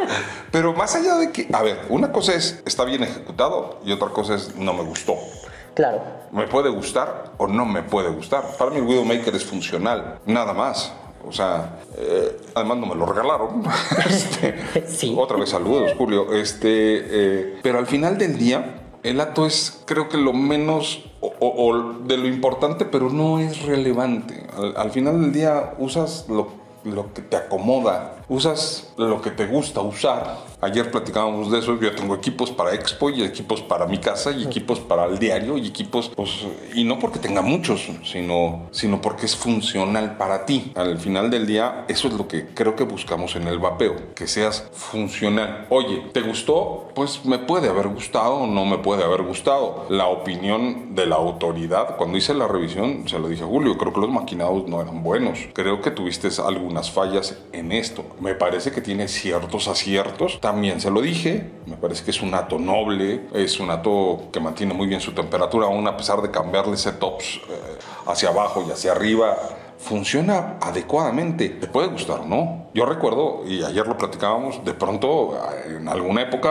Pero 0.52 0.72
más 0.72 0.94
allá 0.94 1.16
de 1.16 1.32
que, 1.32 1.48
a 1.52 1.62
ver, 1.62 1.78
una 1.88 2.12
cosa 2.12 2.34
es 2.34 2.62
está 2.64 2.84
bien 2.84 3.02
ejecutado 3.02 3.78
y 3.84 3.92
otra 3.92 4.08
cosa 4.08 4.34
es 4.34 4.54
no 4.56 4.72
me 4.72 4.82
gustó. 4.82 5.16
Claro. 5.74 6.02
Me 6.32 6.46
puede 6.46 6.68
gustar 6.68 7.32
o 7.38 7.46
no 7.46 7.64
me 7.64 7.82
puede 7.82 8.10
gustar. 8.10 8.44
Para 8.58 8.70
mí 8.70 8.80
Widowmaker 8.80 9.34
es 9.34 9.44
funcional, 9.44 10.18
nada 10.26 10.52
más. 10.52 10.92
O 11.26 11.32
sea, 11.32 11.80
eh, 11.96 12.36
además 12.54 12.78
no 12.78 12.86
me 12.86 12.94
lo 12.94 13.06
regalaron. 13.06 13.62
Este, 14.08 14.54
Sí. 14.88 15.14
Otra 15.18 15.36
vez 15.36 15.50
saludos, 15.50 15.92
Julio. 15.96 16.32
Este, 16.34 16.68
eh, 16.70 17.58
pero 17.62 17.78
al 17.78 17.86
final 17.86 18.18
del 18.18 18.38
día, 18.38 18.80
el 19.02 19.20
ato 19.20 19.46
es, 19.46 19.82
creo 19.86 20.08
que 20.08 20.16
lo 20.18 20.32
menos 20.32 21.04
o, 21.20 21.32
o- 21.38 21.68
o 21.68 21.92
de 22.06 22.16
lo 22.16 22.26
importante, 22.26 22.84
pero 22.84 23.10
no 23.10 23.38
es 23.38 23.62
relevante. 23.62 24.46
Al, 24.56 24.76
al 24.76 24.90
final 24.90 25.20
del 25.20 25.32
día 25.32 25.74
usas 25.78 26.26
lo, 26.28 26.48
lo 26.84 27.12
que 27.14 27.22
te 27.22 27.36
acomoda, 27.36 28.16
usas 28.28 28.92
lo 28.96 29.20
que 29.22 29.30
te 29.30 29.46
gusta 29.46 29.80
usar. 29.80 30.38
Ayer 30.62 30.90
platicábamos 30.90 31.50
de 31.50 31.58
eso. 31.58 31.78
Yo 31.80 31.94
tengo 31.94 32.14
equipos 32.14 32.50
para 32.50 32.74
Expo 32.74 33.08
y 33.10 33.22
equipos 33.22 33.62
para 33.62 33.86
mi 33.86 33.98
casa 33.98 34.30
y 34.30 34.44
equipos 34.44 34.78
para 34.78 35.06
el 35.06 35.18
diario 35.18 35.56
y 35.56 35.66
equipos, 35.68 36.10
pues, 36.14 36.46
y 36.74 36.84
no 36.84 36.98
porque 36.98 37.18
tenga 37.18 37.40
muchos, 37.40 37.88
sino, 38.04 38.68
sino 38.70 39.00
porque 39.00 39.26
es 39.26 39.36
funcional 39.36 40.16
para 40.16 40.44
ti. 40.44 40.72
Al 40.74 40.98
final 40.98 41.30
del 41.30 41.46
día, 41.46 41.84
eso 41.88 42.08
es 42.08 42.14
lo 42.14 42.28
que 42.28 42.48
creo 42.48 42.76
que 42.76 42.84
buscamos 42.84 43.36
en 43.36 43.48
el 43.48 43.58
vapeo, 43.58 44.14
que 44.14 44.26
seas 44.26 44.68
funcional. 44.72 45.66
Oye, 45.70 46.04
¿te 46.12 46.20
gustó? 46.20 46.88
Pues 46.94 47.24
me 47.24 47.38
puede 47.38 47.68
haber 47.68 47.88
gustado 47.88 48.34
o 48.34 48.46
no 48.46 48.64
me 48.66 48.78
puede 48.78 49.04
haber 49.04 49.22
gustado. 49.22 49.86
La 49.88 50.06
opinión 50.08 50.94
de 50.94 51.06
la 51.06 51.16
autoridad, 51.16 51.96
cuando 51.96 52.18
hice 52.18 52.34
la 52.34 52.48
revisión, 52.48 53.08
se 53.08 53.18
lo 53.18 53.28
dije 53.28 53.44
a 53.44 53.46
Julio, 53.46 53.78
creo 53.78 53.92
que 53.92 54.00
los 54.00 54.10
maquinados 54.10 54.68
no 54.68 54.82
eran 54.82 55.02
buenos. 55.02 55.38
Creo 55.54 55.80
que 55.80 55.90
tuviste 55.90 56.28
algunas 56.44 56.90
fallas 56.90 57.38
en 57.52 57.72
esto. 57.72 58.04
Me 58.20 58.34
parece 58.34 58.72
que 58.72 58.80
tiene 58.80 59.08
ciertos 59.08 59.68
aciertos. 59.68 60.38
También 60.50 60.80
se 60.80 60.90
lo 60.90 61.00
dije. 61.00 61.48
Me 61.66 61.76
parece 61.76 62.04
que 62.04 62.10
es 62.10 62.20
un 62.20 62.34
ato 62.34 62.58
noble, 62.58 63.20
es 63.32 63.60
un 63.60 63.70
ato 63.70 64.22
que 64.32 64.40
mantiene 64.40 64.74
muy 64.74 64.88
bien 64.88 65.00
su 65.00 65.12
temperatura, 65.12 65.66
aún 65.66 65.86
a 65.86 65.96
pesar 65.96 66.20
de 66.22 66.28
cambiarle 66.32 66.76
setups 66.76 67.36
eh, 67.36 67.78
hacia 68.08 68.30
abajo 68.30 68.64
y 68.66 68.72
hacia 68.72 68.90
arriba 68.90 69.36
funciona 69.78 70.56
adecuadamente. 70.60 71.50
Te 71.50 71.68
puede 71.68 71.86
gustar 71.86 72.26
no. 72.26 72.66
Yo 72.74 72.84
recuerdo, 72.84 73.44
y 73.46 73.62
ayer 73.62 73.86
lo 73.86 73.96
platicábamos, 73.96 74.64
de 74.64 74.74
pronto 74.74 75.38
en 75.68 75.86
alguna 75.86 76.22
época 76.22 76.50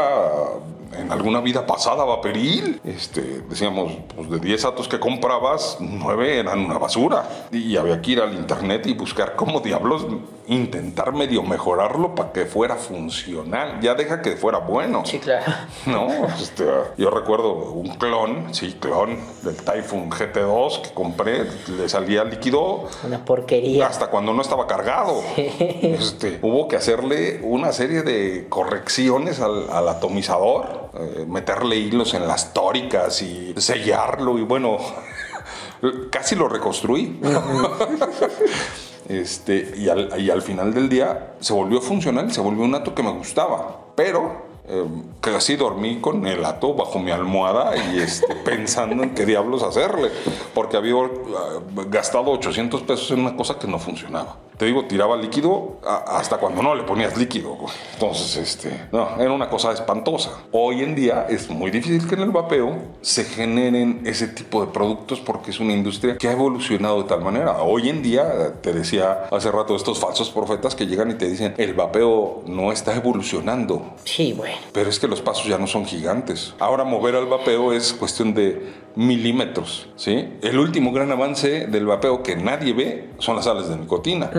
en 0.98 1.12
alguna 1.12 1.40
vida 1.40 1.66
pasada 1.66 2.04
vaporil, 2.04 2.82
este, 2.84 3.42
decíamos, 3.50 3.94
pues 4.16 4.30
de 4.30 4.40
10 4.40 4.66
atos 4.66 4.88
que 4.88 5.00
comprabas, 5.00 5.78
9 5.80 6.40
eran 6.40 6.60
una 6.60 6.78
basura. 6.78 7.48
Y 7.52 7.78
había 7.78 8.02
que 8.02 8.12
ir 8.12 8.22
al 8.22 8.34
internet 8.34 8.86
y 8.88 8.94
buscar 8.94 9.36
cómo 9.36 9.60
diablos 9.60 10.06
intentar 10.50 11.14
medio 11.14 11.44
mejorarlo 11.44 12.16
para 12.16 12.32
que 12.32 12.46
fuera 12.46 12.76
funcional. 12.76 13.80
Ya 13.82 13.94
deja 13.94 14.22
que 14.22 14.36
fuera 14.36 14.58
bueno. 14.60 15.04
Sí, 15.06 15.20
claro. 15.20 15.46
No, 15.86 16.08
este, 16.40 16.66
yo 16.98 17.10
recuerdo 17.10 17.54
un 17.54 17.90
clon, 17.96 18.54
sí, 18.54 18.78
clon 18.80 19.18
del 19.44 19.56
Typhoon 19.56 20.10
GT2 20.10 20.82
que 20.82 20.94
compré, 20.94 21.46
le 21.68 21.88
salía 21.88 22.24
líquido. 22.24 22.88
Una 23.04 23.24
porquería. 23.24 23.88
Hasta 23.88 24.08
cuando 24.08 24.34
no 24.34 24.42
estaba 24.42 24.68
cargado. 24.68 25.22
Este, 25.38 26.40
hubo 26.42 26.68
que 26.68 26.76
hacerle 26.76 27.40
una 27.44 27.72
serie 27.72 28.02
de 28.02 28.48
correcciones 28.50 29.40
al, 29.40 29.70
al 29.72 29.88
atomizador, 29.88 30.79
eh, 30.94 31.26
meterle 31.28 31.76
hilos 31.76 32.14
en 32.14 32.28
las 32.28 32.54
tóricas 32.54 33.22
y 33.22 33.54
sellarlo 33.58 34.38
y 34.40 34.42
bueno, 34.42 34.78
casi 36.12 36.36
lo 36.36 36.48
reconstruí. 36.48 37.20
Este, 39.10 39.74
y, 39.76 39.90
al, 39.90 40.42
final 40.44 40.72
del 40.72 40.88
día 40.88 41.34
se 41.40 41.52
volvió 41.52 41.82
funcional, 41.82 42.32
se 42.32 42.42
volvió 42.42 42.64
un 42.64 42.76
ato 42.76 42.94
que 42.94 43.02
me 43.02 43.10
gustaba. 43.10 43.88
Pero 43.96 44.46
eh, 44.68 44.86
casi 45.20 45.56
dormí 45.56 46.00
con 46.00 46.28
el 46.28 46.46
ato 46.46 46.76
bajo 46.76 47.00
mi 47.00 47.10
almohada 47.10 47.74
y 47.76 47.98
este, 47.98 48.36
pensando 48.46 49.02
en 49.02 49.16
qué 49.16 49.26
diablos 49.26 49.64
hacerle, 49.64 50.12
porque 50.54 50.78
había 50.78 50.96
uh, 50.96 51.10
gastado 51.88 52.30
800 52.30 52.84
pesos 52.84 53.10
en 53.10 53.22
una 53.22 53.36
cosa 53.36 53.58
que 53.58 53.66
no 53.66 53.80
funcionaba. 53.80 54.36
Te 54.60 54.66
digo, 54.66 54.84
tiraba 54.84 55.16
líquido 55.16 55.80
hasta 55.88 56.36
cuando 56.36 56.62
no 56.62 56.76
le 56.76 56.84
ponías 56.84 57.18
líquido. 57.18 57.56
Entonces, 57.94 58.36
este, 58.36 58.88
no, 58.92 59.16
era 59.18 59.32
una 59.32 59.50
cosa 59.50 59.72
espantosa. 59.72 60.32
Hoy 60.52 60.84
en 60.84 60.96
día 60.96 61.28
es 61.30 61.50
muy 61.50 61.72
difícil 61.72 62.06
que 62.06 62.16
en 62.16 62.24
el 62.24 62.32
vapeo 62.32 62.76
se 63.00 63.24
generen 63.24 64.02
ese 64.04 64.28
tipo 64.28 64.60
de 64.60 64.70
productos 64.70 65.22
porque 65.22 65.52
es 65.52 65.62
una 65.62 65.72
industria 65.72 66.18
que 66.18 66.28
ha 66.28 66.34
evolucionado 66.34 67.02
de 67.02 67.08
tal 67.08 67.22
manera. 67.22 67.62
Hoy 67.62 67.88
en 67.88 68.02
día, 68.04 68.56
te 68.62 68.74
decía 68.74 69.28
hace 69.32 69.50
rato, 69.50 69.78
estos 69.78 69.98
falsos 69.98 70.30
profetas 70.30 70.76
que 70.76 70.88
llegan 70.88 71.10
y 71.10 71.14
te 71.14 71.30
dicen, 71.30 71.54
el 71.58 71.74
vapeo 71.74 72.44
no 72.46 72.74
está 72.74 72.94
evolucionando. 72.94 73.94
Sí, 74.04 74.34
bueno. 74.34 74.58
Pero 74.74 74.90
es 74.90 75.00
que 75.00 75.08
los 75.08 75.22
pasos 75.22 75.46
ya 75.48 75.58
no 75.58 75.68
son 75.68 75.86
gigantes. 75.86 76.54
Ahora 76.60 76.84
mover 76.84 77.16
al 77.16 77.28
vapeo 77.28 77.72
es 77.72 77.94
cuestión 77.94 78.34
de 78.34 78.90
milímetros, 78.96 79.88
¿sí? 79.96 80.28
El 80.42 80.60
último 80.60 80.92
gran 80.92 81.10
avance 81.12 81.68
del 81.68 81.86
vapeo 81.86 82.22
que 82.24 82.36
nadie 82.36 82.74
ve 82.74 83.10
son 83.20 83.38
las 83.38 83.46
sales 83.46 83.70
de 83.70 83.78
nicotina. 83.78 84.30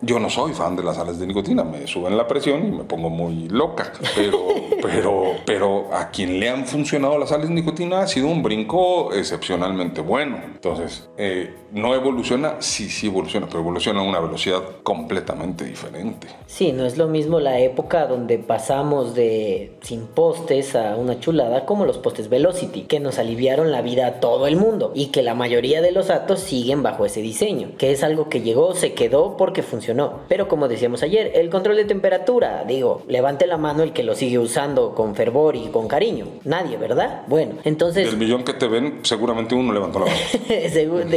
Yo 0.00 0.18
no 0.18 0.30
soy 0.30 0.52
fan 0.52 0.76
de 0.76 0.82
las 0.82 0.96
sales 0.96 1.18
de 1.18 1.26
nicotina, 1.26 1.64
me 1.64 1.86
suben 1.86 2.16
la 2.16 2.26
presión 2.26 2.66
y 2.66 2.70
me 2.70 2.84
pongo 2.84 3.10
muy 3.10 3.48
loca, 3.48 3.92
pero, 4.14 4.38
pero, 4.82 5.22
pero 5.46 5.94
a 5.94 6.10
quien 6.10 6.40
le 6.40 6.48
han 6.48 6.66
funcionado 6.66 7.18
las 7.18 7.30
sales 7.30 7.48
de 7.48 7.54
nicotina 7.54 8.00
ha 8.00 8.06
sido 8.06 8.28
un 8.28 8.42
brinco 8.42 9.12
excepcionalmente 9.12 10.00
bueno. 10.00 10.38
Entonces, 10.44 11.08
eh, 11.16 11.54
no 11.72 11.94
evoluciona, 11.94 12.56
sí, 12.60 12.88
sí 12.88 13.06
evoluciona, 13.06 13.46
pero 13.46 13.60
evoluciona 13.60 14.00
a 14.00 14.02
una 14.02 14.20
velocidad 14.20 14.62
completamente 14.82 15.64
diferente. 15.64 16.28
Sí, 16.46 16.72
no 16.72 16.84
es 16.84 16.98
lo 16.98 17.08
mismo 17.08 17.40
la 17.40 17.60
época 17.60 18.06
donde 18.06 18.38
pasamos 18.38 19.14
de 19.14 19.78
sin 19.82 20.06
postes 20.06 20.74
a 20.74 20.96
una 20.96 21.20
chulada 21.20 21.66
como 21.66 21.86
los 21.86 21.98
postes 21.98 22.28
Velocity, 22.28 22.82
que 22.82 23.00
nos 23.00 23.18
aliviaron 23.18 23.70
la 23.70 23.82
vida 23.82 24.06
a 24.06 24.20
todo 24.20 24.46
el 24.46 24.56
mundo 24.56 24.92
y 24.94 25.06
que 25.06 25.22
la 25.22 25.34
mayoría 25.34 25.80
de 25.80 25.92
los 25.92 26.10
atos 26.10 26.40
siguen 26.40 26.82
bajo 26.82 27.04
ese 27.04 27.22
diseño, 27.22 27.72
que 27.78 27.92
es 27.92 28.02
algo 28.02 28.28
que 28.28 28.42
llegó, 28.42 28.74
se 28.74 28.94
quedó 28.94 29.36
porque 29.40 29.62
funcionó. 29.62 30.20
Pero 30.28 30.48
como 30.48 30.68
decíamos 30.68 31.02
ayer, 31.02 31.32
el 31.34 31.48
control 31.48 31.76
de 31.76 31.86
temperatura, 31.86 32.62
digo, 32.68 33.04
levante 33.08 33.46
la 33.46 33.56
mano 33.56 33.82
el 33.82 33.94
que 33.94 34.02
lo 34.02 34.14
sigue 34.14 34.38
usando 34.38 34.94
con 34.94 35.14
fervor 35.14 35.56
y 35.56 35.68
con 35.68 35.88
cariño. 35.88 36.26
Nadie, 36.44 36.76
¿verdad? 36.76 37.22
Bueno, 37.26 37.54
entonces... 37.64 38.04
Del 38.04 38.18
millón 38.18 38.44
que 38.44 38.52
te 38.52 38.68
ven, 38.68 38.98
seguramente 39.02 39.54
uno 39.54 39.72
levantó 39.72 40.00
la 40.00 40.04
mano. 40.04 40.18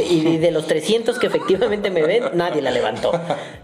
y 0.10 0.38
de 0.38 0.50
los 0.52 0.66
300 0.66 1.18
que 1.18 1.26
efectivamente 1.26 1.90
me 1.90 2.00
ven, 2.00 2.24
nadie 2.32 2.62
la 2.62 2.70
levantó. 2.70 3.12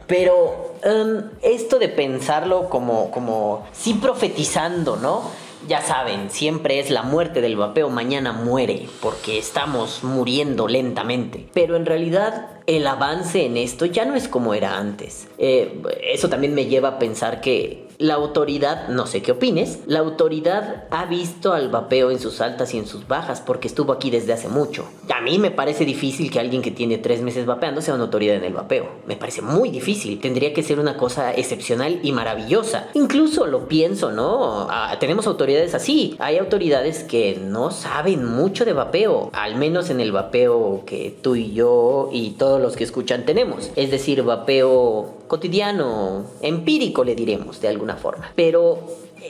Pero 0.06 0.74
um, 0.84 1.30
esto 1.40 1.78
de 1.78 1.88
pensarlo 1.88 2.68
como, 2.68 3.11
como, 3.11 3.64
sí 3.72 3.94
profetizando, 3.94 4.96
¿no? 4.96 5.22
Ya 5.68 5.82
saben, 5.82 6.30
siempre 6.30 6.80
es 6.80 6.90
la 6.90 7.02
muerte 7.02 7.40
del 7.40 7.56
vapeo, 7.56 7.90
mañana 7.90 8.32
muere, 8.32 8.88
porque 9.00 9.38
estamos 9.38 10.02
muriendo 10.02 10.68
lentamente. 10.68 11.46
Pero 11.52 11.76
en 11.76 11.86
realidad 11.86 12.48
el 12.66 12.86
avance 12.86 13.44
en 13.44 13.56
esto 13.56 13.84
ya 13.84 14.04
no 14.04 14.14
es 14.14 14.26
como 14.26 14.54
era 14.54 14.78
antes. 14.78 15.28
Eh, 15.38 15.82
eso 16.02 16.28
también 16.28 16.54
me 16.54 16.66
lleva 16.66 16.88
a 16.88 16.98
pensar 16.98 17.40
que 17.40 17.89
la 18.01 18.14
autoridad, 18.14 18.88
no 18.88 19.07
sé 19.07 19.22
qué 19.22 19.32
opines, 19.32 19.80
la 19.86 19.98
autoridad 19.98 20.84
ha 20.90 21.05
visto 21.05 21.53
al 21.53 21.68
vapeo 21.68 22.11
en 22.11 22.18
sus 22.18 22.40
altas 22.40 22.72
y 22.74 22.78
en 22.78 22.86
sus 22.86 23.07
bajas 23.07 23.42
porque 23.42 23.68
estuvo 23.68 23.92
aquí 23.92 24.11
desde 24.11 24.32
hace 24.32 24.48
mucho. 24.48 24.86
A 25.14 25.20
mí 25.20 25.38
me 25.38 25.51
parece 25.51 25.84
difícil 25.84 26.30
que 26.30 26.40
alguien 26.40 26.62
que 26.62 26.70
tiene 26.70 26.96
tres 26.96 27.20
meses 27.20 27.44
vapeando 27.44 27.82
sea 27.82 27.94
una 27.94 28.05
autoridad 28.05 28.36
en 28.36 28.44
el 28.44 28.55
vapeo. 28.55 28.88
Me 29.07 29.16
parece 29.16 29.42
muy 29.42 29.68
difícil. 29.68 30.18
Tendría 30.18 30.55
que 30.55 30.62
ser 30.62 30.80
una 30.80 30.96
cosa 30.96 31.34
excepcional 31.34 32.01
y 32.03 32.12
maravillosa. 32.12 32.88
Incluso 32.94 33.46
lo 33.46 33.68
pienso, 33.68 34.11
¿no? 34.11 34.66
Ah, 34.70 34.96
tenemos 34.98 35.26
autoridades 35.26 35.74
así. 35.74 36.16
Hay 36.18 36.38
autoridades 36.38 37.05
que 37.05 37.38
no 37.42 37.70
saben 37.70 38.24
mucho 38.24 38.64
de 38.64 38.72
vapeo, 38.72 39.30
al 39.34 39.57
menos 39.57 39.90
en 39.90 40.01
el 40.01 40.11
vapeo 40.11 40.84
que 40.86 41.14
tú 41.20 41.36
y 41.36 41.53
yo 41.53 42.09
y 42.12 42.30
todos 42.30 42.61
los 42.62 42.76
que 42.76 42.84
escuchan 42.84 43.26
tenemos. 43.26 43.70
Es 43.76 43.90
decir, 43.90 44.22
vapeo 44.22 45.20
cotidiano, 45.28 46.24
empírico 46.42 47.05
le 47.05 47.14
diremos 47.14 47.61
de 47.61 47.68
alguna 47.68 47.89
forma. 47.97 48.32
Pero 48.36 48.78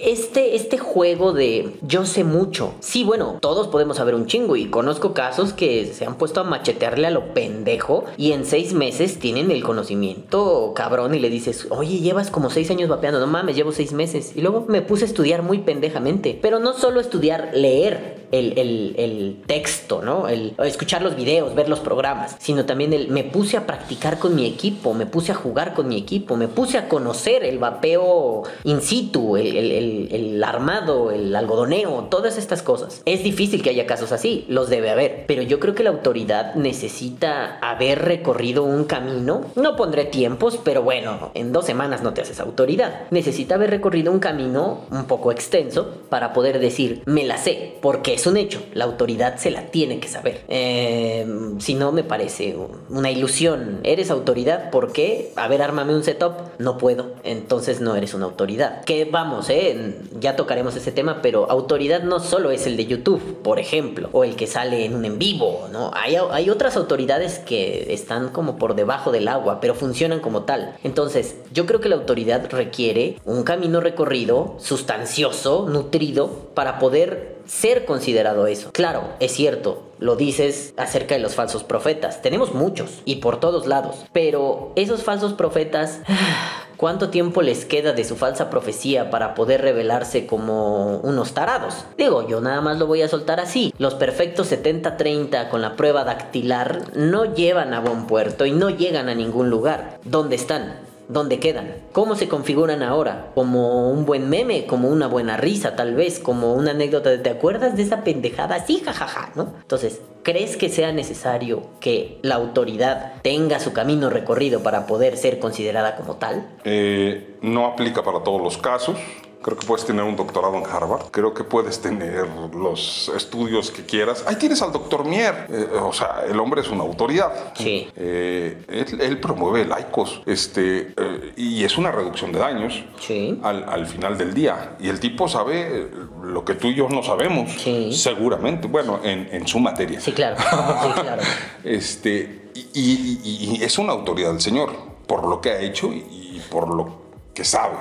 este, 0.03 0.55
este 0.55 0.79
juego 0.79 1.33
de 1.33 1.77
yo 1.83 2.07
sé 2.07 2.25
mucho. 2.25 2.75
Sí, 2.81 3.05
bueno, 3.05 3.39
todos 3.41 3.69
podemos 3.69 3.97
saber 3.97 4.15
un 4.15 4.27
chingo 4.27 4.57
y 4.57 4.67
conozco 4.67 5.13
casos 5.15 5.53
que 5.53 5.87
se 5.87 6.07
han 6.07 6.17
puesto 6.17 6.41
a 6.41 6.45
machetearle 6.45 7.07
a 7.07 7.11
lo 7.11 7.35
pendejo 7.35 8.05
y 8.17 8.33
en 8.33 8.45
seis 8.45 8.73
meses 8.73 9.19
tienen 9.19 9.51
el 9.51 9.63
conocimiento 9.63 10.73
cabrón 10.75 11.15
y 11.15 11.19
le 11.19 11.31
dices, 11.31 11.67
oye, 11.71 11.99
llevas 11.99 12.31
como 12.31 12.51
seis 12.51 12.71
años 12.71 12.89
vapeando, 12.89 13.21
no 13.21 13.27
mames, 13.27 13.57
llevo 13.57 13.73
seis 13.73 13.93
meses. 13.93 14.33
Y 14.37 14.43
luego 14.43 14.65
me 14.69 14.83
puse 14.83 15.05
a 15.05 15.09
estudiar 15.09 15.43
muy 15.43 15.59
pendejamente, 15.59 16.39
pero 16.41 16.59
no 16.59 16.73
solo 16.73 17.01
estudiar, 17.01 17.51
leer 17.55 18.20
el, 18.31 18.95
el, 18.97 19.37
texto, 19.47 20.03
¿no? 20.03 20.29
El 20.29 20.55
escuchar 20.65 21.03
los 21.03 21.17
videos, 21.17 21.55
ver 21.55 21.69
los 21.69 21.81
programas, 21.81 22.37
sino 22.39 22.65
también 22.65 22.93
el, 22.93 23.09
me 23.09 23.25
puse 23.25 23.57
a 23.57 23.67
practicar 23.67 24.19
con 24.19 24.35
mi 24.35 24.47
equipo, 24.47 24.95
me 24.95 25.07
puse 25.07 25.33
a 25.33 25.35
jugar 25.35 25.75
con 25.75 25.89
mi 25.89 25.97
equipo, 25.97 26.37
me 26.37 26.49
puse 26.49 26.79
a 26.79 26.89
conocer 26.89 27.45
el 27.45 27.59
vapeo 27.59 28.43
in 28.65 28.81
situ, 28.81 29.37
el 29.37 29.51
el, 29.61 30.43
armado, 30.45 31.11
el 31.11 31.35
algodoneo, 31.35 32.09
todas 32.11 32.39
estas 32.39 32.63
cosas. 32.63 33.03
Es 33.05 33.23
difícil 33.23 33.63
que 33.63 33.71
haya 33.71 33.87
casos 33.87 34.13
así, 34.13 34.45
los 34.49 34.69
debe 34.69 34.91
haber, 34.91 35.25
pero 35.27 35.43
yo 35.43 35.61
creo 35.61 35.75
que 35.75 35.83
la 35.83 35.91
autoridad 35.91 36.55
necesita 36.55 37.59
haber 37.59 38.01
recorrido 38.05 38.65
un 38.65 38.85
camino. 38.85 39.43
No 39.57 39.77
pondré 39.77 40.05
tiempos, 40.05 40.59
pero 40.63 40.83
bueno, 40.83 41.31
en 41.35 41.53
dos 41.53 41.67
semanas 41.67 42.03
no 42.03 42.15
te 42.15 42.23
haces 42.23 42.41
autoridad. 42.41 43.03
Necesita 43.11 43.57
haber 43.57 43.71
recorrido 43.71 44.13
un 44.13 44.19
camino 44.19 44.81
un 44.91 45.05
poco 45.05 45.33
extenso 45.33 45.89
para 46.09 46.33
poder 46.33 46.59
decir, 46.59 47.03
me 47.07 47.25
la 47.25 47.39
sé, 47.39 47.77
porque 47.81 48.19
es 48.21 48.27
un 48.27 48.37
hecho, 48.37 48.63
la 48.75 48.85
autoridad 48.85 49.39
se 49.39 49.51
la 49.51 49.71
tiene 49.71 49.99
que 49.99 50.09
saber. 50.09 50.43
Eh, 50.49 51.27
si 51.59 51.75
no, 51.75 51.91
me 51.91 52.05
parece 52.05 52.57
una 52.91 53.11
ilusión. 53.11 53.81
Eres 53.83 54.11
autoridad, 54.11 54.71
¿por 54.71 54.93
qué? 54.93 55.33
A 55.37 55.49
ver, 55.49 55.63
ármame 55.63 55.95
un 55.95 56.05
setup. 56.05 56.35
No 56.59 56.77
puedo, 56.77 57.15
entonces 57.25 57.81
no 57.81 57.97
eres 57.97 58.13
una 58.13 58.27
autoridad. 58.27 58.85
Que 58.85 59.07
vamos, 59.07 59.49
¿eh? 59.49 59.97
ya 60.21 60.37
tocaremos 60.37 60.77
ese 60.77 60.93
tema, 60.93 61.23
pero 61.23 61.51
autoridad 61.51 62.03
no 62.03 62.21
solo 62.21 62.51
es 62.51 62.67
el 62.67 62.77
de 62.77 62.87
YouTube, 62.87 63.39
por 63.43 63.59
ejemplo, 63.59 64.11
o 64.13 64.25
el 64.25 64.37
que 64.37 64.47
sale 64.47 64.85
en 64.85 64.95
un 64.95 65.07
en 65.07 65.19
vivo, 65.19 65.69
¿no? 65.73 65.91
Hay, 65.95 66.17
hay 66.17 66.51
otras 66.51 66.77
autoridades 66.77 67.39
que 67.39 67.93
están 67.93 68.29
como 68.29 68.59
por 68.59 68.75
debajo 68.75 69.13
del 69.13 69.29
agua, 69.29 69.61
pero 69.61 69.75
funcionan 69.75 70.21
como 70.21 70.43
tal. 70.43 70.77
Entonces, 70.85 71.37
yo 71.53 71.65
creo 71.65 71.81
que 71.81 71.89
la 71.89 71.97
autoridad 71.97 72.51
requiere 72.51 73.17
un 73.25 73.45
camino 73.45 73.81
recorrido 73.81 74.57
sustancioso, 74.59 75.67
nutrido, 75.71 76.51
para 76.55 76.79
poder 76.79 77.40
ser 77.51 77.85
considerado 77.85 78.47
eso. 78.47 78.71
Claro, 78.73 79.03
es 79.19 79.33
cierto, 79.33 79.83
lo 79.99 80.15
dices 80.17 80.73
acerca 80.77 81.15
de 81.17 81.21
los 81.21 81.35
falsos 81.35 81.65
profetas. 81.65 82.23
Tenemos 82.23 82.55
muchos 82.55 83.01
y 83.05 83.17
por 83.17 83.41
todos 83.41 83.67
lados. 83.67 83.97
Pero 84.13 84.73
esos 84.77 85.03
falsos 85.03 85.33
profetas 85.33 86.01
¿Cuánto 86.81 87.11
tiempo 87.11 87.43
les 87.43 87.67
queda 87.67 87.93
de 87.93 88.05
su 88.05 88.17
falsa 88.17 88.49
profecía 88.49 89.11
para 89.11 89.35
poder 89.35 89.61
revelarse 89.61 90.25
como 90.25 90.97
unos 91.01 91.35
tarados? 91.35 91.85
Digo, 91.99 92.27
yo 92.27 92.41
nada 92.41 92.63
más 92.63 92.79
lo 92.79 92.87
voy 92.87 93.03
a 93.03 93.09
soltar 93.09 93.39
así. 93.39 93.75
Los 93.77 93.97
perfectos 93.97 94.51
70-30 94.51 95.51
con 95.51 95.61
la 95.61 95.77
prueba 95.77 96.05
dactilar 96.05 96.97
no 96.97 97.35
llevan 97.35 97.75
a 97.75 97.81
buen 97.81 98.07
puerto 98.07 98.47
y 98.47 98.53
no 98.53 98.71
llegan 98.71 99.11
a 99.11 99.15
ningún 99.15 99.51
lugar. 99.51 100.01
¿Dónde 100.05 100.37
están? 100.37 100.90
¿Dónde 101.11 101.39
quedan? 101.39 101.75
¿Cómo 101.93 102.15
se 102.15 102.29
configuran 102.29 102.83
ahora? 102.83 103.31
¿Como 103.35 103.91
un 103.91 104.07
buen 104.07 104.29
meme? 104.29 104.67
¿Como 104.67 104.89
una 104.89 105.07
buena 105.09 105.37
risa 105.37 105.77
tal 105.77 105.95
vez? 105.95 106.19
¿Como 106.19 106.55
una 106.55 106.71
anécdota 106.71 107.11
de 107.11 107.19
¿te 107.19 107.31
acuerdas 107.31 107.77
de 107.77 107.83
esa 107.83 108.05
pendejada? 108.05 108.65
Sí, 108.65 108.83
jajaja, 108.85 109.33
¿no? 109.35 109.55
Entonces, 109.61 110.01
¿crees 110.23 110.57
que 110.57 110.69
sea 110.69 110.93
necesario 110.93 111.63
que 111.81 112.19
la 112.23 112.37
autoridad 112.37 113.15
tenga 113.23 113.59
su 113.61 113.73
camino 113.73 114.11
recorrido 114.11 114.63
para 114.63 114.87
poder 114.87 115.17
ser 115.17 115.39
considerada 115.39 115.97
como 115.97 116.17
tal? 116.17 116.47
Eh, 116.65 117.37
no 117.43 117.67
aplica 117.67 118.03
para 118.03 118.23
todos 118.23 118.41
los 118.41 118.57
casos. 118.57 118.97
Creo 119.43 119.57
que 119.57 119.67
puedes 119.67 119.87
tener 119.87 120.05
un 120.05 120.17
doctorado 120.17 120.55
en 120.57 120.65
Harvard. 120.67 121.07
Creo 121.11 121.33
que 121.33 121.45
puedes 121.45 121.81
tener 121.81 122.27
los 122.55 123.11
estudios 123.17 123.71
que 123.71 123.87
quieras. 123.87 124.23
Ahí 124.27 124.37
tienes 124.37 124.61
al 124.61 124.71
doctor 124.71 125.05
Mier. 125.07 125.47
Eh, 125.49 125.67
o 125.81 125.93
sea, 125.95 126.25
el 126.29 126.39
hombre 126.39 126.61
es 126.61 126.69
una 126.69 126.83
autoridad. 126.83 127.55
Sí. 127.57 127.89
Eh, 127.97 128.63
él, 128.69 129.01
él 129.01 129.19
promueve 129.19 129.65
laicos. 129.65 130.21
Este, 130.27 130.93
eh, 130.97 131.33
y 131.37 131.65
es 131.65 131.79
una 131.79 131.91
reducción 131.91 132.33
de 132.33 132.39
daños 132.39 132.85
Sí. 133.01 133.41
al, 133.43 133.65
al 133.67 133.87
final 133.87 134.19
del 134.19 134.35
día. 134.35 134.77
Y 134.79 134.89
el 134.91 135.01
tipo 135.01 135.27
sabe 135.27 135.89
lo 136.23 136.45
que 136.45 136.55
tú 136.55 136.69
y 136.69 136.75
yo 136.75 136.89
no 136.91 137.03
sabemos. 137.03 137.51
Sí. 137.63 137.93
Seguramente. 137.95 138.69
Bueno, 138.69 139.01
en, 139.03 139.27
en 139.33 139.47
su 139.49 139.59
materia. 139.59 140.01
Sí, 140.03 140.13
claro. 140.13 140.37
Sí, 140.39 141.01
claro. 141.01 141.23
Este, 141.65 142.51
y, 142.55 142.61
y- 142.75 143.21
y- 143.25 143.57
y 143.61 143.65
es 143.65 143.79
una 143.79 143.93
autoridad 143.93 144.33
del 144.33 144.41
Señor 144.41 144.73
por 145.07 145.27
lo 145.27 145.41
que 145.41 145.51
ha 145.51 145.61
hecho 145.61 145.87
y, 145.93 145.99
y 145.99 146.43
por 146.51 146.69
lo 146.69 147.01
que 147.35 147.45
sabe. 147.45 147.77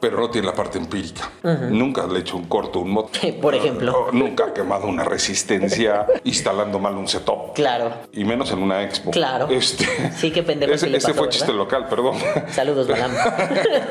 Pero 0.00 0.18
no 0.18 0.30
tiene 0.30 0.46
la 0.46 0.54
parte 0.54 0.78
empírica. 0.78 1.30
Nunca 1.42 2.06
le 2.06 2.16
ha 2.18 2.20
hecho 2.20 2.36
un 2.36 2.44
corto, 2.44 2.80
un 2.80 2.90
mote. 2.90 3.32
Por 3.42 3.54
ejemplo. 3.54 4.08
nunca 4.12 4.46
ha 4.46 4.54
quemado 4.54 4.86
una 4.86 5.04
resistencia 5.04 6.06
instalando 6.24 6.78
mal 6.78 6.94
un 6.96 7.06
setup. 7.06 7.54
Claro. 7.54 7.92
Y 8.12 8.24
menos 8.24 8.50
en 8.52 8.62
una 8.62 8.82
expo. 8.82 9.10
Claro. 9.10 9.48
Este, 9.50 9.86
Sí, 10.16 10.30
qué 10.30 10.42
pendejo 10.42 10.72
Ese, 10.72 10.90
que 10.90 10.96
ese 10.96 11.08
pasó, 11.08 11.14
fue 11.18 11.26
¿verdad? 11.26 11.38
chiste 11.38 11.52
local, 11.52 11.86
perdón. 11.88 12.16
Saludos, 12.50 12.88
Balam. 12.88 13.10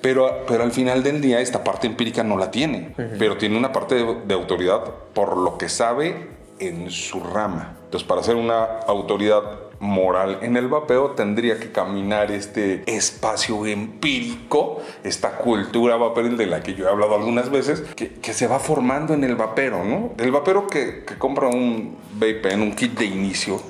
Pero, 0.00 0.44
pero 0.46 0.64
al 0.64 0.72
final 0.72 1.02
del 1.02 1.22
día 1.22 1.40
esta 1.40 1.64
parte 1.64 1.86
empírica 1.86 2.22
no 2.22 2.36
la 2.36 2.50
tiene, 2.50 2.94
pero 3.18 3.38
tiene 3.38 3.56
una 3.56 3.72
parte 3.72 3.94
de, 3.94 4.16
de 4.26 4.34
autoridad 4.34 4.82
por 5.14 5.38
lo 5.38 5.56
que 5.56 5.70
sabe 5.70 6.28
en 6.58 6.90
su 6.90 7.20
rama. 7.20 7.76
Entonces, 7.84 8.06
para 8.08 8.22
ser 8.22 8.36
una 8.36 8.64
autoridad 8.86 9.42
moral 9.80 10.38
en 10.42 10.56
el 10.56 10.68
vapeo, 10.68 11.10
tendría 11.10 11.58
que 11.58 11.70
caminar 11.70 12.30
este 12.30 12.82
espacio 12.86 13.66
empírico, 13.66 14.80
esta 15.02 15.36
cultura 15.36 15.96
vaporil 15.96 16.36
de 16.36 16.46
la 16.46 16.62
que 16.62 16.74
yo 16.74 16.86
he 16.86 16.90
hablado 16.90 17.14
algunas 17.14 17.50
veces, 17.50 17.82
que, 17.94 18.12
que 18.14 18.32
se 18.32 18.46
va 18.46 18.58
formando 18.58 19.14
en 19.14 19.24
el 19.24 19.36
vapero, 19.36 19.84
¿no? 19.84 20.12
El 20.18 20.32
vapero 20.32 20.66
que, 20.66 21.04
que 21.04 21.18
compra 21.18 21.48
un 21.48 21.96
vape 22.14 22.52
en 22.52 22.62
un 22.62 22.74
kit 22.74 22.98
de 22.98 23.04
inicio, 23.04 23.60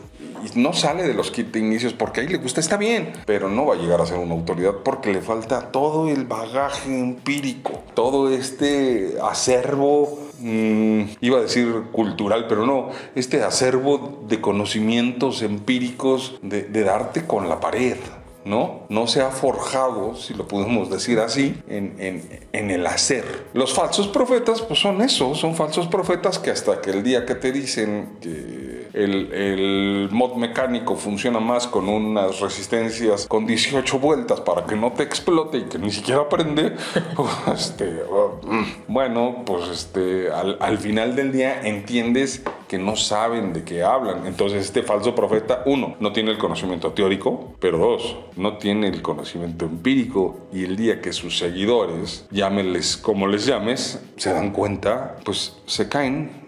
y 0.44 0.58
no 0.58 0.72
sale 0.72 1.02
de 1.04 1.14
los 1.14 1.30
kits 1.30 1.52
de 1.52 1.60
inicios 1.60 1.92
porque 1.92 2.20
ahí 2.20 2.28
le 2.28 2.38
gusta, 2.38 2.60
está 2.60 2.76
bien, 2.76 3.12
pero 3.26 3.48
no 3.48 3.66
va 3.66 3.74
a 3.74 3.78
llegar 3.78 4.00
a 4.00 4.06
ser 4.06 4.18
una 4.18 4.34
autoridad 4.34 4.74
porque 4.84 5.12
le 5.12 5.20
falta 5.20 5.70
todo 5.72 6.08
el 6.08 6.24
bagaje 6.24 6.98
empírico, 6.98 7.82
todo 7.94 8.30
este 8.30 9.14
acervo, 9.22 10.18
mm, 10.40 11.02
iba 11.20 11.38
a 11.38 11.42
decir 11.42 11.84
cultural, 11.92 12.46
pero 12.48 12.66
no, 12.66 12.90
este 13.14 13.42
acervo 13.42 14.20
de 14.28 14.40
conocimientos 14.40 15.42
empíricos 15.42 16.38
de, 16.42 16.62
de 16.62 16.84
darte 16.84 17.26
con 17.26 17.48
la 17.48 17.60
pared. 17.60 17.96
¿no? 18.44 18.80
No 18.90 19.06
se 19.06 19.22
ha 19.22 19.30
forjado, 19.30 20.16
si 20.16 20.34
lo 20.34 20.46
podemos 20.46 20.90
decir 20.90 21.18
así, 21.18 21.54
en, 21.66 21.94
en- 21.98 22.40
en 22.52 22.70
el 22.70 22.86
hacer. 22.86 23.24
Los 23.54 23.72
falsos 23.72 24.06
profetas, 24.08 24.60
pues 24.60 24.80
son 24.80 25.00
eso, 25.00 25.34
son 25.34 25.54
falsos 25.54 25.86
profetas 25.88 26.38
que 26.38 26.50
hasta 26.50 26.82
que 26.82 26.90
el 26.90 27.02
día 27.02 27.24
que 27.24 27.36
te 27.36 27.52
dicen 27.52 28.18
que 28.20 28.83
el, 28.94 29.32
el 29.32 30.08
mod 30.12 30.36
mecánico 30.36 30.96
funciona 30.96 31.40
más 31.40 31.66
con 31.66 31.88
unas 31.88 32.40
resistencias 32.40 33.26
con 33.26 33.46
18 33.46 33.98
vueltas 33.98 34.40
para 34.40 34.64
que 34.64 34.76
no 34.76 34.92
te 34.92 35.02
explote 35.02 35.58
y 35.58 35.62
que 35.64 35.78
ni 35.78 35.90
siquiera 35.90 36.28
prende, 36.28 36.76
pues, 37.16 37.30
este, 37.52 37.86
mm, 37.86 38.92
bueno, 38.92 39.42
pues 39.44 39.68
este, 39.68 40.30
al, 40.30 40.56
al 40.60 40.78
final 40.78 41.16
del 41.16 41.32
día 41.32 41.66
entiendes 41.66 42.42
que 42.68 42.78
no 42.78 42.96
saben 42.96 43.52
de 43.52 43.64
qué 43.64 43.82
hablan. 43.82 44.26
Entonces 44.26 44.64
este 44.64 44.82
falso 44.82 45.14
profeta, 45.14 45.62
uno, 45.66 45.96
no 46.00 46.12
tiene 46.12 46.30
el 46.30 46.38
conocimiento 46.38 46.92
teórico, 46.92 47.54
pero 47.60 47.78
dos, 47.78 48.16
no 48.36 48.58
tiene 48.58 48.88
el 48.88 49.02
conocimiento 49.02 49.64
empírico. 49.64 50.46
Y 50.52 50.64
el 50.64 50.76
día 50.76 51.00
que 51.00 51.12
sus 51.12 51.38
seguidores, 51.38 52.26
llámenles 52.30 52.96
como 52.96 53.26
les 53.26 53.46
llames, 53.46 54.00
se 54.16 54.32
dan 54.32 54.52
cuenta, 54.52 55.16
pues 55.24 55.56
se 55.66 55.88
caen 55.88 56.43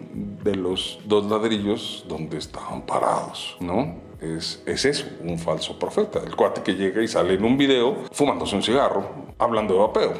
de 0.47 0.55
los 0.55 0.99
dos 1.05 1.25
ladrillos 1.29 2.05
donde 2.07 2.37
estaban 2.37 2.85
parados, 2.85 3.57
¿no? 3.59 3.95
Es, 4.21 4.63
es 4.65 4.85
eso, 4.85 5.05
un 5.21 5.37
falso 5.37 5.77
profeta. 5.77 6.19
El 6.25 6.35
cuate 6.35 6.63
que 6.63 6.73
llega 6.73 7.03
y 7.03 7.07
sale 7.07 7.33
en 7.33 7.43
un 7.43 7.57
video 7.57 8.05
fumándose 8.11 8.55
un 8.55 8.63
cigarro, 8.63 9.26
hablando 9.39 9.73
de 9.73 9.79
vapeo. 9.79 10.13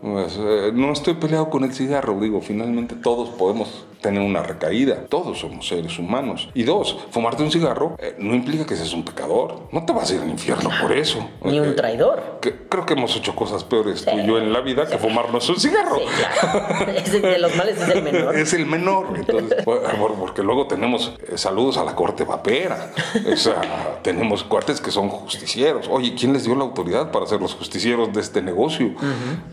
Pues, 0.00 0.36
eh, 0.38 0.70
no 0.72 0.92
estoy 0.92 1.14
peleado 1.14 1.50
con 1.50 1.64
el 1.64 1.72
cigarro, 1.74 2.18
digo, 2.20 2.40
finalmente 2.40 2.94
todos 2.94 3.28
podemos 3.30 3.86
tener 4.00 4.22
una 4.22 4.42
recaída. 4.42 5.04
Todos 5.10 5.40
somos 5.40 5.68
seres 5.68 5.98
humanos. 5.98 6.48
Y 6.54 6.62
dos, 6.62 6.96
fumarte 7.10 7.42
un 7.42 7.50
cigarro 7.50 7.96
eh, 7.98 8.14
no 8.18 8.34
implica 8.34 8.64
que 8.64 8.74
seas 8.74 8.94
un 8.94 9.04
pecador. 9.04 9.68
No 9.72 9.84
te 9.84 9.92
vas 9.92 10.10
a 10.10 10.14
ir 10.14 10.22
al 10.22 10.30
infierno 10.30 10.70
por 10.80 10.90
eso. 10.92 11.18
Ni 11.44 11.58
Eh, 11.58 11.60
un 11.60 11.76
traidor. 11.76 12.38
que- 12.40 12.54
creo 12.70 12.86
que 12.86 12.94
hemos 12.94 13.14
hecho 13.16 13.36
cosas 13.36 13.62
peores 13.62 14.06
tú 14.06 14.16
y 14.16 14.26
yo 14.26 14.38
en 14.38 14.54
la 14.54 14.60
vida 14.62 14.86
que 14.86 14.96
fumarnos 14.96 15.46
un 15.50 15.60
cigarro. 15.60 15.98
Sí, 15.98 16.04
claro. 16.40 16.92
Ese 16.96 17.20
de 17.20 17.38
los 17.40 17.54
males 17.56 17.78
es 17.78 17.88
el 17.90 18.02
menor. 18.02 18.36
Es 18.36 18.52
el 18.54 18.64
menor. 18.66 19.06
Entonces, 19.16 19.62
por- 19.66 19.82
por- 19.82 20.14
porque 20.14 20.42
luego 20.42 20.66
tenemos 20.66 21.12
eh, 21.28 21.36
saludos 21.36 21.76
a 21.76 21.84
la 21.84 21.94
corte 21.94 22.24
vapera. 22.24 22.92
O 23.30 23.36
sea, 23.36 23.98
tenemos 24.02 24.44
cuates 24.44 24.80
que 24.80 24.90
son 24.90 25.10
justicieros. 25.10 25.88
Oye, 25.90 26.14
¿quién 26.18 26.32
les 26.32 26.44
dio 26.44 26.54
la 26.54 26.64
autoridad 26.64 27.10
para 27.10 27.26
ser 27.26 27.42
los 27.42 27.54
justicieros 27.54 28.10
de 28.14 28.19
este 28.20 28.42
negocio? 28.42 28.92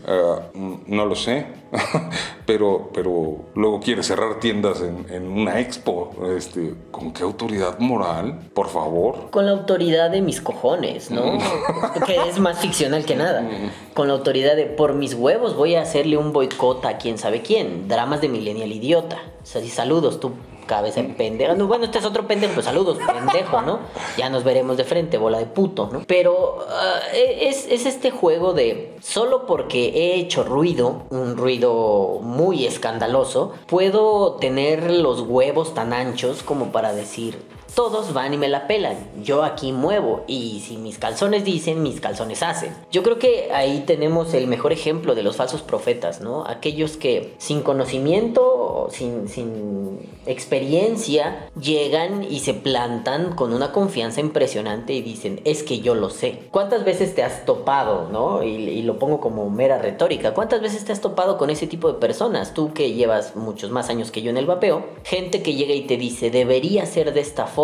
Ah, 0.06 0.40
mm, 0.54 0.74
no 0.86 1.06
lo 1.06 1.14
sé. 1.14 1.46
pero, 2.46 2.90
pero 2.94 3.44
luego 3.54 3.80
quiere 3.80 4.02
cerrar 4.02 4.40
tiendas 4.40 4.80
en, 4.80 5.06
en 5.10 5.28
una 5.28 5.60
expo. 5.60 6.12
Este, 6.36 6.74
¿Con 6.90 7.12
qué 7.12 7.22
autoridad 7.22 7.78
moral? 7.78 8.40
Por 8.54 8.68
favor. 8.68 9.30
Con 9.30 9.46
la 9.46 9.52
autoridad 9.52 10.10
de 10.10 10.22
mis 10.22 10.40
cojones, 10.40 11.10
¿no? 11.10 11.38
que 12.06 12.16
es 12.28 12.38
más 12.38 12.58
ficcional 12.58 13.04
que 13.04 13.16
nada. 13.16 13.48
Con 13.94 14.08
la 14.08 14.14
autoridad 14.14 14.56
de 14.56 14.66
por 14.66 14.94
mis 14.94 15.14
huevos 15.14 15.56
voy 15.56 15.74
a 15.74 15.82
hacerle 15.82 16.16
un 16.16 16.32
boicot 16.32 16.84
a 16.84 16.98
quién 16.98 17.18
sabe 17.18 17.42
quién. 17.42 17.88
Dramas 17.88 18.20
de 18.20 18.28
millennial 18.28 18.72
idiota. 18.72 19.18
O 19.42 19.46
sea, 19.46 19.62
saludos, 19.66 20.20
tú 20.20 20.32
cabeza 20.68 21.02
de 21.02 21.08
pendejo. 21.08 21.56
No, 21.56 21.66
bueno, 21.66 21.86
este 21.86 21.98
es 21.98 22.04
otro 22.04 22.28
pendejo, 22.28 22.54
pues 22.54 22.66
saludos, 22.66 22.98
pendejo, 23.06 23.62
¿no? 23.62 23.80
Ya 24.16 24.30
nos 24.30 24.44
veremos 24.44 24.76
de 24.76 24.84
frente, 24.84 25.18
bola 25.18 25.38
de 25.38 25.46
puto, 25.46 25.90
¿no? 25.92 26.04
Pero 26.06 26.64
ah, 26.68 27.00
es, 27.12 27.66
es 27.68 27.84
este 27.86 28.12
juego 28.12 28.52
de 28.52 28.96
solo 29.00 29.46
porque 29.46 29.88
he 29.88 30.14
hecho 30.14 30.44
ruido, 30.44 31.02
un 31.10 31.36
ruido 31.36 32.20
muy 32.22 32.66
escandaloso, 32.66 33.54
puedo 33.66 34.34
tener 34.34 34.92
los 34.92 35.22
huevos 35.22 35.74
tan 35.74 35.92
anchos 35.92 36.44
como 36.44 36.70
para 36.70 36.92
decir, 36.92 37.42
todos 37.74 38.12
van 38.12 38.34
y 38.34 38.36
me 38.36 38.48
la 38.48 38.66
pelan. 38.66 38.96
Yo 39.22 39.44
aquí 39.44 39.72
muevo 39.72 40.24
y 40.26 40.60
si 40.66 40.76
mis 40.76 40.98
calzones 40.98 41.44
dicen, 41.44 41.82
mis 41.82 42.00
calzones 42.00 42.42
hacen. 42.42 42.74
Yo 42.90 43.02
creo 43.02 43.18
que 43.18 43.50
ahí 43.52 43.84
tenemos 43.86 44.34
el 44.34 44.46
mejor 44.46 44.72
ejemplo 44.72 45.14
de 45.14 45.22
los 45.22 45.36
falsos 45.36 45.62
profetas, 45.62 46.20
¿no? 46.20 46.44
Aquellos 46.46 46.96
que 46.96 47.34
sin 47.38 47.62
conocimiento, 47.62 48.88
sin, 48.90 49.28
sin 49.28 50.00
experiencia, 50.26 51.48
llegan 51.60 52.24
y 52.24 52.40
se 52.40 52.54
plantan 52.54 53.34
con 53.34 53.52
una 53.52 53.72
confianza 53.72 54.20
impresionante 54.20 54.92
y 54.92 55.02
dicen, 55.02 55.40
es 55.44 55.62
que 55.62 55.80
yo 55.80 55.94
lo 55.94 56.10
sé. 56.10 56.40
¿Cuántas 56.50 56.84
veces 56.84 57.14
te 57.14 57.22
has 57.22 57.44
topado, 57.44 58.08
¿no? 58.10 58.42
Y, 58.42 58.48
y 58.48 58.82
lo 58.82 58.98
pongo 58.98 59.20
como 59.20 59.50
mera 59.50 59.78
retórica. 59.78 60.34
¿Cuántas 60.34 60.60
veces 60.60 60.84
te 60.84 60.92
has 60.92 61.00
topado 61.00 61.38
con 61.38 61.50
ese 61.50 61.66
tipo 61.66 61.92
de 61.92 61.98
personas? 61.98 62.54
Tú 62.54 62.72
que 62.72 62.92
llevas 62.92 63.36
muchos 63.36 63.70
más 63.70 63.88
años 63.90 64.10
que 64.10 64.22
yo 64.22 64.30
en 64.30 64.36
el 64.36 64.46
vapeo, 64.46 64.84
gente 65.04 65.42
que 65.42 65.54
llega 65.54 65.74
y 65.74 65.82
te 65.82 65.96
dice, 65.96 66.30
debería 66.30 66.86
ser 66.86 67.12
de 67.12 67.20
esta 67.20 67.46
forma. 67.46 67.57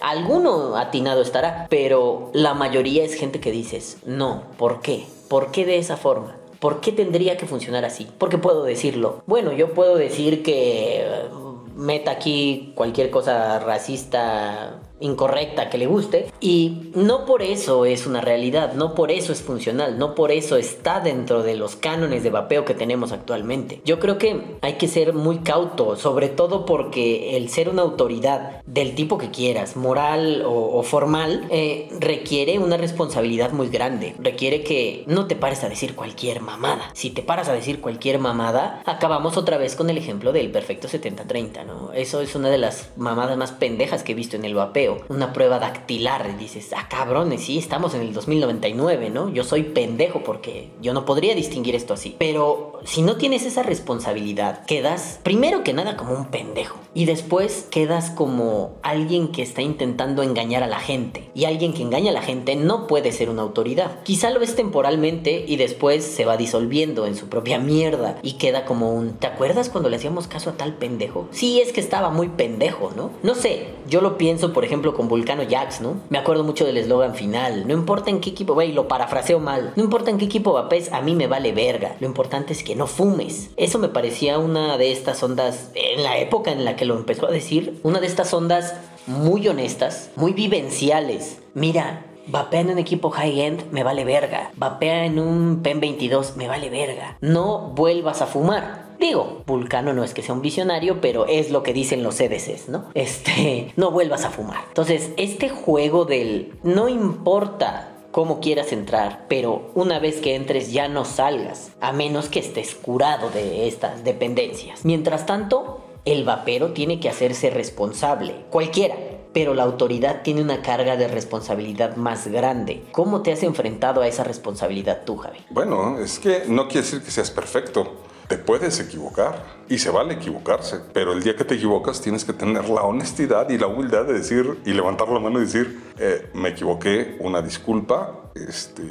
Alguno 0.00 0.76
atinado 0.76 1.20
estará, 1.20 1.66
pero 1.68 2.30
la 2.32 2.54
mayoría 2.54 3.04
es 3.04 3.14
gente 3.14 3.40
que 3.40 3.50
dices, 3.50 3.98
no, 4.06 4.44
¿por 4.56 4.80
qué? 4.80 5.04
¿Por 5.28 5.50
qué 5.50 5.66
de 5.66 5.78
esa 5.78 5.96
forma? 5.96 6.36
¿Por 6.60 6.80
qué 6.80 6.92
tendría 6.92 7.36
que 7.36 7.46
funcionar 7.46 7.84
así? 7.84 8.06
Porque 8.18 8.38
puedo 8.38 8.62
decirlo. 8.62 9.22
Bueno, 9.26 9.52
yo 9.52 9.74
puedo 9.74 9.96
decir 9.96 10.44
que 10.44 11.00
eh, 11.00 11.28
meta 11.74 12.12
aquí 12.12 12.72
cualquier 12.76 13.10
cosa 13.10 13.58
racista 13.58 14.78
incorrecta 15.02 15.68
que 15.68 15.78
le 15.78 15.86
guste 15.86 16.30
y 16.40 16.90
no 16.94 17.26
por 17.26 17.42
eso 17.42 17.84
es 17.84 18.06
una 18.06 18.20
realidad, 18.20 18.74
no 18.74 18.94
por 18.94 19.10
eso 19.10 19.32
es 19.32 19.42
funcional, 19.42 19.98
no 19.98 20.14
por 20.14 20.30
eso 20.30 20.56
está 20.56 21.00
dentro 21.00 21.42
de 21.42 21.56
los 21.56 21.76
cánones 21.76 22.22
de 22.22 22.30
vapeo 22.30 22.64
que 22.64 22.74
tenemos 22.74 23.12
actualmente. 23.12 23.80
Yo 23.84 23.98
creo 23.98 24.18
que 24.18 24.56
hay 24.60 24.74
que 24.74 24.88
ser 24.88 25.12
muy 25.12 25.38
cauto, 25.38 25.96
sobre 25.96 26.28
todo 26.28 26.64
porque 26.64 27.36
el 27.36 27.48
ser 27.48 27.68
una 27.68 27.82
autoridad 27.82 28.62
del 28.66 28.94
tipo 28.94 29.18
que 29.18 29.30
quieras, 29.30 29.76
moral 29.76 30.42
o, 30.46 30.82
formal, 30.82 31.46
eh, 31.50 31.88
requiere 31.98 32.58
una 32.58 32.76
responsabilidad 32.76 33.52
muy 33.52 33.68
grande, 33.68 34.14
requiere 34.18 34.62
que 34.62 35.04
no 35.06 35.26
te 35.26 35.36
pares 35.36 35.64
a 35.64 35.68
decir 35.68 35.94
cualquier 35.94 36.40
mamada. 36.40 36.90
Si 36.94 37.10
te 37.10 37.22
paras 37.22 37.48
a 37.48 37.52
decir 37.52 37.80
cualquier 37.80 38.18
mamada, 38.18 38.82
acabamos 38.86 39.36
otra 39.36 39.58
vez 39.58 39.76
con 39.76 39.90
el 39.90 39.98
ejemplo 39.98 40.32
del 40.32 40.50
perfecto 40.50 40.88
70-30, 40.88 41.66
¿no? 41.66 41.92
Eso 41.92 42.20
es 42.20 42.34
una 42.34 42.50
de 42.50 42.58
las 42.58 42.90
mamadas 42.96 43.36
más 43.36 43.52
pendejas 43.52 44.02
que 44.02 44.12
he 44.12 44.14
visto 44.14 44.36
en 44.36 44.44
el 44.44 44.54
vapeo 44.54 44.91
una 45.08 45.32
prueba 45.32 45.58
dactilar 45.58 46.30
y 46.34 46.38
dices, 46.38 46.70
ah, 46.76 46.88
cabrones, 46.88 47.42
sí, 47.42 47.58
estamos 47.58 47.94
en 47.94 48.02
el 48.02 48.12
2099, 48.12 49.10
¿no? 49.10 49.28
Yo 49.28 49.44
soy 49.44 49.62
pendejo 49.62 50.22
porque 50.22 50.70
yo 50.80 50.92
no 50.92 51.04
podría 51.04 51.34
distinguir 51.34 51.74
esto 51.74 51.94
así. 51.94 52.16
Pero 52.18 52.80
si 52.84 53.02
no 53.02 53.16
tienes 53.16 53.44
esa 53.44 53.62
responsabilidad, 53.62 54.64
quedas 54.66 55.20
primero 55.22 55.62
que 55.62 55.72
nada 55.72 55.96
como 55.96 56.14
un 56.14 56.26
pendejo 56.26 56.78
y 56.94 57.04
después 57.06 57.66
quedas 57.70 58.10
como 58.10 58.76
alguien 58.82 59.28
que 59.28 59.42
está 59.42 59.62
intentando 59.62 60.22
engañar 60.22 60.62
a 60.62 60.66
la 60.66 60.78
gente. 60.78 61.30
Y 61.34 61.44
alguien 61.44 61.72
que 61.72 61.82
engaña 61.82 62.10
a 62.10 62.14
la 62.14 62.22
gente 62.22 62.56
no 62.56 62.86
puede 62.86 63.12
ser 63.12 63.30
una 63.30 63.42
autoridad. 63.42 64.02
Quizá 64.02 64.30
lo 64.30 64.40
es 64.40 64.56
temporalmente 64.56 65.44
y 65.46 65.56
después 65.56 66.04
se 66.04 66.24
va 66.24 66.36
disolviendo 66.36 67.06
en 67.06 67.16
su 67.16 67.28
propia 67.28 67.58
mierda 67.58 68.18
y 68.22 68.34
queda 68.34 68.64
como 68.64 68.92
un, 68.92 69.14
¿te 69.14 69.26
acuerdas 69.26 69.68
cuando 69.68 69.88
le 69.88 69.96
hacíamos 69.96 70.26
caso 70.26 70.50
a 70.50 70.54
tal 70.54 70.74
pendejo? 70.74 71.28
Sí, 71.30 71.60
es 71.60 71.72
que 71.72 71.80
estaba 71.80 72.10
muy 72.10 72.28
pendejo, 72.28 72.92
¿no? 72.96 73.10
No 73.22 73.34
sé, 73.34 73.68
yo 73.88 74.00
lo 74.00 74.18
pienso 74.18 74.52
por 74.52 74.64
ejemplo 74.64 74.81
con 74.90 75.06
Vulcano 75.06 75.44
Jax, 75.48 75.80
¿no? 75.80 76.00
Me 76.10 76.18
acuerdo 76.18 76.42
mucho 76.42 76.64
del 76.64 76.76
eslogan 76.76 77.14
final, 77.14 77.66
no 77.68 77.74
importa 77.74 78.10
en 78.10 78.20
qué 78.20 78.30
equipo, 78.30 78.54
güey, 78.54 78.72
lo 78.72 78.88
parafraseo 78.88 79.38
mal, 79.38 79.72
no 79.76 79.84
importa 79.84 80.10
en 80.10 80.18
qué 80.18 80.24
equipo 80.24 80.52
vapes, 80.52 80.92
a 80.92 81.00
mí 81.00 81.14
me 81.14 81.28
vale 81.28 81.52
verga, 81.52 81.94
lo 82.00 82.06
importante 82.08 82.52
es 82.52 82.64
que 82.64 82.74
no 82.74 82.88
fumes. 82.88 83.50
Eso 83.56 83.78
me 83.78 83.88
parecía 83.88 84.38
una 84.38 84.76
de 84.76 84.90
estas 84.90 85.22
ondas, 85.22 85.70
en 85.74 86.02
la 86.02 86.18
época 86.18 86.50
en 86.50 86.64
la 86.64 86.74
que 86.74 86.84
lo 86.84 86.96
empezó 86.96 87.28
a 87.28 87.30
decir, 87.30 87.78
una 87.84 88.00
de 88.00 88.08
estas 88.08 88.34
ondas 88.34 88.74
muy 89.06 89.46
honestas, 89.48 90.10
muy 90.16 90.32
vivenciales. 90.32 91.38
Mira, 91.54 92.06
Vapea 92.26 92.60
en 92.60 92.70
un 92.70 92.78
equipo 92.78 93.10
high-end, 93.10 93.70
me 93.72 93.82
vale 93.82 94.04
verga. 94.04 94.50
Vapea 94.56 95.04
en 95.04 95.18
un 95.18 95.62
PEN 95.62 95.80
22, 95.80 96.36
me 96.36 96.48
vale 96.48 96.70
verga. 96.70 97.16
No 97.20 97.72
vuelvas 97.74 98.22
a 98.22 98.26
fumar. 98.26 98.92
Digo, 99.00 99.42
Vulcano 99.46 99.92
no 99.92 100.04
es 100.04 100.14
que 100.14 100.22
sea 100.22 100.34
un 100.34 100.42
visionario, 100.42 101.00
pero 101.00 101.26
es 101.26 101.50
lo 101.50 101.64
que 101.64 101.72
dicen 101.72 102.04
los 102.04 102.16
CDCs, 102.16 102.68
¿no? 102.68 102.84
Este, 102.94 103.72
no 103.76 103.90
vuelvas 103.90 104.24
a 104.24 104.30
fumar. 104.30 104.64
Entonces, 104.68 105.10
este 105.16 105.48
juego 105.48 106.04
del 106.04 106.52
no 106.62 106.88
importa 106.88 107.88
cómo 108.12 108.40
quieras 108.40 108.72
entrar, 108.72 109.24
pero 109.28 109.70
una 109.74 109.98
vez 109.98 110.20
que 110.20 110.36
entres 110.36 110.70
ya 110.70 110.86
no 110.86 111.04
salgas, 111.04 111.72
a 111.80 111.92
menos 111.92 112.28
que 112.28 112.38
estés 112.38 112.74
curado 112.74 113.30
de 113.30 113.66
estas 113.66 114.04
dependencias. 114.04 114.84
Mientras 114.84 115.26
tanto, 115.26 115.80
el 116.04 116.24
vapero 116.24 116.72
tiene 116.72 117.00
que 117.00 117.08
hacerse 117.08 117.50
responsable, 117.50 118.34
cualquiera, 118.50 118.96
pero 119.32 119.54
la 119.54 119.62
autoridad 119.62 120.22
tiene 120.22 120.42
una 120.42 120.62
carga 120.62 120.96
de 120.96 121.08
responsabilidad 121.08 121.96
más 121.96 122.26
grande. 122.26 122.84
¿Cómo 122.92 123.22
te 123.22 123.32
has 123.32 123.42
enfrentado 123.42 124.02
a 124.02 124.08
esa 124.08 124.24
responsabilidad 124.24 125.02
tú, 125.04 125.16
Javi? 125.16 125.38
Bueno, 125.50 125.98
es 125.98 126.18
que 126.18 126.44
no 126.48 126.68
quiere 126.68 126.82
decir 126.82 127.02
que 127.02 127.10
seas 127.10 127.30
perfecto. 127.30 128.02
Te 128.28 128.38
puedes 128.38 128.78
equivocar 128.80 129.44
y 129.68 129.78
se 129.78 129.90
vale 129.90 130.14
equivocarse, 130.14 130.80
pero 130.92 131.12
el 131.12 131.22
día 131.22 131.36
que 131.36 131.44
te 131.44 131.56
equivocas 131.56 132.00
tienes 132.00 132.24
que 132.24 132.32
tener 132.32 132.68
la 132.68 132.82
honestidad 132.82 133.50
y 133.50 133.58
la 133.58 133.66
humildad 133.66 134.04
de 134.04 134.14
decir 134.14 134.58
y 134.64 134.72
levantar 134.72 135.08
la 135.08 135.18
mano 135.18 135.38
y 135.38 135.42
decir, 135.42 135.82
eh, 135.98 136.30
me 136.32 136.50
equivoqué, 136.50 137.16
una 137.20 137.42
disculpa, 137.42 138.30
este, 138.34 138.82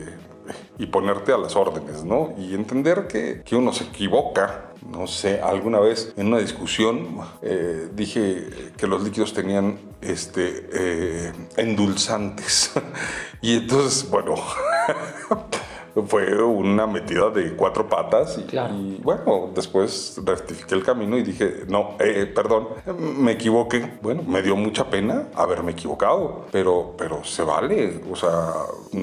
y 0.77 0.87
ponerte 0.87 1.31
a 1.33 1.37
las 1.37 1.55
órdenes, 1.55 2.03
¿no? 2.03 2.33
Y 2.37 2.53
entender 2.53 3.07
que, 3.07 3.41
que 3.43 3.55
uno 3.55 3.73
se 3.73 3.85
equivoca. 3.85 4.71
No 4.89 5.05
sé, 5.05 5.39
alguna 5.41 5.79
vez 5.79 6.13
en 6.17 6.27
una 6.27 6.39
discusión 6.39 7.19
eh, 7.43 7.89
dije 7.93 8.71
que 8.75 8.87
los 8.87 9.03
líquidos 9.03 9.33
tenían 9.33 9.79
este, 10.01 10.69
eh, 10.73 11.33
endulzantes. 11.57 12.71
y 13.41 13.57
entonces, 13.57 14.09
bueno, 14.09 14.35
fue 16.07 16.41
una 16.41 16.87
metida 16.87 17.29
de 17.29 17.53
cuatro 17.55 17.87
patas 17.87 18.39
y, 18.39 18.97
bueno, 19.01 19.49
después 19.53 20.19
rectifiqué 20.23 20.75
el 20.75 20.83
camino 20.83 21.17
y 21.17 21.23
dije, 21.23 21.63
no, 21.67 21.95
eh, 21.99 22.25
perdón, 22.33 22.69
me 22.97 23.33
equivoqué. 23.33 23.97
Bueno, 24.01 24.23
me 24.23 24.41
dio 24.41 24.55
mucha 24.55 24.89
pena 24.89 25.27
haberme 25.35 25.71
equivocado, 25.71 26.45
pero, 26.51 26.93
pero 26.97 27.23
se 27.23 27.43
vale, 27.43 28.01
o 28.09 28.15
sea, 28.15 28.53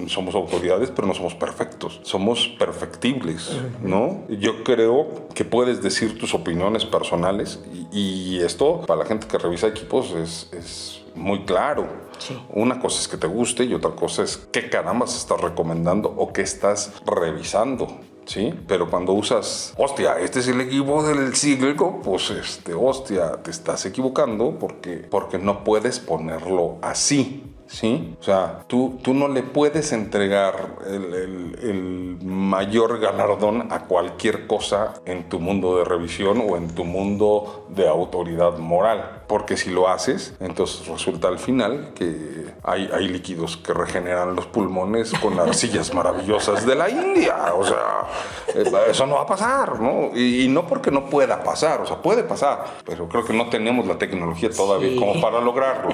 somos 0.06 0.34
autoridades, 0.34 0.90
pero 0.90 1.06
no 1.06 1.14
somos 1.14 1.34
perfectos, 1.34 2.00
somos 2.02 2.48
perfectibles, 2.58 3.58
¿no? 3.82 4.22
Yo 4.28 4.64
creo 4.64 5.28
que 5.34 5.44
puedes 5.44 5.82
decir 5.82 6.18
tus 6.18 6.34
opiniones 6.34 6.84
personales 6.84 7.60
y, 7.92 8.38
esto 8.38 8.82
para 8.86 9.00
la 9.00 9.06
gente 9.06 9.26
que 9.26 9.36
revisa 9.36 9.66
equipos 9.66 10.12
es, 10.12 10.48
es 10.52 11.02
muy 11.14 11.44
claro. 11.44 12.07
Una 12.50 12.80
cosa 12.80 13.00
es 13.00 13.08
que 13.08 13.16
te 13.16 13.26
guste 13.26 13.64
y 13.64 13.74
otra 13.74 13.92
cosa 13.92 14.22
es 14.22 14.36
qué 14.52 14.68
caramba 14.68 15.06
se 15.06 15.18
estás 15.18 15.40
recomendando 15.40 16.08
o 16.08 16.32
qué 16.32 16.42
estás 16.42 16.92
revisando. 17.06 17.88
¿Sí? 18.26 18.52
Pero 18.66 18.90
cuando 18.90 19.14
usas, 19.14 19.72
hostia, 19.78 20.18
este 20.18 20.40
es 20.40 20.48
el 20.48 20.60
equipo 20.60 21.02
del 21.02 21.34
siglo, 21.34 22.02
pues 22.04 22.28
este, 22.28 22.74
hostia, 22.74 23.42
te 23.42 23.50
estás 23.50 23.86
equivocando 23.86 24.58
porque, 24.58 24.98
porque 24.98 25.38
no 25.38 25.64
puedes 25.64 25.98
ponerlo 25.98 26.76
así. 26.82 27.42
¿sí? 27.68 28.16
O 28.20 28.22
sea, 28.22 28.64
tú, 28.66 28.98
tú 29.02 29.14
no 29.14 29.28
le 29.28 29.42
puedes 29.42 29.92
entregar 29.92 30.76
el, 30.86 31.14
el, 31.62 32.18
mayor 32.22 32.98
galardón 32.98 33.70
a 33.70 33.84
cualquier 33.84 34.46
cosa 34.46 34.94
en 35.04 35.28
tu 35.28 35.38
mundo 35.38 35.78
de 35.78 35.84
revisión 35.84 36.42
o 36.46 36.56
en 36.56 36.74
tu 36.74 36.84
mundo 36.84 37.66
de 37.68 37.88
autoridad 37.88 38.58
moral. 38.58 39.17
Porque 39.28 39.56
si 39.56 39.70
lo 39.70 39.88
haces, 39.88 40.34
entonces 40.40 40.86
resulta 40.88 41.28
al 41.28 41.38
final 41.38 41.92
que 41.94 42.46
hay, 42.62 42.90
hay 42.92 43.08
líquidos 43.08 43.56
que 43.58 43.72
regeneran 43.72 44.34
los 44.34 44.46
pulmones 44.46 45.12
con 45.20 45.38
arcillas 45.38 45.94
maravillosas 45.94 46.66
de 46.66 46.74
la 46.74 46.88
India. 46.88 47.54
O 47.54 47.64
sea, 47.64 48.06
eh, 48.54 48.64
eso 48.90 49.06
no 49.06 49.16
va 49.16 49.22
a 49.22 49.26
pasar, 49.26 49.80
¿no? 49.80 50.16
Y, 50.16 50.48
no 50.48 50.66
porque 50.66 50.90
no 50.90 51.10
pueda 51.10 51.42
pasar, 51.42 51.82
o 51.82 51.86
sea, 51.86 51.96
puede 51.96 52.22
pasar, 52.22 52.64
pero 52.84 53.08
creo 53.08 53.24
que 53.24 53.34
no 53.34 53.48
tenemos 53.48 53.86
la 53.86 53.98
tecnología 53.98 54.50
todavía 54.50 54.98
como 54.98 55.20
para 55.20 55.40
lograrlo. 55.40 55.90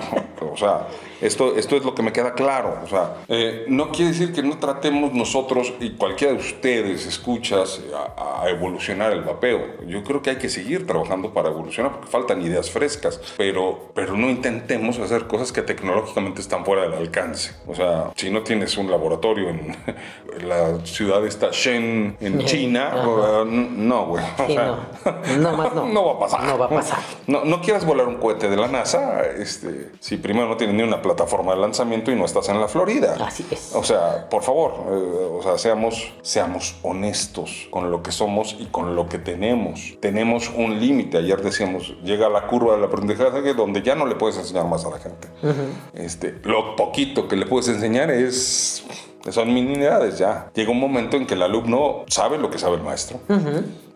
O 0.52 0.56
sea, 0.56 0.86
esto, 1.20 1.56
esto 1.56 1.76
es 1.76 1.84
lo 1.84 1.94
que 1.94 2.02
me 2.02 2.12
queda 2.12 2.34
claro. 2.34 2.78
O 2.84 2.86
sea, 2.86 3.16
eh, 3.28 3.64
no 3.68 3.90
quiere 3.90 4.12
decir 4.12 4.32
que 4.32 4.42
no 4.42 4.58
tratemos 4.58 5.12
nosotros 5.12 5.72
y 5.80 5.90
cualquiera 5.90 6.32
de 6.34 6.38
ustedes 6.38 7.06
escuchas 7.06 7.80
a, 8.16 8.48
evolucionar 8.48 9.12
el 9.12 9.22
vapeo. 9.22 9.80
Yo 9.86 10.04
creo 10.04 10.22
que 10.22 10.30
hay 10.30 10.36
que 10.36 10.48
seguir 10.48 10.86
trabajando 10.86 11.32
para 11.32 11.48
evolucionar 11.48 11.92
porque 11.92 12.08
faltan 12.08 12.42
ideas 12.42 12.70
frescas, 12.70 13.20
pero, 13.36 13.90
pero 13.94 14.16
no 14.16 14.30
intentemos 14.30 14.98
hacer 14.98 15.26
cosas 15.26 15.52
que 15.52 15.62
tecnológicamente 15.62 16.40
están 16.40 16.64
fuera 16.64 16.82
del 16.82 16.94
alcance. 16.94 17.52
O 17.66 17.74
sea, 17.74 18.10
si 18.16 18.30
no 18.30 18.42
tienes 18.42 18.76
un 18.76 18.90
laboratorio 18.90 19.50
en, 19.50 19.76
la 20.48 20.84
ciudad 20.84 21.24
esta 21.26 21.50
Shen, 21.52 22.16
en 22.20 22.44
China, 22.44 22.92
no, 23.44 24.06
güey. 24.06 24.24
no. 25.38 25.56
más 25.56 25.74
no. 25.74 25.88
no 25.92 26.06
va 26.06 26.12
a 26.12 26.18
pasar. 26.18 26.44
No 26.44 26.58
va 26.58 26.66
a 26.66 26.70
pasar. 26.70 26.98
No, 27.26 27.44
no 27.44 27.60
quieras 27.60 27.84
volar 27.84 28.08
un 28.08 28.16
cohete 28.16 28.48
de 28.48 28.56
la 28.56 28.68
NASA 28.68 29.22
este, 29.22 29.90
si 30.00 30.16
primero 30.16 30.48
no 30.48 30.56
tienes 30.56 30.76
ni 30.76 30.82
una 30.82 31.02
plataforma 31.02 31.54
de 31.54 31.60
lanzamiento 31.60 32.10
y 32.10 32.16
no 32.16 32.24
estás 32.24 32.48
en 32.48 32.60
la 32.60 32.68
Florida. 32.68 33.16
Así 33.20 33.46
es. 33.50 33.74
O 33.74 33.84
sea, 33.84 34.28
por 34.28 34.42
favor, 34.42 34.72
eh, 34.90 35.38
o 35.38 35.42
sea, 35.42 35.58
seamos, 35.58 36.12
seamos 36.22 36.76
honestos 36.82 37.68
con 37.70 37.90
lo 37.90 38.02
que 38.02 38.12
somos 38.12 38.56
y 38.58 38.66
con 38.66 38.96
lo 38.96 39.08
que 39.08 39.18
tenemos. 39.18 39.96
Tenemos 40.00 40.50
un 40.54 40.80
límite. 40.80 41.18
Ayer 41.18 41.40
decíamos, 41.42 41.94
llega 42.02 42.28
la 42.28 42.46
curva 42.46 42.76
del 43.18 43.26
aprendizaje 43.28 43.54
donde 43.54 43.82
ya 43.82 43.94
no 43.94 44.06
le 44.06 44.14
puedes 44.14 44.36
enseñar 44.36 44.66
más 44.66 44.84
a 44.84 44.90
la 44.90 44.98
gente. 44.98 45.28
este, 45.94 46.40
lo 46.44 46.76
poquito 46.76 47.28
que 47.28 47.36
le 47.36 47.46
puedes 47.46 47.68
enseñar 47.68 48.10
es 48.10 48.84
son 49.30 49.54
minidades 49.54 50.18
ya. 50.18 50.50
Llega 50.54 50.70
un 50.70 50.80
momento 50.80 51.16
en 51.16 51.26
que 51.26 51.34
el 51.34 51.42
alumno 51.42 52.04
sabe 52.08 52.38
lo 52.38 52.50
que 52.50 52.58
sabe 52.58 52.76
el 52.76 52.82
maestro. 52.82 53.20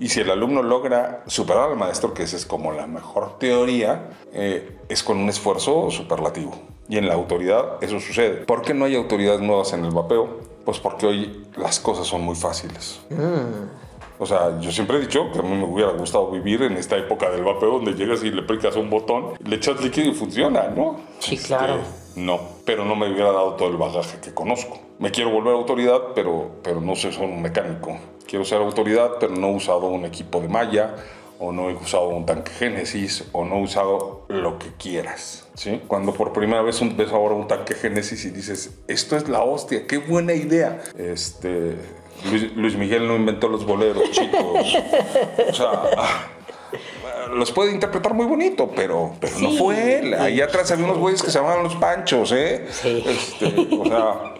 Y 0.00 0.08
si 0.08 0.20
el 0.20 0.30
alumno 0.30 0.62
logra 0.62 1.22
superar 1.26 1.70
al 1.70 1.76
maestro, 1.76 2.14
que 2.14 2.22
esa 2.22 2.36
es 2.36 2.46
como 2.46 2.72
la 2.72 2.86
mejor 2.86 3.38
teoría, 3.38 4.10
eh, 4.32 4.78
es 4.88 5.02
con 5.02 5.18
un 5.18 5.28
esfuerzo 5.28 5.90
superlativo. 5.90 6.52
Y 6.88 6.96
en 6.96 7.06
la 7.06 7.14
autoridad 7.14 7.76
eso 7.82 8.00
sucede. 8.00 8.44
¿Por 8.44 8.62
qué 8.62 8.72
no 8.72 8.86
hay 8.86 8.96
autoridades 8.96 9.40
nuevas 9.40 9.72
en 9.74 9.84
el 9.84 9.90
vapeo? 9.90 10.40
Pues 10.64 10.78
porque 10.78 11.06
hoy 11.06 11.46
las 11.56 11.80
cosas 11.80 12.06
son 12.06 12.22
muy 12.22 12.34
fáciles. 12.34 13.00
Mm. 13.10 13.87
O 14.18 14.26
sea, 14.26 14.58
yo 14.60 14.72
siempre 14.72 14.96
he 14.96 15.00
dicho 15.00 15.30
que 15.32 15.38
a 15.38 15.42
mí 15.42 15.54
me 15.54 15.64
hubiera 15.64 15.92
gustado 15.92 16.30
vivir 16.30 16.62
en 16.62 16.76
esta 16.76 16.96
época 16.96 17.30
del 17.30 17.44
vapeo 17.44 17.72
donde 17.72 17.94
llegas 17.94 18.24
y 18.24 18.30
le 18.30 18.42
picas 18.42 18.76
un 18.76 18.90
botón, 18.90 19.34
le 19.44 19.56
echas 19.56 19.80
líquido 19.80 20.10
y 20.10 20.14
funciona, 20.14 20.68
¿no? 20.68 20.96
Sí, 21.20 21.36
claro. 21.36 21.76
Este, 21.76 22.20
no, 22.20 22.40
pero 22.64 22.84
no 22.84 22.96
me 22.96 23.10
hubiera 23.10 23.30
dado 23.30 23.54
todo 23.54 23.68
el 23.68 23.76
bagaje 23.76 24.18
que 24.20 24.34
conozco. 24.34 24.80
Me 24.98 25.12
quiero 25.12 25.30
volver 25.30 25.54
autoridad, 25.54 26.00
pero, 26.14 26.50
pero 26.62 26.80
no 26.80 26.96
soy 26.96 27.14
un 27.20 27.40
mecánico. 27.40 27.96
Quiero 28.26 28.44
ser 28.44 28.58
autoridad, 28.58 29.12
pero 29.20 29.36
no 29.36 29.48
he 29.48 29.54
usado 29.54 29.86
un 29.86 30.04
equipo 30.04 30.40
de 30.40 30.48
malla, 30.48 30.96
o 31.38 31.52
no 31.52 31.70
he 31.70 31.74
usado 31.74 32.08
un 32.08 32.26
tanque 32.26 32.50
Génesis, 32.50 33.24
o 33.32 33.44
no 33.44 33.56
he 33.56 33.62
usado 33.62 34.26
lo 34.28 34.58
que 34.58 34.72
quieras. 34.76 35.46
¿sí? 35.54 35.80
Cuando 35.86 36.12
por 36.12 36.32
primera 36.32 36.62
vez 36.62 36.80
ves 36.96 37.12
ahora 37.12 37.34
un 37.34 37.46
tanque 37.46 37.74
Génesis 37.74 38.24
y 38.24 38.30
dices, 38.30 38.78
esto 38.88 39.16
es 39.16 39.28
la 39.28 39.42
hostia, 39.42 39.86
qué 39.86 39.98
buena 39.98 40.32
idea. 40.34 40.82
Este, 40.96 41.76
Luis, 42.56 42.76
Miguel 42.76 43.06
no 43.06 43.16
inventó 43.16 43.48
los 43.48 43.64
boleros, 43.64 44.10
chicos. 44.10 44.76
O 45.48 45.54
sea, 45.54 45.70
ah, 45.96 46.26
los 47.34 47.52
puede 47.52 47.72
interpretar 47.72 48.14
muy 48.14 48.26
bonito, 48.26 48.70
pero, 48.74 49.12
pero 49.20 49.38
no 49.38 49.52
fue 49.52 49.98
él. 49.98 50.14
Ahí 50.14 50.40
atrás 50.40 50.70
había 50.70 50.84
unos 50.84 50.98
güeyes 50.98 51.22
que 51.22 51.30
se 51.30 51.38
llamaban 51.38 51.62
los 51.62 51.76
Panchos, 51.76 52.32
¿eh? 52.32 52.66
Sí. 52.70 53.04
Este, 53.06 53.68
o 53.78 53.84
sea, 53.84 54.34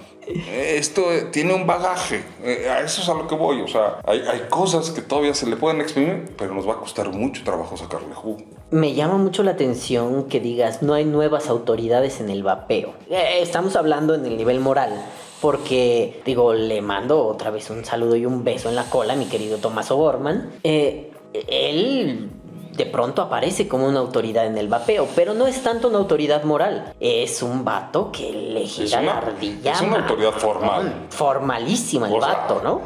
esto 0.53 1.05
tiene 1.31 1.55
un 1.55 1.66
bagaje. 1.66 2.22
Eh, 2.43 2.68
a 2.68 2.81
eso 2.81 3.01
es 3.03 3.09
a 3.09 3.14
lo 3.14 3.26
que 3.26 3.35
voy. 3.35 3.61
O 3.62 3.68
sea, 3.68 4.01
hay, 4.07 4.20
hay 4.20 4.43
cosas 4.49 4.91
que 4.91 5.01
todavía 5.01 5.35
se 5.35 5.47
le 5.47 5.57
pueden 5.57 5.81
exprimir, 5.81 6.35
pero 6.37 6.55
nos 6.55 6.68
va 6.68 6.74
a 6.74 6.76
costar 6.76 7.11
mucho 7.11 7.43
trabajo 7.45 7.76
sacarle 7.76 8.14
jugo. 8.14 8.43
Me 8.70 8.95
llama 8.95 9.16
mucho 9.16 9.43
la 9.43 9.53
atención 9.53 10.24
que 10.29 10.41
digas, 10.41 10.83
no 10.83 10.93
hay 10.95 11.05
nuevas 11.05 11.49
autoridades 11.49 12.20
en 12.20 12.29
el 12.29 12.43
vapeo. 12.43 12.93
Eh, 13.11 13.39
estamos 13.41 13.76
hablando 13.76 14.14
en 14.14 14.26
el 14.26 14.37
nivel 14.37 14.61
moral. 14.61 14.93
Porque, 15.41 16.20
digo, 16.24 16.53
le 16.55 16.80
mando 16.82 17.26
otra 17.26 17.51
vez 17.51 17.70
un 17.70 17.84
saludo 17.84 18.16
y 18.16 18.26
un 18.26 18.45
beso 18.45 18.68
en 18.68 18.76
la 18.76 18.84
cola 18.91 19.12
a 19.12 19.16
mi 19.16 19.26
querido 19.26 19.59
Tomás 19.59 19.91
O'Gorman. 19.91 20.51
Eh, 20.64 21.12
él 21.49 22.30
de 22.76 22.86
pronto 22.86 23.22
aparece 23.22 23.66
como 23.66 23.89
una 23.89 23.99
autoridad 23.99 24.47
en 24.47 24.57
el 24.57 24.68
vapeo, 24.68 25.09
pero 25.16 25.34
no 25.34 25.49
es 25.49 25.62
tanto 25.64 25.89
una 25.89 25.99
autoridad 25.99 26.45
moral. 26.45 26.95
Es 27.01 27.43
un 27.43 27.64
vato 27.64 28.12
que 28.12 28.30
le 28.32 28.66
gira 28.66 29.01
una- 29.01 29.12
la 29.14 29.18
ardilla. 29.18 29.72
es 29.72 29.80
una 29.80 29.97
autoridad 29.99 30.32
formal. 30.32 31.07
Formalísima 31.11 32.07
el 32.09 32.14
O 32.14 32.20
sea. 32.20 32.34
vato, 32.34 32.61
¿no? 32.62 32.80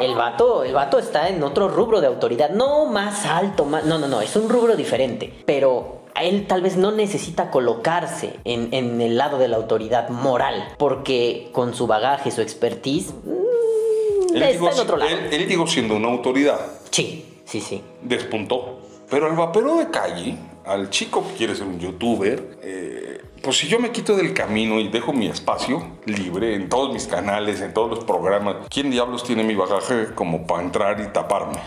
El 0.00 0.14
vato, 0.14 0.64
el 0.64 0.72
vato 0.72 0.98
está 0.98 1.28
en 1.28 1.42
otro 1.42 1.68
rubro 1.68 2.00
de 2.00 2.06
autoridad, 2.06 2.50
no 2.50 2.86
más 2.86 3.26
alto, 3.26 3.66
más, 3.66 3.84
no, 3.84 3.98
no, 3.98 4.08
no, 4.08 4.22
es 4.22 4.34
un 4.36 4.48
rubro 4.48 4.76
diferente, 4.76 5.42
pero 5.44 6.03
a 6.14 6.22
él 6.24 6.46
tal 6.46 6.62
vez 6.62 6.76
no 6.76 6.92
necesita 6.92 7.50
colocarse 7.50 8.36
en, 8.44 8.72
en 8.72 9.00
el 9.00 9.16
lado 9.18 9.38
de 9.38 9.48
la 9.48 9.56
autoridad 9.56 10.08
moral, 10.10 10.74
porque 10.78 11.48
con 11.52 11.74
su 11.74 11.86
bagaje, 11.86 12.30
su 12.30 12.40
expertise, 12.40 13.12
mm, 13.12 14.34
Él, 14.36 14.42
está 14.42 14.52
digo, 14.52 14.70
en 14.70 14.78
otro 14.80 14.96
lado. 14.96 15.10
él- 15.10 15.28
él 15.32 15.48
digo 15.48 15.66
siendo 15.66 15.96
una 15.96 16.08
autoridad, 16.08 16.60
Sí, 16.90 17.24
sí, 17.44 17.60
sí. 17.60 17.82
despuntó. 18.02 18.78
Pero 19.10 19.26
al 19.26 19.36
vapero 19.36 19.76
de 19.76 19.90
calle, 19.90 20.36
al 20.64 20.88
chico 20.90 21.22
que 21.28 21.34
quiere 21.34 21.54
ser 21.54 21.66
un 21.66 21.78
youtuber, 21.78 22.58
eh, 22.62 23.20
pues 23.42 23.58
si 23.58 23.68
yo 23.68 23.78
me 23.78 23.90
quito 23.90 24.16
del 24.16 24.32
camino 24.32 24.80
y 24.80 24.88
dejo 24.88 25.12
mi 25.12 25.26
espacio 25.26 25.86
libre 26.06 26.54
en 26.54 26.68
todos 26.70 26.92
mis 26.92 27.06
canales, 27.06 27.60
en 27.60 27.74
todos 27.74 27.90
los 27.90 28.04
programas, 28.04 28.56
¿quién 28.70 28.90
diablos 28.90 29.22
tiene 29.22 29.44
mi 29.44 29.54
bagaje 29.54 30.14
como 30.14 30.46
para 30.46 30.62
entrar 30.62 31.00
y 31.00 31.12
taparme? 31.12 31.58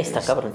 Está 0.00 0.20
cabrón. 0.20 0.54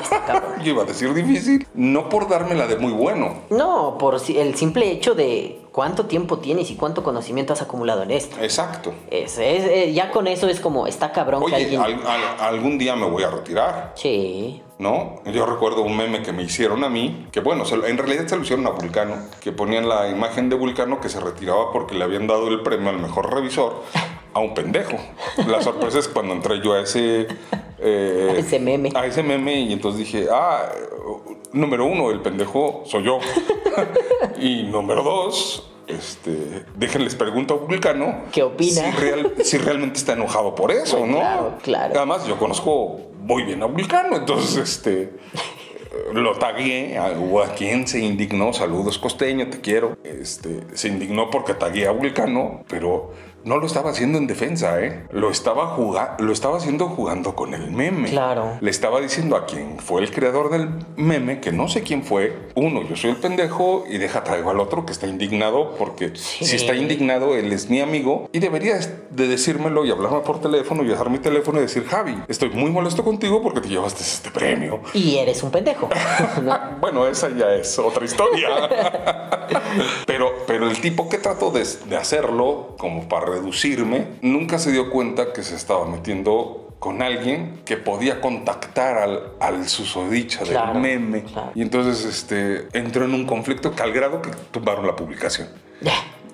Está 0.00 0.24
cabrón. 0.24 0.52
Yo 0.62 0.72
iba 0.72 0.82
a 0.82 0.86
decir 0.86 1.12
difícil, 1.14 1.66
no 1.74 2.08
por 2.08 2.28
dármela 2.28 2.66
de 2.66 2.76
muy 2.76 2.92
bueno. 2.92 3.42
No, 3.50 3.96
por 3.98 4.14
el 4.28 4.54
simple 4.56 4.90
hecho 4.90 5.14
de 5.14 5.60
cuánto 5.72 6.06
tiempo 6.06 6.38
tienes 6.38 6.70
y 6.70 6.76
cuánto 6.76 7.02
conocimiento 7.02 7.52
has 7.52 7.62
acumulado 7.62 8.02
en 8.02 8.10
esto. 8.12 8.36
Exacto. 8.40 8.92
Es, 9.10 9.38
es- 9.38 9.64
eh, 9.64 9.92
ya 9.92 10.10
con 10.10 10.26
eso 10.26 10.48
es 10.48 10.60
como, 10.60 10.86
está 10.86 11.12
cabrón 11.12 11.40
que 11.46 11.54
Oye, 11.54 11.76
alguien... 11.76 11.80
al- 11.82 12.06
al- 12.06 12.40
algún 12.54 12.78
día 12.78 12.94
me 12.96 13.08
voy 13.08 13.22
a 13.24 13.30
retirar. 13.30 13.92
Sí. 13.96 14.62
¿no? 14.78 15.22
Yo 15.26 15.46
recuerdo 15.46 15.82
un 15.82 15.96
meme 15.96 16.22
que 16.22 16.32
me 16.32 16.42
hicieron 16.42 16.82
a 16.82 16.88
mí, 16.88 17.28
que 17.30 17.38
bueno, 17.40 17.62
en 17.86 17.96
realidad 17.96 18.26
se 18.26 18.36
lo 18.36 18.42
hicieron 18.42 18.66
a 18.66 18.70
Vulcano, 18.70 19.14
que 19.40 19.52
ponían 19.52 19.88
la 19.88 20.08
imagen 20.08 20.48
de 20.50 20.56
Vulcano 20.56 21.00
que 21.00 21.08
se 21.08 21.20
retiraba 21.20 21.70
porque 21.72 21.94
le 21.94 22.02
habían 22.02 22.26
dado 22.26 22.48
el 22.48 22.60
premio 22.62 22.90
al 22.90 22.98
mejor 22.98 23.32
revisor 23.32 23.82
a 24.34 24.40
un 24.40 24.52
pendejo. 24.54 24.96
La 25.46 25.62
sorpresa 25.62 25.98
es 26.00 26.08
cuando 26.08 26.34
entré 26.34 26.60
yo 26.62 26.74
a 26.74 26.80
ese... 26.82 27.26
eh, 27.78 28.28
A 28.34 28.38
ese 28.38 28.58
meme. 28.58 28.90
A 28.94 29.06
ese 29.06 29.22
meme 29.22 29.60
y 29.60 29.72
entonces 29.72 30.00
dije, 30.00 30.26
ah, 30.30 30.70
número 31.52 31.86
uno, 31.86 32.10
el 32.10 32.20
pendejo 32.20 32.82
soy 32.86 33.04
yo. 33.04 33.18
y 34.38 34.64
número 34.64 35.02
dos... 35.02 35.70
Este, 35.86 36.64
déjenles 36.76 37.14
pregunto 37.14 37.52
a 37.62 37.66
Vulcano 37.66 38.22
¿Qué 38.32 38.42
opina? 38.42 38.90
Si, 38.90 38.90
real- 38.98 39.34
si 39.44 39.58
realmente 39.58 39.98
está 39.98 40.14
enojado 40.14 40.54
por 40.54 40.72
eso, 40.72 41.06
¿no? 41.06 41.18
Claro, 41.18 41.54
claro. 41.62 41.92
Además, 41.94 42.26
yo 42.26 42.38
conozco 42.38 43.00
muy 43.20 43.42
bien 43.42 43.62
a 43.62 43.66
Vulcano, 43.66 44.16
entonces 44.16 44.56
este 44.56 45.12
lo 46.14 46.32
tagué 46.38 46.96
a, 46.96 47.08
a 47.08 47.54
quien 47.54 47.86
se 47.86 48.00
indignó, 48.00 48.54
saludos 48.54 48.96
costeño, 48.98 49.50
te 49.50 49.60
quiero. 49.60 49.98
Este, 50.04 50.62
se 50.72 50.88
indignó 50.88 51.28
porque 51.28 51.52
tagué 51.52 51.86
a 51.86 51.90
Vulcano, 51.90 52.64
pero 52.66 53.12
no 53.44 53.58
lo 53.58 53.66
estaba 53.66 53.90
haciendo 53.90 54.18
en 54.18 54.26
defensa, 54.26 54.80
¿eh? 54.80 55.06
Lo 55.10 55.30
estaba 55.30 55.66
jugando, 55.68 56.24
lo 56.24 56.32
estaba 56.32 56.56
haciendo 56.56 56.88
jugando 56.88 57.34
con 57.34 57.54
el 57.54 57.70
meme. 57.70 58.08
Claro. 58.10 58.56
Le 58.60 58.70
estaba 58.70 59.00
diciendo 59.00 59.36
a 59.36 59.46
quien 59.46 59.78
fue 59.78 60.02
el 60.02 60.10
creador 60.10 60.50
del 60.50 60.68
meme, 60.96 61.40
que 61.40 61.52
no 61.52 61.68
sé 61.68 61.82
quién 61.82 62.02
fue, 62.04 62.48
uno, 62.54 62.82
yo 62.82 62.96
soy 62.96 63.10
el 63.10 63.16
pendejo 63.16 63.84
y 63.88 63.98
deja 63.98 64.24
traigo 64.24 64.50
al 64.50 64.60
otro 64.60 64.86
que 64.86 64.92
está 64.92 65.06
indignado 65.06 65.74
porque 65.76 66.12
Sí. 66.14 66.44
si 66.44 66.56
está 66.56 66.74
indignado, 66.74 67.34
él 67.36 67.52
es 67.52 67.68
mi 67.68 67.80
amigo 67.80 68.28
y 68.32 68.38
debería 68.38 68.78
de 69.10 69.28
decírmelo 69.28 69.84
y 69.84 69.90
hablarme 69.90 70.20
por 70.20 70.40
teléfono 70.40 70.82
y 70.82 70.86
dejar 70.88 71.10
mi 71.10 71.18
teléfono 71.18 71.58
y 71.58 71.62
decir, 71.62 71.84
Javi, 71.86 72.16
estoy 72.28 72.50
muy 72.50 72.70
molesto 72.70 73.04
contigo 73.04 73.42
porque 73.42 73.60
te 73.60 73.68
llevaste 73.68 74.02
este 74.02 74.30
premio. 74.30 74.80
Y 74.94 75.16
eres 75.16 75.42
un 75.42 75.50
pendejo. 75.50 75.88
¿no? 76.42 76.58
Bueno, 76.80 77.06
esa 77.06 77.28
ya 77.30 77.52
es 77.54 77.78
otra 77.78 78.04
historia. 78.04 78.48
pero, 80.06 80.32
pero 80.46 80.68
el 80.68 80.80
tipo 80.80 81.08
que 81.08 81.18
trató 81.18 81.50
de, 81.50 81.64
de 81.88 81.96
hacerlo 81.96 82.74
como 82.78 83.08
para 83.08 83.33
reducirme, 83.34 84.06
nunca 84.22 84.58
se 84.58 84.72
dio 84.72 84.90
cuenta 84.90 85.32
que 85.32 85.42
se 85.42 85.54
estaba 85.54 85.86
metiendo 85.86 86.60
con 86.78 87.00
alguien 87.00 87.60
que 87.64 87.76
podía 87.78 88.20
contactar 88.20 88.98
al, 88.98 89.32
al 89.40 89.68
susodicha 89.68 90.40
Claro, 90.44 90.72
del 90.74 90.82
meme. 90.82 91.22
claro. 91.22 91.52
Y 91.54 91.62
entonces 91.62 92.04
este, 92.04 92.68
entró 92.76 93.04
en 93.06 93.14
un 93.14 93.24
conflicto 93.26 93.74
que 93.74 93.82
al 93.82 93.92
grado 93.92 94.20
que 94.20 94.30
tumbaron 94.50 94.86
la 94.86 94.94
publicación. 94.94 95.48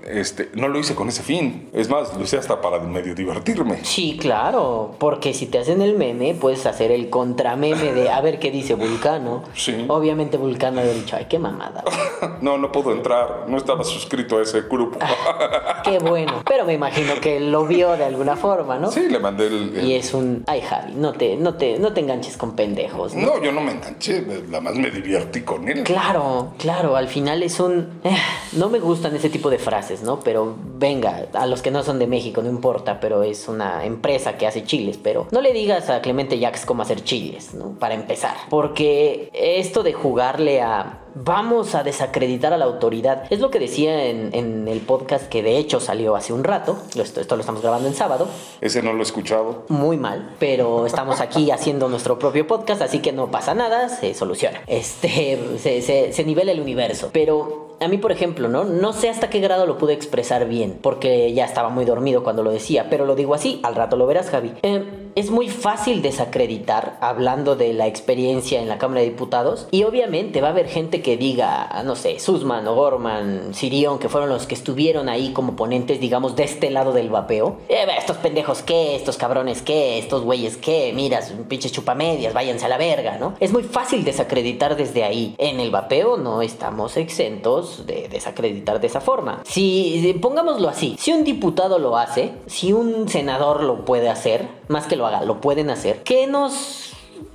Este, 0.06 0.50
no 0.54 0.68
lo 0.68 0.78
hice 0.78 0.94
con 0.94 1.08
ese 1.08 1.22
fin. 1.22 1.68
Es 1.72 1.88
más, 1.88 2.14
lo 2.16 2.22
hice 2.22 2.36
hasta 2.38 2.60
para 2.60 2.78
medio 2.80 3.14
divertirme. 3.14 3.84
Sí, 3.84 4.16
claro, 4.20 4.94
porque 4.98 5.34
si 5.34 5.46
te 5.46 5.58
hacen 5.58 5.82
el 5.82 5.94
meme, 5.96 6.34
puedes 6.34 6.64
hacer 6.66 6.90
el 6.90 7.10
contrameme 7.10 7.92
de 7.92 8.10
a 8.10 8.20
ver 8.20 8.38
qué 8.38 8.50
dice 8.50 8.74
Vulcano. 8.74 9.42
Sí. 9.54 9.84
Obviamente 9.88 10.36
Vulcano 10.36 10.80
había 10.80 10.92
dicho, 10.94 11.16
ay, 11.16 11.26
qué 11.28 11.38
mamada. 11.38 11.84
No, 12.40 12.56
no 12.56 12.72
puedo 12.72 12.92
entrar. 12.92 13.44
No 13.48 13.56
estaba 13.58 13.84
suscrito 13.84 14.38
a 14.38 14.42
ese 14.42 14.62
grupo. 14.62 14.98
qué 15.84 15.98
bueno. 15.98 16.42
Pero 16.46 16.64
me 16.64 16.72
imagino 16.74 17.14
que 17.20 17.38
lo 17.40 17.66
vio 17.66 17.96
de 17.96 18.04
alguna 18.04 18.36
forma, 18.36 18.78
¿no? 18.78 18.90
Sí, 18.90 19.08
le 19.08 19.18
mandé 19.18 19.46
el- 19.46 19.76
el 19.76 19.84
Y 19.86 19.94
es 19.94 20.14
un, 20.14 20.44
ay 20.46 20.60
Javi, 20.62 20.94
no 20.94 21.12
te, 21.12 21.36
no 21.36 21.54
te, 21.54 21.78
no 21.78 21.92
te 21.92 22.00
enganches 22.00 22.36
con 22.36 22.56
pendejos. 22.56 23.14
¿no? 23.14 23.26
No, 23.36 23.42
yo 23.42 23.52
no 23.52 23.60
me 23.60 23.72
enganché, 23.72 24.22
nada 24.48 24.60
más 24.60 24.74
me 24.74 24.90
divertí 24.90 25.42
con 25.42 25.68
él. 25.68 25.82
Claro, 25.84 26.52
claro, 26.58 26.96
al 26.96 27.08
final 27.08 27.42
es 27.42 27.60
un... 27.60 28.00
eh, 28.04 28.16
no 28.52 28.68
me 28.70 28.78
gustan 28.78 29.14
ese 29.16 29.28
tipo 29.28 29.50
de 29.50 29.58
frases, 29.58 29.89
¿no? 30.02 30.20
Pero 30.20 30.54
venga, 30.76 31.26
a 31.32 31.46
los 31.46 31.62
que 31.62 31.70
no 31.70 31.82
son 31.82 31.98
de 31.98 32.06
México, 32.06 32.42
no 32.42 32.48
importa, 32.48 33.00
pero 33.00 33.22
es 33.22 33.48
una 33.48 33.84
empresa 33.84 34.36
que 34.38 34.46
hace 34.46 34.64
chiles, 34.64 34.98
pero 35.02 35.26
no 35.30 35.40
le 35.40 35.52
digas 35.52 35.90
a 35.90 36.00
Clemente 36.00 36.38
Jax 36.40 36.64
cómo 36.64 36.82
hacer 36.82 37.02
chiles, 37.04 37.54
¿no? 37.54 37.72
Para 37.78 37.94
empezar. 37.94 38.34
Porque 38.48 39.30
esto 39.32 39.82
de 39.82 39.92
jugarle 39.92 40.60
a... 40.62 40.96
Vamos 41.12 41.74
a 41.74 41.82
desacreditar 41.82 42.52
a 42.52 42.56
la 42.56 42.66
autoridad. 42.66 43.24
Es 43.30 43.40
lo 43.40 43.50
que 43.50 43.58
decía 43.58 44.06
en, 44.06 44.30
en 44.32 44.68
el 44.68 44.78
podcast 44.78 45.28
que 45.28 45.42
de 45.42 45.56
hecho 45.58 45.80
salió 45.80 46.14
hace 46.14 46.32
un 46.32 46.44
rato. 46.44 46.78
Esto, 46.94 47.20
esto 47.20 47.34
lo 47.34 47.40
estamos 47.40 47.62
grabando 47.62 47.88
en 47.88 47.94
sábado. 47.94 48.28
Ese 48.60 48.80
no 48.80 48.92
lo 48.92 49.00
he 49.00 49.02
escuchado. 49.02 49.64
Muy 49.68 49.96
mal, 49.96 50.36
pero 50.38 50.86
estamos 50.86 51.20
aquí 51.20 51.50
haciendo 51.50 51.88
nuestro 51.88 52.16
propio 52.20 52.46
podcast, 52.46 52.80
así 52.82 53.00
que 53.00 53.10
no 53.10 53.28
pasa 53.28 53.54
nada, 53.54 53.88
se 53.88 54.14
soluciona. 54.14 54.60
Este, 54.68 55.36
se, 55.58 55.82
se- 55.82 56.12
se 56.12 56.24
nivela 56.24 56.52
el 56.52 56.60
universo. 56.60 57.10
Pero 57.12 57.69
a 57.80 57.88
mí, 57.88 57.96
por 57.96 58.12
ejemplo, 58.12 58.48
¿no? 58.48 58.64
No 58.64 58.92
sé 58.92 59.08
hasta 59.08 59.30
qué 59.30 59.40
grado 59.40 59.64
lo 59.64 59.78
pude 59.78 59.94
expresar 59.94 60.46
bien, 60.46 60.78
porque 60.80 61.32
ya 61.32 61.46
estaba 61.46 61.70
muy 61.70 61.86
dormido 61.86 62.22
cuando 62.22 62.42
lo 62.42 62.50
decía, 62.50 62.88
pero 62.90 63.06
lo 63.06 63.16
digo 63.16 63.34
así, 63.34 63.58
al 63.62 63.74
rato 63.74 63.96
lo 63.96 64.06
verás, 64.06 64.28
Javi. 64.28 64.52
Eh, 64.62 64.84
es 65.14 65.30
muy 65.30 65.48
fácil 65.48 66.02
desacreditar 66.02 66.98
hablando 67.00 67.56
de 67.56 67.72
la 67.72 67.86
experiencia 67.86 68.60
en 68.60 68.68
la 68.68 68.76
Cámara 68.76 69.00
de 69.00 69.08
Diputados, 69.08 69.66
y 69.70 69.84
obviamente 69.84 70.42
va 70.42 70.48
a 70.48 70.50
haber 70.50 70.68
gente 70.68 71.00
que 71.00 71.16
diga, 71.16 71.82
no 71.84 71.96
sé, 71.96 72.18
Susman, 72.18 72.68
O'Gorman, 72.68 73.54
Sirion, 73.54 73.98
que 73.98 74.10
fueron 74.10 74.28
los 74.28 74.46
que 74.46 74.54
estuvieron 74.54 75.08
ahí 75.08 75.32
como 75.32 75.56
ponentes, 75.56 76.00
digamos, 76.00 76.36
de 76.36 76.44
este 76.44 76.70
lado 76.70 76.92
del 76.92 77.08
vapeo. 77.08 77.56
Eh, 77.70 77.86
estos 77.98 78.18
pendejos 78.18 78.62
qué, 78.62 78.94
estos 78.94 79.16
cabrones 79.16 79.62
qué, 79.62 79.98
estos 79.98 80.22
güeyes 80.22 80.58
qué, 80.58 80.92
mira, 80.94 81.22
sus 81.22 81.36
pinches 81.46 81.72
chupamedias, 81.72 82.34
váyanse 82.34 82.66
a 82.66 82.68
la 82.68 82.76
verga, 82.76 83.16
¿no? 83.18 83.34
Es 83.40 83.52
muy 83.52 83.62
fácil 83.62 84.04
desacreditar 84.04 84.76
desde 84.76 85.02
ahí. 85.02 85.34
En 85.38 85.60
el 85.60 85.70
vapeo 85.70 86.18
no 86.18 86.42
estamos 86.42 86.98
exentos 86.98 87.69
de 87.86 88.08
desacreditar 88.08 88.80
de 88.80 88.86
esa 88.86 89.00
forma. 89.00 89.42
Si, 89.44 90.00
si- 90.02 90.12
pongámoslo 90.14 90.68
así, 90.68 90.96
si 90.98 91.12
un 91.12 91.24
diputado 91.24 91.78
lo 91.78 91.96
hace, 91.96 92.32
si 92.46 92.72
un 92.72 93.08
senador 93.08 93.62
lo 93.62 93.84
puede 93.84 94.08
hacer, 94.08 94.48
más 94.68 94.86
que 94.86 94.96
lo 94.96 95.06
haga, 95.06 95.22
lo 95.22 95.40
pueden 95.40 95.70
hacer, 95.70 96.02
¿qué 96.02 96.26
nos 96.26 96.89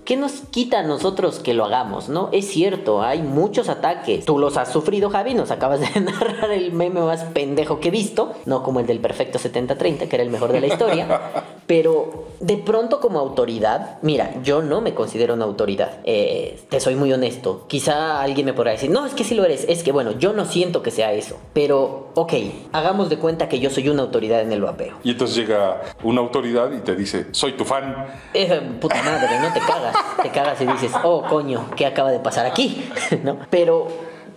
¿Qué 0.05 0.17
nos 0.17 0.33
quita 0.51 0.81
a 0.81 0.83
nosotros 0.83 1.39
que 1.39 1.55
lo 1.55 1.65
hagamos, 1.65 2.09
no? 2.09 2.29
Es 2.31 2.47
cierto, 2.47 3.01
hay 3.01 3.23
muchos 3.23 3.69
ataques. 3.69 4.23
Tú 4.23 4.37
los 4.37 4.55
has 4.55 4.71
sufrido, 4.71 5.09
Javi. 5.09 5.33
Nos 5.33 5.49
acabas 5.49 5.79
de 5.79 5.99
narrar 5.99 6.51
el 6.51 6.71
meme 6.73 7.01
más 7.01 7.23
pendejo 7.23 7.79
que 7.79 7.87
he 7.87 7.91
visto. 7.91 8.33
No 8.45 8.61
como 8.61 8.79
el 8.79 8.85
del 8.85 8.99
perfecto 8.99 9.39
70-30, 9.39 10.07
que 10.07 10.15
era 10.15 10.21
el 10.21 10.29
mejor 10.29 10.51
de 10.51 10.61
la 10.61 10.67
historia. 10.67 11.21
Pero 11.65 12.25
de 12.39 12.57
pronto 12.57 12.99
como 12.99 13.17
autoridad, 13.17 13.97
mira, 14.03 14.35
yo 14.43 14.61
no 14.61 14.79
me 14.79 14.93
considero 14.93 15.33
una 15.33 15.45
autoridad. 15.45 15.97
Eh, 16.03 16.59
te 16.69 16.79
soy 16.79 16.93
muy 16.93 17.11
honesto. 17.11 17.65
Quizá 17.67 18.21
alguien 18.21 18.45
me 18.45 18.53
podrá 18.53 18.73
decir, 18.73 18.91
no, 18.91 19.07
es 19.07 19.15
que 19.15 19.23
sí 19.23 19.33
lo 19.33 19.43
eres. 19.43 19.65
Es 19.67 19.81
que 19.81 19.91
bueno, 19.91 20.11
yo 20.11 20.33
no 20.33 20.45
siento 20.45 20.83
que 20.83 20.91
sea 20.91 21.13
eso. 21.13 21.37
Pero, 21.53 22.09
ok, 22.13 22.33
hagamos 22.73 23.09
de 23.09 23.17
cuenta 23.17 23.49
que 23.49 23.59
yo 23.59 23.71
soy 23.71 23.89
una 23.89 24.03
autoridad 24.03 24.41
en 24.41 24.51
el 24.51 24.61
vapeo. 24.61 24.97
Y 25.03 25.09
entonces 25.09 25.35
llega 25.35 25.81
una 26.03 26.21
autoridad 26.21 26.71
y 26.73 26.81
te 26.81 26.95
dice, 26.95 27.25
soy 27.31 27.53
tu 27.53 27.65
fan. 27.65 28.05
Eh, 28.35 28.61
puta 28.79 29.01
madre, 29.01 29.39
no 29.39 29.51
te 29.51 29.59
cagas. 29.67 29.94
Te 30.21 30.29
cagas 30.31 30.59
y 30.61 30.65
dices, 30.65 30.91
oh, 31.03 31.23
coño, 31.23 31.67
¿qué 31.75 31.85
acaba 31.85 32.11
de 32.11 32.19
pasar 32.19 32.45
aquí? 32.45 32.83
¿No? 33.23 33.37
Pero 33.49 33.87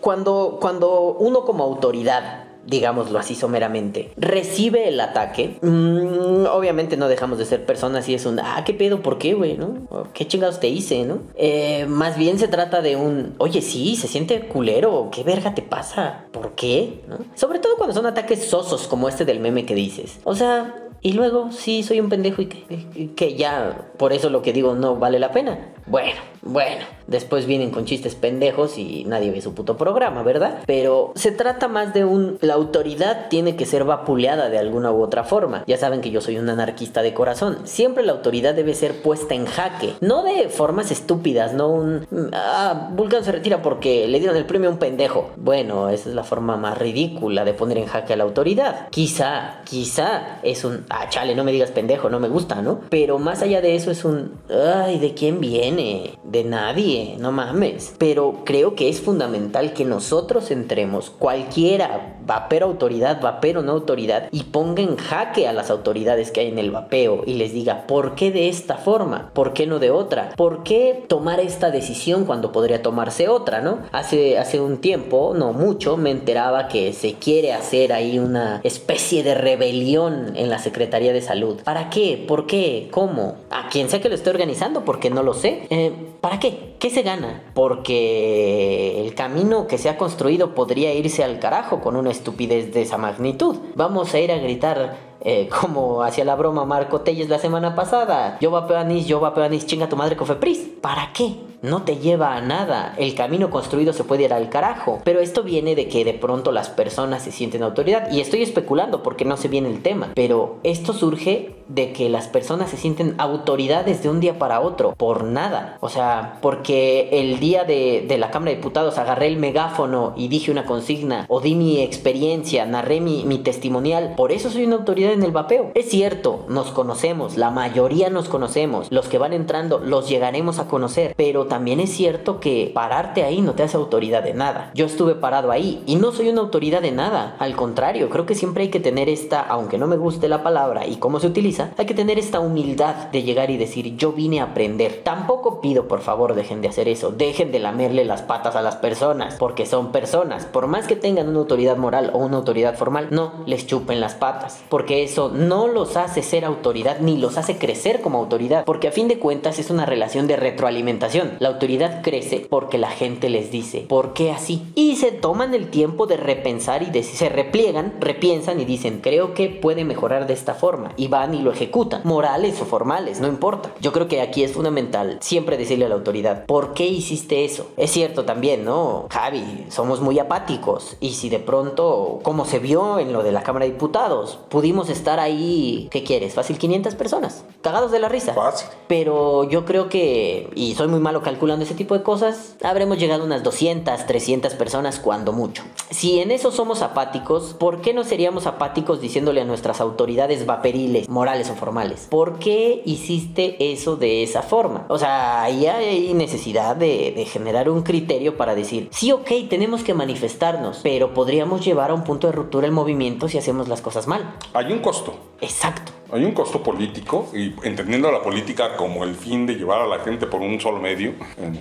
cuando, 0.00 0.58
cuando 0.60 1.16
uno 1.18 1.44
como 1.44 1.64
autoridad 1.64 2.48
digámoslo 2.68 3.18
así 3.18 3.34
someramente, 3.34 4.12
recibe 4.16 4.88
el 4.88 5.00
ataque, 5.00 5.58
mm, 5.62 6.46
obviamente 6.52 6.96
no 6.96 7.08
dejamos 7.08 7.38
de 7.38 7.46
ser 7.46 7.64
personas 7.64 8.08
y 8.08 8.14
es 8.14 8.26
un, 8.26 8.38
ah, 8.40 8.62
¿qué 8.64 8.74
pedo? 8.74 9.00
¿Por 9.00 9.18
qué, 9.18 9.34
güey? 9.34 9.56
¿No? 9.56 9.88
¿Qué 10.12 10.26
chingados 10.26 10.60
te 10.60 10.68
hice, 10.68 11.04
no? 11.04 11.20
Eh, 11.34 11.86
más 11.88 12.18
bien 12.18 12.38
se 12.38 12.46
trata 12.46 12.82
de 12.82 12.96
un, 12.96 13.34
oye, 13.38 13.62
sí, 13.62 13.96
se 13.96 14.06
siente 14.06 14.48
culero, 14.48 15.08
¿qué 15.10 15.24
verga 15.24 15.54
te 15.54 15.62
pasa? 15.62 16.26
¿Por 16.30 16.52
qué? 16.52 17.02
¿No? 17.08 17.16
Sobre 17.34 17.58
todo 17.58 17.76
cuando 17.76 17.94
son 17.94 18.06
ataques 18.06 18.44
sosos 18.44 18.86
como 18.86 19.08
este 19.08 19.24
del 19.24 19.40
meme 19.40 19.64
que 19.64 19.74
dices. 19.74 20.20
O 20.24 20.34
sea, 20.34 20.87
y 21.00 21.12
luego, 21.12 21.52
sí, 21.52 21.82
soy 21.82 22.00
un 22.00 22.08
pendejo 22.08 22.42
y 22.42 22.46
que, 22.46 23.14
que, 23.14 23.36
ya, 23.36 23.90
por 23.96 24.12
eso 24.12 24.30
lo 24.30 24.42
que 24.42 24.52
digo 24.52 24.74
no 24.74 24.96
vale 24.96 25.18
la 25.18 25.32
pena. 25.32 25.74
Bueno, 25.88 26.20
bueno, 26.42 26.84
después 27.06 27.46
vienen 27.46 27.70
con 27.70 27.84
chistes 27.84 28.14
pendejos 28.14 28.78
y 28.78 29.04
nadie 29.04 29.30
ve 29.30 29.40
su 29.40 29.54
puto 29.54 29.76
programa, 29.76 30.22
¿verdad? 30.22 30.60
Pero 30.66 31.12
se 31.14 31.32
trata 31.32 31.68
más 31.68 31.92
de 31.94 32.04
un... 32.04 32.38
La 32.40 32.54
autoridad 32.54 33.28
tiene 33.28 33.56
que 33.56 33.66
ser 33.66 33.84
vapuleada 33.84 34.48
de 34.48 34.58
alguna 34.58 34.92
u 34.92 35.02
otra 35.02 35.24
forma. 35.24 35.64
Ya 35.66 35.76
saben 35.76 36.00
que 36.00 36.10
yo 36.10 36.20
soy 36.20 36.38
un 36.38 36.48
anarquista 36.48 37.02
de 37.02 37.14
corazón. 37.14 37.58
Siempre 37.64 38.04
la 38.04 38.12
autoridad 38.12 38.54
debe 38.54 38.74
ser 38.74 39.02
puesta 39.02 39.34
en 39.34 39.46
jaque. 39.46 39.94
No 40.00 40.22
de 40.22 40.48
formas 40.48 40.90
estúpidas, 40.90 41.54
no 41.54 41.68
un... 41.68 42.06
Ah, 42.32 42.90
Vulcan 42.92 43.24
se 43.24 43.32
retira 43.32 43.62
porque 43.62 44.06
le 44.08 44.18
dieron 44.18 44.36
el 44.36 44.46
premio 44.46 44.68
a 44.68 44.72
un 44.72 44.78
pendejo. 44.78 45.30
Bueno, 45.36 45.88
esa 45.88 46.08
es 46.08 46.14
la 46.14 46.24
forma 46.24 46.56
más 46.56 46.78
ridícula 46.78 47.44
de 47.44 47.54
poner 47.54 47.78
en 47.78 47.86
jaque 47.86 48.12
a 48.12 48.16
la 48.16 48.24
autoridad. 48.24 48.88
Quizá, 48.90 49.62
quizá 49.64 50.38
es 50.42 50.64
un... 50.64 50.84
Ah, 50.88 51.08
chale, 51.08 51.34
no 51.34 51.44
me 51.44 51.52
digas 51.52 51.70
pendejo, 51.70 52.08
no 52.10 52.20
me 52.20 52.28
gusta, 52.28 52.62
¿no? 52.62 52.80
Pero 52.90 53.18
más 53.18 53.42
allá 53.42 53.60
de 53.60 53.74
eso 53.74 53.90
es 53.90 54.04
un... 54.04 54.32
Ay, 54.48 54.98
¿de 54.98 55.14
quién 55.14 55.40
viene? 55.40 55.77
De 55.78 56.44
nadie, 56.44 57.16
no 57.20 57.30
mames. 57.30 57.94
Pero 57.98 58.42
creo 58.44 58.74
que 58.74 58.88
es 58.88 59.00
fundamental 59.00 59.72
que 59.74 59.84
nosotros 59.84 60.50
entremos, 60.50 61.10
cualquiera, 61.10 62.16
vapero 62.26 62.66
autoridad, 62.66 63.20
vapero 63.20 63.62
no 63.62 63.72
autoridad, 63.72 64.28
y 64.32 64.44
ponga 64.44 64.82
en 64.82 64.96
jaque 64.96 65.46
a 65.46 65.52
las 65.52 65.70
autoridades 65.70 66.32
que 66.32 66.40
hay 66.40 66.48
en 66.48 66.58
el 66.58 66.72
vapeo 66.72 67.22
y 67.26 67.34
les 67.34 67.52
diga, 67.52 67.86
¿por 67.86 68.16
qué 68.16 68.32
de 68.32 68.48
esta 68.48 68.76
forma? 68.76 69.30
¿Por 69.34 69.52
qué 69.52 69.68
no 69.68 69.78
de 69.78 69.92
otra? 69.92 70.30
¿Por 70.36 70.64
qué 70.64 71.04
tomar 71.06 71.38
esta 71.38 71.70
decisión 71.70 72.24
cuando 72.24 72.50
podría 72.50 72.82
tomarse 72.82 73.28
otra, 73.28 73.60
no? 73.60 73.78
Hace, 73.92 74.36
hace 74.38 74.60
un 74.60 74.78
tiempo, 74.78 75.32
no 75.36 75.52
mucho, 75.52 75.96
me 75.96 76.10
enteraba 76.10 76.66
que 76.66 76.92
se 76.92 77.14
quiere 77.14 77.52
hacer 77.52 77.92
ahí 77.92 78.18
una 78.18 78.60
especie 78.64 79.22
de 79.22 79.34
rebelión 79.34 80.32
en 80.34 80.50
la 80.50 80.58
Secretaría 80.58 81.12
de 81.12 81.22
Salud. 81.22 81.60
¿Para 81.62 81.88
qué? 81.88 82.24
¿Por 82.26 82.46
qué? 82.46 82.88
¿Cómo? 82.90 83.36
¿A 83.50 83.68
quién 83.68 83.88
sea 83.88 84.00
que 84.00 84.08
lo 84.08 84.16
esté 84.16 84.30
organizando? 84.30 84.84
Porque 84.84 85.10
no 85.10 85.22
lo 85.22 85.34
sé. 85.34 85.66
Eh, 85.70 85.92
¿Para 86.20 86.40
qué? 86.40 86.74
¿Qué 86.78 86.90
se 86.90 87.02
gana? 87.02 87.42
Porque 87.54 89.04
el 89.04 89.14
camino 89.14 89.66
que 89.66 89.78
se 89.78 89.88
ha 89.88 89.98
construido 89.98 90.54
podría 90.54 90.94
irse 90.94 91.24
al 91.24 91.38
carajo 91.38 91.80
con 91.80 91.96
una 91.96 92.10
estupidez 92.10 92.72
de 92.72 92.82
esa 92.82 92.98
magnitud. 92.98 93.56
Vamos 93.74 94.14
a 94.14 94.20
ir 94.20 94.32
a 94.32 94.38
gritar 94.38 94.96
eh, 95.20 95.48
como 95.60 96.02
hacía 96.02 96.24
la 96.24 96.36
broma 96.36 96.64
Marco 96.64 97.00
Telles 97.00 97.28
la 97.28 97.38
semana 97.38 97.74
pasada. 97.74 98.38
Yo 98.40 98.50
vapeo 98.50 98.78
anís, 98.78 99.06
yo 99.06 99.20
vapeo 99.20 99.44
anís, 99.44 99.66
chinga 99.66 99.88
tu 99.88 99.96
madre 99.96 100.16
Cofepris. 100.16 100.58
¿Para 100.80 101.12
qué? 101.12 101.47
No 101.62 101.82
te 101.82 101.96
lleva 101.96 102.36
a 102.36 102.40
nada. 102.40 102.94
El 102.98 103.14
camino 103.14 103.50
construido 103.50 103.92
se 103.92 104.04
puede 104.04 104.24
ir 104.24 104.32
al 104.32 104.48
carajo. 104.48 105.00
Pero 105.04 105.20
esto 105.20 105.42
viene 105.42 105.74
de 105.74 105.88
que 105.88 106.04
de 106.04 106.14
pronto 106.14 106.52
las 106.52 106.68
personas 106.68 107.22
se 107.22 107.32
sienten 107.32 107.62
autoridad. 107.62 108.10
Y 108.12 108.20
estoy 108.20 108.42
especulando 108.42 109.02
porque 109.02 109.24
no 109.24 109.36
sé 109.36 109.48
bien 109.48 109.66
el 109.66 109.82
tema. 109.82 110.12
Pero 110.14 110.58
esto 110.62 110.92
surge 110.92 111.54
de 111.68 111.92
que 111.92 112.08
las 112.08 112.28
personas 112.28 112.70
se 112.70 112.76
sienten 112.76 113.14
autoridades 113.18 114.02
de 114.02 114.08
un 114.08 114.20
día 114.20 114.38
para 114.38 114.60
otro. 114.60 114.94
Por 114.96 115.24
nada. 115.24 115.76
O 115.80 115.88
sea, 115.88 116.38
porque 116.40 117.08
el 117.12 117.40
día 117.40 117.64
de, 117.64 118.06
la 118.18 118.30
Cámara 118.30 118.50
de 118.50 118.56
Diputados 118.56 118.98
agarré 118.98 119.26
el 119.26 119.36
megáfono 119.36 120.14
y 120.16 120.28
dije 120.28 120.50
una 120.50 120.64
consigna. 120.64 121.26
O 121.28 121.40
di 121.40 121.54
mi 121.54 121.80
experiencia, 121.80 122.66
narré 122.66 123.00
mi, 123.00 123.24
mi 123.24 123.38
testimonial. 123.38 124.14
Por 124.16 124.32
eso 124.32 124.50
soy 124.50 124.64
una 124.64 124.76
autoridad 124.76 125.12
en 125.12 125.22
el 125.22 125.32
vapeo. 125.32 125.72
Es 125.74 125.90
cierto, 125.90 126.44
nos 126.48 126.70
conocemos. 126.70 127.36
La 127.36 127.50
mayoría 127.50 128.10
nos 128.10 128.28
conocemos. 128.28 128.90
Los 128.90 129.08
que 129.08 129.18
van 129.18 129.32
entrando 129.32 129.78
los 129.78 130.08
llegaremos 130.08 130.58
a 130.58 130.68
conocer. 130.68 131.14
Pero 131.16 131.47
también 131.48 131.80
es 131.80 131.90
cierto 131.90 132.40
que 132.40 132.70
pararte 132.72 133.24
ahí 133.24 133.40
no 133.40 133.54
te 133.54 133.62
hace 133.62 133.76
autoridad 133.76 134.22
de 134.22 134.34
nada. 134.34 134.70
Yo 134.74 134.86
estuve 134.86 135.14
parado 135.14 135.50
ahí 135.50 135.82
y 135.86 135.96
no 135.96 136.12
soy 136.12 136.28
una 136.28 136.40
autoridad 136.40 136.82
de 136.82 136.92
nada. 136.92 137.36
Al 137.38 137.56
contrario, 137.56 138.08
creo 138.10 138.26
que 138.26 138.34
siempre 138.34 138.64
hay 138.64 138.70
que 138.70 138.80
tener 138.80 139.08
esta, 139.08 139.40
aunque 139.40 139.78
no 139.78 139.86
me 139.86 139.96
guste 139.96 140.28
la 140.28 140.42
palabra 140.42 140.86
y 140.86 140.96
cómo 140.96 141.20
se 141.20 141.26
utiliza, 141.26 141.70
hay 141.76 141.86
que 141.86 141.94
tener 141.94 142.18
esta 142.18 142.40
humildad 142.40 143.08
de 143.10 143.22
llegar 143.22 143.50
y 143.50 143.56
decir 143.56 143.96
yo 143.96 144.12
vine 144.12 144.40
a 144.40 144.44
aprender. 144.44 145.00
Tampoco 145.02 145.60
pido 145.60 145.88
por 145.88 146.00
favor 146.00 146.34
dejen 146.34 146.60
de 146.60 146.68
hacer 146.68 146.88
eso, 146.88 147.10
dejen 147.10 147.52
de 147.52 147.58
lamerle 147.58 148.04
las 148.04 148.22
patas 148.22 148.56
a 148.56 148.62
las 148.62 148.76
personas, 148.76 149.36
porque 149.38 149.66
son 149.66 149.92
personas. 149.92 150.44
Por 150.44 150.66
más 150.66 150.86
que 150.86 150.96
tengan 150.96 151.28
una 151.28 151.38
autoridad 151.38 151.76
moral 151.76 152.10
o 152.12 152.18
una 152.18 152.36
autoridad 152.36 152.76
formal, 152.76 153.08
no 153.10 153.32
les 153.46 153.66
chupen 153.66 154.00
las 154.00 154.14
patas, 154.14 154.62
porque 154.68 155.02
eso 155.02 155.30
no 155.32 155.68
los 155.68 155.96
hace 155.96 156.22
ser 156.22 156.44
autoridad 156.44 157.00
ni 157.00 157.16
los 157.16 157.38
hace 157.38 157.58
crecer 157.58 158.00
como 158.00 158.18
autoridad, 158.18 158.64
porque 158.64 158.88
a 158.88 158.92
fin 158.92 159.08
de 159.08 159.18
cuentas 159.18 159.58
es 159.58 159.70
una 159.70 159.86
relación 159.86 160.26
de 160.26 160.36
retroalimentación. 160.36 161.36
La 161.38 161.48
autoridad 161.48 162.02
crece 162.02 162.46
porque 162.48 162.78
la 162.78 162.90
gente 162.90 163.28
les 163.28 163.50
dice, 163.50 163.80
¿por 163.88 164.12
qué 164.12 164.30
así? 164.32 164.62
Y 164.74 164.96
se 164.96 165.12
toman 165.12 165.54
el 165.54 165.70
tiempo 165.70 166.06
de 166.06 166.16
repensar 166.16 166.82
y 166.82 167.02
se 167.02 167.28
repliegan, 167.28 167.94
repiensan 168.00 168.60
y 168.60 168.64
dicen, 168.64 169.00
creo 169.00 169.34
que 169.34 169.48
puede 169.48 169.84
mejorar 169.84 170.26
de 170.26 170.34
esta 170.34 170.54
forma. 170.54 170.92
Y 170.96 171.08
van 171.08 171.34
y 171.34 171.42
lo 171.42 171.52
ejecutan, 171.52 172.02
morales 172.04 172.60
o 172.60 172.64
formales, 172.64 173.20
no 173.20 173.28
importa. 173.28 173.70
Yo 173.80 173.92
creo 173.92 174.08
que 174.08 174.20
aquí 174.20 174.42
es 174.42 174.52
fundamental 174.52 175.18
siempre 175.20 175.56
decirle 175.56 175.84
a 175.84 175.88
la 175.88 175.94
autoridad, 175.94 176.46
¿por 176.46 176.74
qué 176.74 176.86
hiciste 176.86 177.44
eso? 177.44 177.68
Es 177.76 177.90
cierto 177.90 178.24
también, 178.24 178.64
¿no? 178.64 179.06
Javi, 179.10 179.66
somos 179.68 180.00
muy 180.00 180.18
apáticos. 180.18 180.96
Y 181.00 181.10
si 181.10 181.28
de 181.28 181.38
pronto, 181.38 182.20
como 182.22 182.44
se 182.44 182.58
vio 182.58 182.98
en 182.98 183.12
lo 183.12 183.22
de 183.22 183.32
la 183.32 183.42
Cámara 183.42 183.66
de 183.66 183.72
Diputados, 183.72 184.38
pudimos 184.48 184.88
estar 184.90 185.20
ahí, 185.20 185.88
¿qué 185.90 186.02
quieres? 186.02 186.34
Fácil 186.34 186.58
500 186.58 186.94
personas, 186.94 187.44
cagados 187.62 187.92
de 187.92 188.00
la 188.00 188.08
risa. 188.08 188.34
Fácil. 188.34 188.68
Pero 188.88 189.44
yo 189.44 189.64
creo 189.64 189.88
que, 189.88 190.50
y 190.54 190.74
soy 190.74 190.88
muy 190.88 191.00
malo 191.00 191.22
calculando 191.28 191.66
ese 191.66 191.74
tipo 191.74 191.94
de 191.94 192.02
cosas, 192.02 192.56
habremos 192.64 192.98
llegado 192.98 193.22
a 193.22 193.26
unas 193.26 193.42
200, 193.42 194.06
300 194.06 194.54
personas 194.54 194.98
cuando 194.98 195.34
mucho. 195.34 195.62
Si 195.90 196.20
en 196.20 196.30
eso 196.30 196.50
somos 196.50 196.80
apáticos, 196.80 197.52
¿por 197.52 197.82
qué 197.82 197.92
no 197.92 198.02
seríamos 198.02 198.46
apáticos 198.46 199.02
diciéndole 199.02 199.42
a 199.42 199.44
nuestras 199.44 199.82
autoridades 199.82 200.46
vaperiles, 200.46 201.06
morales 201.06 201.50
o 201.50 201.54
formales? 201.54 202.06
¿Por 202.08 202.38
qué 202.38 202.80
hiciste 202.86 203.72
eso 203.72 203.96
de 203.96 204.22
esa 204.22 204.40
forma? 204.40 204.86
O 204.88 204.98
sea, 204.98 205.42
ahí 205.42 205.66
hay 205.66 206.14
necesidad 206.14 206.76
de, 206.76 207.12
de 207.14 207.26
generar 207.26 207.68
un 207.68 207.82
criterio 207.82 208.38
para 208.38 208.54
decir, 208.54 208.88
sí, 208.90 209.12
ok, 209.12 209.30
tenemos 209.50 209.82
que 209.82 209.92
manifestarnos, 209.92 210.80
pero 210.82 211.12
podríamos 211.12 211.62
llevar 211.62 211.90
a 211.90 211.94
un 211.94 212.04
punto 212.04 212.28
de 212.28 212.32
ruptura 212.32 212.66
el 212.66 212.72
movimiento 212.72 213.28
si 213.28 213.36
hacemos 213.36 213.68
las 213.68 213.82
cosas 213.82 214.06
mal. 214.06 214.34
Hay 214.54 214.72
un 214.72 214.78
costo. 214.78 215.14
Exacto. 215.42 215.97
Hay 216.10 216.24
un 216.24 216.32
costo 216.32 216.62
político 216.62 217.30
y 217.34 217.54
entendiendo 217.62 218.10
la 218.10 218.22
política 218.22 218.76
como 218.76 219.04
el 219.04 219.14
fin 219.14 219.46
de 219.46 219.56
llevar 219.56 219.82
a 219.82 219.86
la 219.86 219.98
gente 220.00 220.26
por 220.26 220.40
un 220.40 220.58
solo 220.58 220.78
medio, 220.78 221.12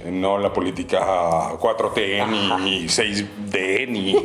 no 0.10 0.38
la 0.38 0.54
política 0.54 1.52
4T 1.60 2.60
ni, 2.62 2.86
6D 2.86 3.88
ni 3.90 4.16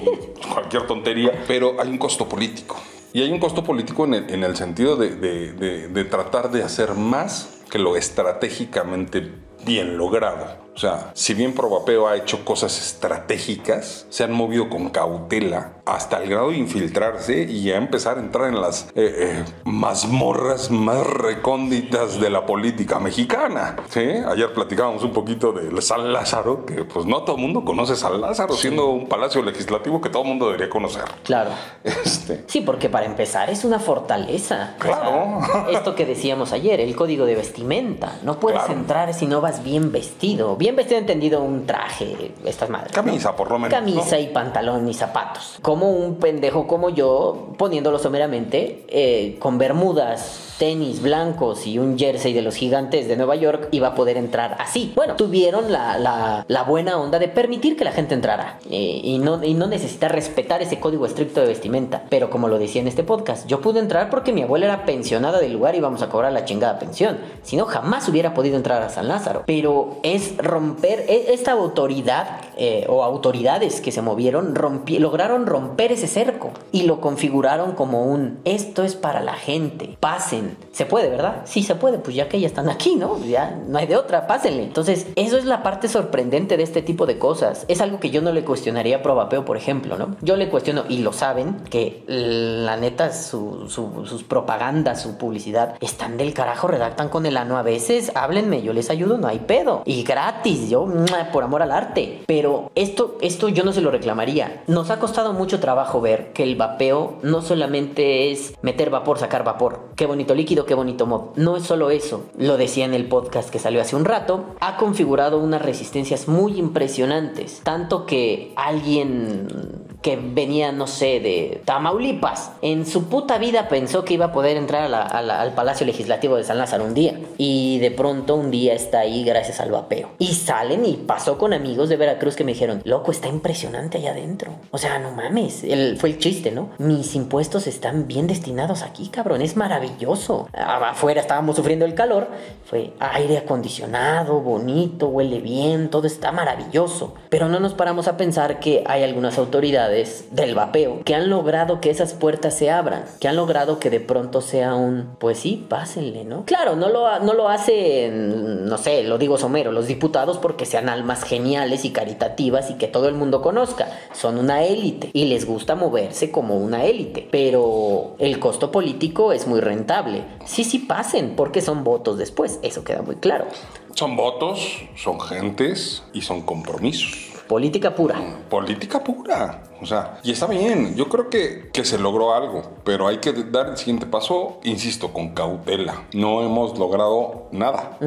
cualquier 0.53 0.87
tontería, 0.87 1.33
pero 1.49 1.81
hay 1.81 1.89
un 1.89 1.99
costo 1.99 2.29
político. 2.29 2.77
Y 3.13 3.23
hay 3.23 3.31
un 3.31 3.41
costo 3.41 3.65
político 3.65 4.05
en 4.05 4.45
el, 4.45 4.57
sentido 4.57 4.97
de, 4.97 5.17
de 5.17 6.05
tratar 6.05 6.51
de 6.51 6.63
hacer 6.63 6.95
más 6.95 7.63
que 7.69 7.79
lo 7.79 7.97
estratégicamente 7.97 9.33
bien 9.65 9.97
logrado. 9.97 10.72
O 10.75 10.79
sea, 10.79 11.11
si 11.15 11.35
bien 11.35 11.55
Provapeo 11.55 12.09
ha 12.09 12.17
hecho 12.17 12.45
cosas 12.45 12.79
estratégicas, 12.79 14.07
se 14.09 14.25
han 14.25 14.33
movido 14.33 14.71
con 14.71 14.89
cautela 14.89 15.75
hasta 15.85 16.23
el 16.23 16.31
grado 16.31 16.51
de 16.51 16.59
infiltrarse 16.59 17.43
y 17.43 17.71
a 17.73 17.77
empezar 17.77 18.17
a 18.17 18.21
entrar 18.21 18.49
en 18.49 18.61
las 18.61 18.89
eh, 18.95 18.95
eh, 18.95 19.45
mazmorras 19.65 20.71
más 20.71 21.07
recónditas 21.07 22.21
de 22.21 22.31
la 22.31 22.47
política 22.47 22.99
mexicana. 23.01 23.77
¿sí? 23.89 24.01
Ayer 24.01 24.53
platicábamos 24.53 25.03
un 25.03 25.13
poquito 25.13 25.53
de 25.53 25.83
San 25.83 26.13
Lázaro, 26.13 26.65
que 26.65 26.85
pues 26.85 27.05
no 27.05 27.23
todo 27.23 27.37
el 27.37 27.43
mundo 27.43 27.65
conoce 27.65 27.97
San 27.97 28.21
Lázaro, 28.21 28.55
siendo 28.55 28.89
un 28.89 29.09
palacio 29.09 29.43
legislativo 29.43 30.01
que 30.01 30.09
todo 30.09 30.23
el 30.23 30.29
mundo 30.29 30.47
debería 30.47 30.71
conocer. 30.71 31.05
Claro. 31.25 31.51
Este. 31.85 32.45
Sí, 32.47 32.61
porque 32.61 32.89
para 32.89 33.07
empezar 33.07 33.51
es 33.51 33.65
una 33.65 33.79
fortaleza. 33.79 34.77
Claro. 34.79 35.41
esto 35.71 35.95
que 35.95 36.07
decíamos 36.07 36.53
ayer, 36.53 36.81
el 36.81 36.97
código 36.97 37.27
de 37.27 37.35
vestimenta. 37.35 38.19
No 38.23 38.39
puedes 38.39 38.69
entrar 38.69 39.13
si 39.15 39.27
no 39.27 39.41
vas 39.41 39.63
bien 39.63 39.93
vestido 39.93 40.57
bien 40.63 40.77
vestido 40.77 41.01
entendido 41.01 41.43
un 41.43 41.67
traje, 41.67 42.31
estas 42.45 42.71
madres. 42.71 42.93
Camisa, 42.93 43.35
por 43.35 43.51
lo 43.51 43.59
menos. 43.59 43.71
Camisa 43.75 44.17
y 44.21 44.29
pantalón 44.29 44.89
y 44.89 44.95
zapatos. 44.95 45.59
Como 45.61 45.91
un 45.91 46.21
pendejo 46.21 46.69
como 46.69 46.89
yo, 46.91 47.49
poniéndolo 47.59 47.99
someramente, 47.99 48.85
eh, 48.89 49.39
con 49.41 49.59
bermudas 49.59 50.52
tenis 50.63 51.03
blancos 51.03 51.67
y 51.67 51.81
un 51.81 51.99
jersey 51.99 52.33
de 52.33 52.41
los 52.41 52.55
gigantes 52.55 53.09
de 53.09 53.17
Nueva 53.17 53.35
York 53.35 53.67
iba 53.73 53.89
a 53.89 53.95
poder 53.97 54.17
entrar 54.17 54.55
así. 54.61 54.93
Bueno, 54.95 55.17
tuvieron 55.17 55.73
la, 55.73 56.65
buena 56.69 56.99
onda 56.99 57.19
de 57.19 57.27
permitir 57.27 57.77
que 57.77 57.83
la 57.83 57.91
gente 57.91 58.15
entrara 58.15 58.61
eh, 58.71 59.01
y, 59.03 59.19
no, 59.19 59.43
y 59.43 59.55
no 59.55 59.67
necesitar 59.67 60.13
respetar 60.13 60.63
ese 60.63 60.79
código 60.79 61.05
estricto 61.05 61.41
de 61.41 61.49
vestimenta. 61.49 62.05
Pero 62.09 62.31
como 62.31 62.47
lo 62.47 62.61
decía 62.61 62.81
en 62.81 62.87
este 62.87 63.03
podcast, 63.03 63.49
yo 63.49 63.61
pude 63.61 63.81
entrar 63.81 64.09
porque 64.09 64.33
mi 64.33 64.43
abuela 64.43 64.67
era 64.67 64.85
pensionada 64.85 65.41
del 65.41 65.53
lugar 65.53 65.75
y 65.75 65.79
íbamos 65.79 66.01
a 66.01 66.09
cobrar 66.09 66.33
la 66.33 66.45
chingada 66.45 66.79
pensión. 66.79 67.19
Si 67.43 67.57
no, 67.57 67.65
jamás 67.65 68.09
hubiera 68.09 68.33
podido 68.33 68.55
entrar 68.55 68.85
a 68.85 68.89
San 68.89 69.09
Lázaro. 69.09 69.43
Pero 69.45 69.99
es 70.05 70.37
romper 70.37 71.07
e, 71.09 71.35
esta 71.35 71.51
autoridad 71.51 72.39
eh, 72.57 72.87
o 72.89 73.03
autoridades 73.05 73.81
que 73.81 73.93
se 73.93 74.03
movieron 74.03 74.55
rompi- 74.55 74.99
lograron 74.99 75.47
romper 75.47 75.93
ese 75.93 76.07
cerco 76.07 76.51
y 76.73 76.83
lo 76.83 77.01
configuraron 77.01 77.73
como 77.73 78.05
un 78.05 78.39
esto 78.45 78.83
es 78.85 78.95
para 78.95 79.21
la 79.21 79.35
gente, 79.35 79.97
pasen. 80.01 80.57
Se 80.73 80.87
puede, 80.87 81.09
¿verdad? 81.11 81.43
Sí 81.45 81.63
se 81.63 81.75
puede, 81.75 81.99
pues 81.99 82.17
ya 82.17 82.29
que 82.29 82.41
ya 82.41 82.47
están 82.47 82.69
aquí, 82.69 82.97
¿no? 82.97 83.19
Ya 83.25 83.59
no 83.69 83.79
hay 83.79 83.87
de 83.87 83.97
otra, 83.97 84.27
pásenle. 84.27 84.63
Entonces, 84.65 85.07
eso 85.17 85.37
es 85.39 85.45
la 85.45 85.63
parte 85.63 85.89
sorprendente 85.89 86.57
de 86.57 86.63
este 86.63 86.83
tipo 86.83 87.07
de 87.07 87.19
cosas. 87.19 87.65
Es 87.69 87.81
algo 87.81 88.01
que 88.01 88.11
yo 88.11 88.23
no 88.23 88.33
le 88.33 88.45
cuestionaría 88.45 88.97
a 88.97 89.03
Probapeo, 89.03 89.45
por 89.45 89.57
ejemplo, 89.57 89.97
¿no? 89.99 90.17
Yo 90.23 90.37
le 90.37 90.49
cuestiono, 90.49 90.85
y 90.89 90.99
lo 90.99 91.13
saben, 91.13 91.57
que 91.71 92.03
la 92.07 92.77
neta 92.77 93.13
su- 93.13 93.69
su- 93.69 94.05
sus 94.07 94.25
propagandas, 94.25 95.01
su 95.03 95.17
publicidad, 95.19 95.75
están 95.81 96.17
del 96.17 96.35
carajo, 96.35 96.69
redactan 96.69 97.09
con 97.09 97.27
el 97.27 97.37
ano 97.37 97.57
a 97.57 97.63
veces, 97.63 98.13
háblenme, 98.15 98.63
yo 98.63 98.73
les 98.73 98.91
ayudo, 98.91 99.19
no 99.19 99.29
hay 99.29 99.39
pedo. 99.41 99.83
Y 99.85 100.03
gratis, 100.03 100.69
yo, 100.71 100.87
por 101.33 101.45
amor 101.45 101.63
al 101.63 101.71
arte. 101.73 102.23
Pero 102.27 102.42
esto, 102.75 103.19
esto 103.21 103.49
yo 103.49 103.65
no 103.65 103.73
se 103.73 103.81
lo 103.81 103.91
reclamaría. 103.91 104.63
Nos 104.67 104.91
ha 104.91 104.99
costado 104.99 105.33
mucho 105.33 105.61
trabajo 105.61 106.01
ver 106.01 106.33
que 106.33 106.43
el 106.43 106.57
vapeo 106.57 107.19
no 107.23 107.43
solamente 107.43 108.31
es 108.31 108.55
meter 108.63 108.91
vapor, 108.91 109.19
sacar 109.19 109.45
vapor. 109.45 109.81
Qué 109.97 110.07
bonito 110.07 110.35
líquido, 110.35 110.67
qué 110.67 110.75
bonito 110.75 111.07
mod. 111.07 111.37
No 111.37 111.57
es 111.57 111.65
solo 111.65 111.91
eso. 111.91 112.25
Lo 112.37 112.57
decía 112.57 112.85
en 112.85 112.95
el 112.95 113.07
podcast 113.07 113.51
que 113.51 113.59
salió 113.59 113.81
hace 113.81 113.97
un 113.97 114.05
rato. 114.05 114.45
Ha 114.61 114.77
configurado 114.77 115.39
unas 115.39 115.63
resistencias 115.63 116.29
muy 116.29 116.59
impresionantes. 116.59 117.61
Tanto 117.63 118.07
que 118.07 118.53
alguien 118.57 119.83
que 120.03 120.17
venía, 120.17 120.73
no 120.73 120.87
sé, 120.87 121.21
de 121.21 121.63
Tamaulipas, 121.65 122.53
en 122.61 122.87
su 122.87 123.05
puta 123.05 123.39
vida 123.39 123.69
pensó 123.69 124.05
que 124.05 124.15
iba 124.15 124.27
a 124.27 124.33
poder 124.33 124.57
entrar 124.57 124.93
al 124.93 125.55
Palacio 125.55 125.87
Legislativo 125.87 126.37
de 126.37 126.45
San 126.45 126.59
Lázaro 126.59 126.85
un 126.85 126.95
día. 126.95 127.19
Y 127.39 127.79
de 127.79 127.91
pronto 127.91 128.35
un 128.35 128.51
día 128.51 128.75
está 128.75 129.01
ahí 129.01 129.25
gracias 129.25 129.61
al 129.61 129.71
vapeo. 129.71 130.11
Y 130.19 130.35
salen 130.35 130.85
y 130.85 130.95
pasó 130.97 131.39
con 131.39 131.53
amigos 131.53 131.89
de 131.89 131.97
Veracruz 131.97 132.32
que 132.37 132.45
me 132.45 132.53
dijeron, 132.53 132.83
loco, 132.85 133.11
está 133.11 133.29
impresionante 133.29 133.99
allá 133.99 134.13
adentro. 134.13 134.53
O 134.71 134.79
sea, 134.79 134.99
no 134.99 135.13
mames. 135.13 135.65
Fue 135.99 136.11
el 136.11 136.19
chiste, 136.19 136.51
¿no? 136.51 136.71
Mis 136.79 137.15
impuestos 137.15 137.67
están 137.67 138.07
bien 138.07 138.27
destinados 138.27 138.83
aquí, 138.83 139.09
cabrón. 139.09 139.43
Es 139.43 139.57
maravilloso. 139.57 140.49
Afuera 140.53 141.21
estábamos 141.21 141.57
sufriendo 141.57 141.85
el 141.85 141.95
calor. 141.95 142.29
Fue 142.65 142.93
aire 143.01 143.39
acondicionado, 143.39 144.41
bonito, 144.41 145.09
huele 145.09 145.41
bien, 145.41 145.91
todo 145.91 146.07
está 146.07 146.33
maravilloso. 146.33 147.15
Pero 147.29 147.49
no 147.49 147.61
nos 147.61 147.75
paramos 147.75 148.09
a 148.09 148.17
pensar 148.17 148.61
que 148.61 148.83
hay 148.87 149.03
algunas 149.03 149.39
autoridades 149.39 150.27
del 150.31 150.55
vapeo 150.55 151.03
que 151.05 151.15
han 151.15 151.29
logrado 151.29 151.81
que 151.81 151.91
esas 151.91 152.15
puertas 152.15 152.57
se 152.57 152.71
abran, 152.71 153.05
que 153.21 153.29
han 153.29 153.37
logrado 153.37 153.79
que 153.79 153.91
de 153.91 154.01
pronto 154.01 154.41
sea 154.41 154.75
un, 154.75 155.17
pues 155.19 155.39
sí, 155.39 155.67
pásenle, 155.69 156.25
¿no? 156.25 156.45
Claro, 156.45 156.77
no 156.77 156.89
lo, 156.89 157.21
no 157.21 157.35
lo 157.35 157.49
hacen, 157.49 158.67
no 158.67 158.79
sé, 158.79 159.03
lo 159.03 159.19
digo 159.19 159.39
somero, 159.39 159.73
los 159.73 159.87
diputados 159.87 160.39
porque 160.39 160.67
sean 160.67 160.89
almas 160.89 161.25
geniales 161.25 161.85
y 161.85 161.91
caritativas 161.91 162.22
y 162.71 162.75
que 162.75 162.89
todo 162.89 163.09
el 163.09 163.15
mundo 163.15 163.43
conozca. 163.43 163.89
Son 164.13 164.39
una 164.39 164.65
élite 164.65 165.11
y 165.13 165.25
les 165.27 165.47
gusta 165.47 165.75
moverse 165.75 166.31
como 166.31 166.57
una 166.57 166.85
élite, 166.85 167.27
pero 167.31 168.15
el 168.19 168.39
costo 168.39 168.71
político 168.71 169.33
es 169.33 169.47
muy 169.47 169.61
rentable. 169.61 170.25
Sí, 170.45 170.65
sí, 170.65 170.79
pasen 170.79 171.35
porque 171.37 171.61
son 171.61 171.85
votos 171.85 172.19
después, 172.19 172.59
eso 172.63 172.85
queda 172.85 173.03
muy 173.03 173.17
claro. 173.17 173.47
Son 173.95 174.17
votos, 174.17 174.79
son 174.97 175.21
gentes 175.21 176.03
y 176.13 176.23
son 176.23 176.43
compromisos. 176.43 177.32
Política 177.49 177.95
pura. 177.95 178.21
Política 178.49 179.03
pura. 179.03 179.63
O 179.81 179.87
sea, 179.87 180.21
y 180.23 180.33
está 180.33 180.47
bien. 180.47 180.95
Yo 180.95 181.09
creo 181.09 181.29
que, 181.29 181.71
que 181.73 181.85
se 181.85 181.99
logró 181.99 182.35
algo, 182.35 182.63
pero 182.85 183.09
hay 183.09 183.19
que 183.19 183.33
dar 183.33 183.71
el 183.71 183.77
siguiente 183.77 184.07
paso, 184.07 184.61
insisto, 184.63 185.13
con 185.13 185.31
cautela. 185.31 186.05
No 186.15 186.43
hemos 186.43 186.79
logrado 186.79 187.49
nada. 187.53 187.99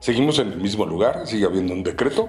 Seguimos 0.00 0.38
en 0.38 0.52
el 0.52 0.60
mismo 0.60 0.86
lugar, 0.86 1.26
sigue 1.26 1.46
habiendo 1.46 1.74
un 1.74 1.82
decreto. 1.82 2.28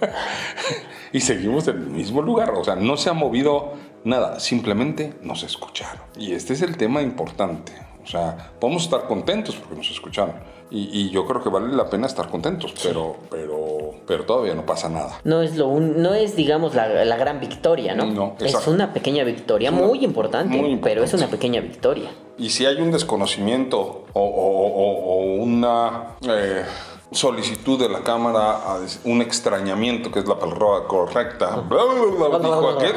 y 1.12 1.20
seguimos 1.20 1.68
en 1.68 1.76
el 1.76 1.90
mismo 1.90 2.22
lugar. 2.22 2.52
O 2.56 2.64
sea, 2.64 2.74
no 2.76 2.96
se 2.96 3.10
ha 3.10 3.12
movido 3.12 3.74
nada, 4.04 4.40
simplemente 4.40 5.14
nos 5.22 5.42
escucharon. 5.42 6.00
Y 6.16 6.32
este 6.32 6.54
es 6.54 6.62
el 6.62 6.76
tema 6.76 7.02
importante. 7.02 7.89
O 8.02 8.06
sea, 8.06 8.52
podemos 8.58 8.84
estar 8.84 9.06
contentos 9.06 9.56
porque 9.56 9.76
nos 9.76 9.90
escucharon. 9.90 10.34
Y, 10.72 10.88
y 10.92 11.10
yo 11.10 11.26
creo 11.26 11.42
que 11.42 11.48
vale 11.48 11.74
la 11.74 11.90
pena 11.90 12.06
estar 12.06 12.28
contentos, 12.28 12.72
pero, 12.80 13.16
pero, 13.28 13.90
pero 14.06 14.24
todavía 14.24 14.54
no 14.54 14.64
pasa 14.64 14.88
nada. 14.88 15.18
No 15.24 15.42
es 15.42 15.56
lo 15.56 15.66
un- 15.66 16.00
no 16.00 16.14
es 16.14 16.36
digamos 16.36 16.76
la, 16.76 17.04
la 17.04 17.16
gran 17.16 17.40
victoria, 17.40 17.94
¿no? 17.94 18.06
No, 18.06 18.36
es 18.38 18.66
una 18.68 18.92
pequeña 18.92 19.24
victoria, 19.24 19.70
una- 19.72 19.82
muy, 19.86 20.04
importante, 20.04 20.56
muy 20.56 20.76
pero 20.76 21.02
es 21.02 21.12
una 21.12 21.26
pequeña 21.26 21.60
victoria. 21.60 22.10
Y 22.38 22.50
si 22.50 22.66
hay 22.66 22.76
un 22.80 22.92
desconocimiento 22.92 24.04
o, 24.12 24.20
o- 24.22 24.66
o- 24.68 25.40
o 25.40 25.42
una 25.42 26.14
eh, 26.22 26.62
solicitud 27.10 27.76
de 27.80 27.88
la 27.88 28.04
Cámara, 28.04 28.60
un 29.04 29.22
extrañamiento, 29.22 30.12
que 30.12 30.20
es 30.20 30.28
la 30.28 30.38
palabra 30.38 30.86
correcta, 30.86 31.56
bla, 31.68 31.82
bla, 31.82 32.28
bla, 32.28 32.38
dijo 32.38 32.68
aquel, 32.78 32.94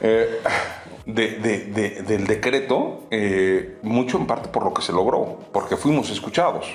eh, 0.00 0.40
de- 1.08 1.36
de- 1.38 1.64
de- 1.64 2.02
del 2.02 2.26
decreto, 2.26 3.00
eh, 3.10 3.78
mucho 3.82 4.18
en 4.18 4.26
parte 4.26 4.48
por 4.50 4.62
lo 4.62 4.72
que 4.74 4.82
se 4.82 4.92
logró, 4.92 5.38
porque 5.52 5.76
fuimos 5.76 6.10
escuchados. 6.10 6.66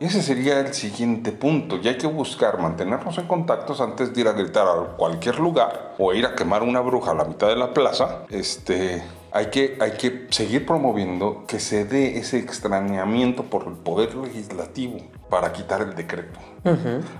Ese 0.00 0.22
sería 0.22 0.58
el 0.60 0.74
siguiente 0.74 1.30
punto. 1.30 1.76
Y 1.82 1.86
hay 1.88 1.96
que 1.96 2.06
buscar 2.06 2.58
mantenernos 2.60 3.16
en 3.18 3.26
contactos 3.26 3.80
antes 3.80 4.12
de 4.12 4.20
ir 4.22 4.28
a 4.28 4.32
gritar 4.32 4.66
a 4.66 4.96
cualquier 4.96 5.38
lugar 5.38 5.94
o 5.98 6.12
ir 6.14 6.26
a 6.26 6.34
quemar 6.34 6.62
una 6.62 6.80
bruja 6.80 7.12
a 7.12 7.14
la 7.14 7.24
mitad 7.24 7.48
de 7.48 7.56
la 7.56 7.72
plaza. 7.74 8.24
Este, 8.30 9.02
hay, 9.32 9.46
que, 9.46 9.76
hay 9.80 9.92
que 9.92 10.26
seguir 10.30 10.64
promoviendo 10.66 11.44
que 11.46 11.60
se 11.60 11.84
dé 11.84 12.16
ese 12.18 12.38
extrañamiento 12.38 13.44
por 13.44 13.66
el 13.68 13.74
poder 13.74 14.14
legislativo 14.16 14.96
para 15.30 15.52
quitar 15.52 15.82
el 15.82 15.94
decreto. 15.94 16.40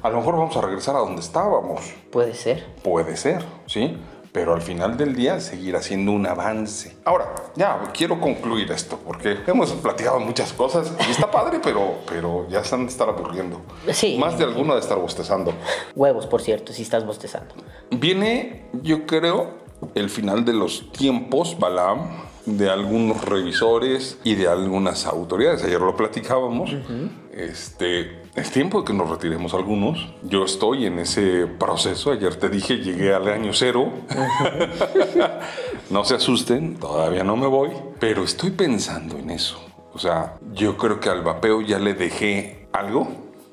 A 0.02 0.08
lo 0.08 0.16
mejor 0.16 0.36
vamos 0.36 0.56
a 0.56 0.62
regresar 0.62 0.96
a 0.96 1.00
donde 1.00 1.20
estábamos. 1.20 1.82
Puede 2.10 2.34
ser. 2.34 2.64
Puede 2.82 3.16
ser, 3.18 3.44
¿sí? 3.66 3.98
Pero 4.34 4.52
al 4.52 4.62
final 4.62 4.96
del 4.96 5.14
día 5.14 5.38
seguir 5.38 5.76
haciendo 5.76 6.10
un 6.10 6.26
avance. 6.26 6.96
Ahora, 7.04 7.32
ya 7.54 7.80
quiero 7.96 8.20
concluir 8.20 8.72
esto, 8.72 8.98
porque 8.98 9.38
hemos 9.46 9.70
platicado 9.74 10.18
muchas 10.18 10.52
cosas 10.52 10.92
y 11.06 11.12
está 11.12 11.30
padre, 11.30 11.60
pero, 11.62 12.00
pero 12.08 12.44
ya 12.48 12.60
han 12.72 12.86
de 12.86 12.90
estar 12.90 13.08
aburriendo. 13.08 13.60
Sí. 13.92 14.18
Más 14.18 14.36
de 14.36 14.42
alguno 14.42 14.74
de 14.74 14.80
estar 14.80 14.98
bostezando. 14.98 15.54
Huevos, 15.94 16.26
por 16.26 16.42
cierto, 16.42 16.72
si 16.72 16.82
estás 16.82 17.06
bostezando. 17.06 17.54
Viene, 17.92 18.64
yo 18.82 19.06
creo, 19.06 19.50
el 19.94 20.10
final 20.10 20.44
de 20.44 20.54
los 20.54 20.90
tiempos, 20.90 21.56
Balaam, 21.56 22.24
de 22.44 22.68
algunos 22.68 23.24
revisores 23.24 24.18
y 24.24 24.34
de 24.34 24.48
algunas 24.48 25.06
autoridades. 25.06 25.62
Ayer 25.62 25.80
lo 25.80 25.94
platicábamos. 25.94 26.74
Este, 27.32 28.23
es 28.34 28.50
tiempo 28.50 28.80
de 28.80 28.86
que 28.86 28.92
nos 28.92 29.08
retiremos 29.08 29.54
algunos. 29.54 30.08
Yo 30.22 30.44
estoy 30.44 30.86
en 30.86 30.98
ese 30.98 31.46
proceso. 31.46 32.10
Ayer 32.10 32.34
te 32.34 32.48
dije, 32.48 32.78
llegué 32.78 33.14
al 33.14 33.28
año 33.28 33.52
cero. 33.52 33.92
no 35.90 36.04
se 36.04 36.16
asusten, 36.16 36.76
todavía 36.76 37.22
no 37.22 37.36
me 37.36 37.46
voy, 37.46 37.70
pero 38.00 38.24
estoy 38.24 38.50
pensando 38.50 39.16
en 39.18 39.30
eso. 39.30 39.60
O 39.92 39.98
sea, 39.98 40.34
yo 40.52 40.76
creo 40.76 40.98
que 40.98 41.08
al 41.08 41.22
vapeo 41.22 41.60
ya 41.60 41.78
le 41.78 41.94
dejé 41.94 42.66
algo. 42.72 43.06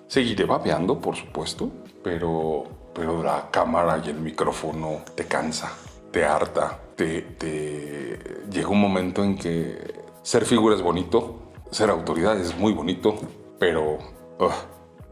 Seguiré 0.07 0.45
vapeando, 0.45 0.99
por 0.99 1.15
supuesto, 1.15 1.69
pero, 2.03 2.63
pero 2.93 3.21
la 3.21 3.49
cámara 3.51 4.01
y 4.03 4.09
el 4.09 4.19
micrófono 4.19 5.03
te 5.15 5.25
cansa, 5.25 5.71
te 6.11 6.25
harta, 6.25 6.79
te, 6.95 7.21
te... 7.21 8.19
Llega 8.49 8.67
un 8.67 8.81
momento 8.81 9.23
en 9.23 9.37
que 9.37 9.77
ser 10.23 10.45
figura 10.45 10.75
es 10.75 10.81
bonito, 10.81 11.51
ser 11.69 11.91
autoridad 11.91 12.37
es 12.37 12.57
muy 12.57 12.73
bonito, 12.73 13.15
pero 13.59 13.99
ugh, 14.41 14.51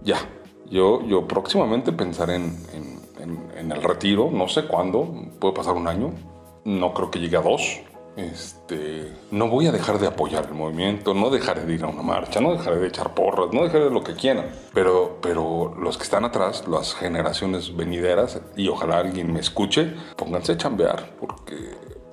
ya. 0.03 0.17
Yo, 0.69 1.01
yo 1.07 1.27
próximamente 1.27 1.91
pensaré 1.91 2.35
en, 2.35 2.57
en- 2.73 2.99
en- 3.23 3.51
en 3.57 3.71
el 3.71 3.81
retiro, 3.81 4.29
no 4.31 4.47
sé 4.47 4.65
cuándo, 4.67 5.07
puede 5.39 5.53
pasar 5.55 5.73
un 5.75 5.87
año, 5.87 6.11
no 6.65 6.93
creo 6.93 7.09
que 7.09 7.19
llegue 7.19 7.37
a 7.37 7.41
dos. 7.41 7.79
Este, 8.15 9.13
no 9.31 9.47
voy 9.47 9.67
a 9.67 9.71
dejar 9.71 9.97
de 9.97 10.07
apoyar 10.07 10.45
el 10.47 10.53
movimiento, 10.53 11.13
no 11.13 11.29
dejaré 11.29 11.63
de 11.65 11.73
ir 11.73 11.83
a 11.85 11.87
una 11.87 12.01
marcha, 12.01 12.41
no 12.41 12.51
dejaré 12.51 12.77
de 12.77 12.87
echar 12.87 13.13
porras, 13.13 13.47
no 13.53 13.63
dejaré 13.63 13.85
de 13.85 13.91
lo 13.91 14.03
que 14.03 14.13
quieran. 14.13 14.47
Pero, 14.73 15.17
pero 15.21 15.73
los 15.79 15.97
que 15.97 16.03
están 16.03 16.25
atrás, 16.25 16.67
las 16.67 16.93
generaciones 16.95 17.75
venideras, 17.75 18.41
y 18.57 18.67
ojalá 18.67 18.97
alguien 18.99 19.31
me 19.31 19.39
escuche, 19.39 19.93
pónganse 20.17 20.51
a 20.53 20.57
chambear, 20.57 21.15
porque, 21.19 21.55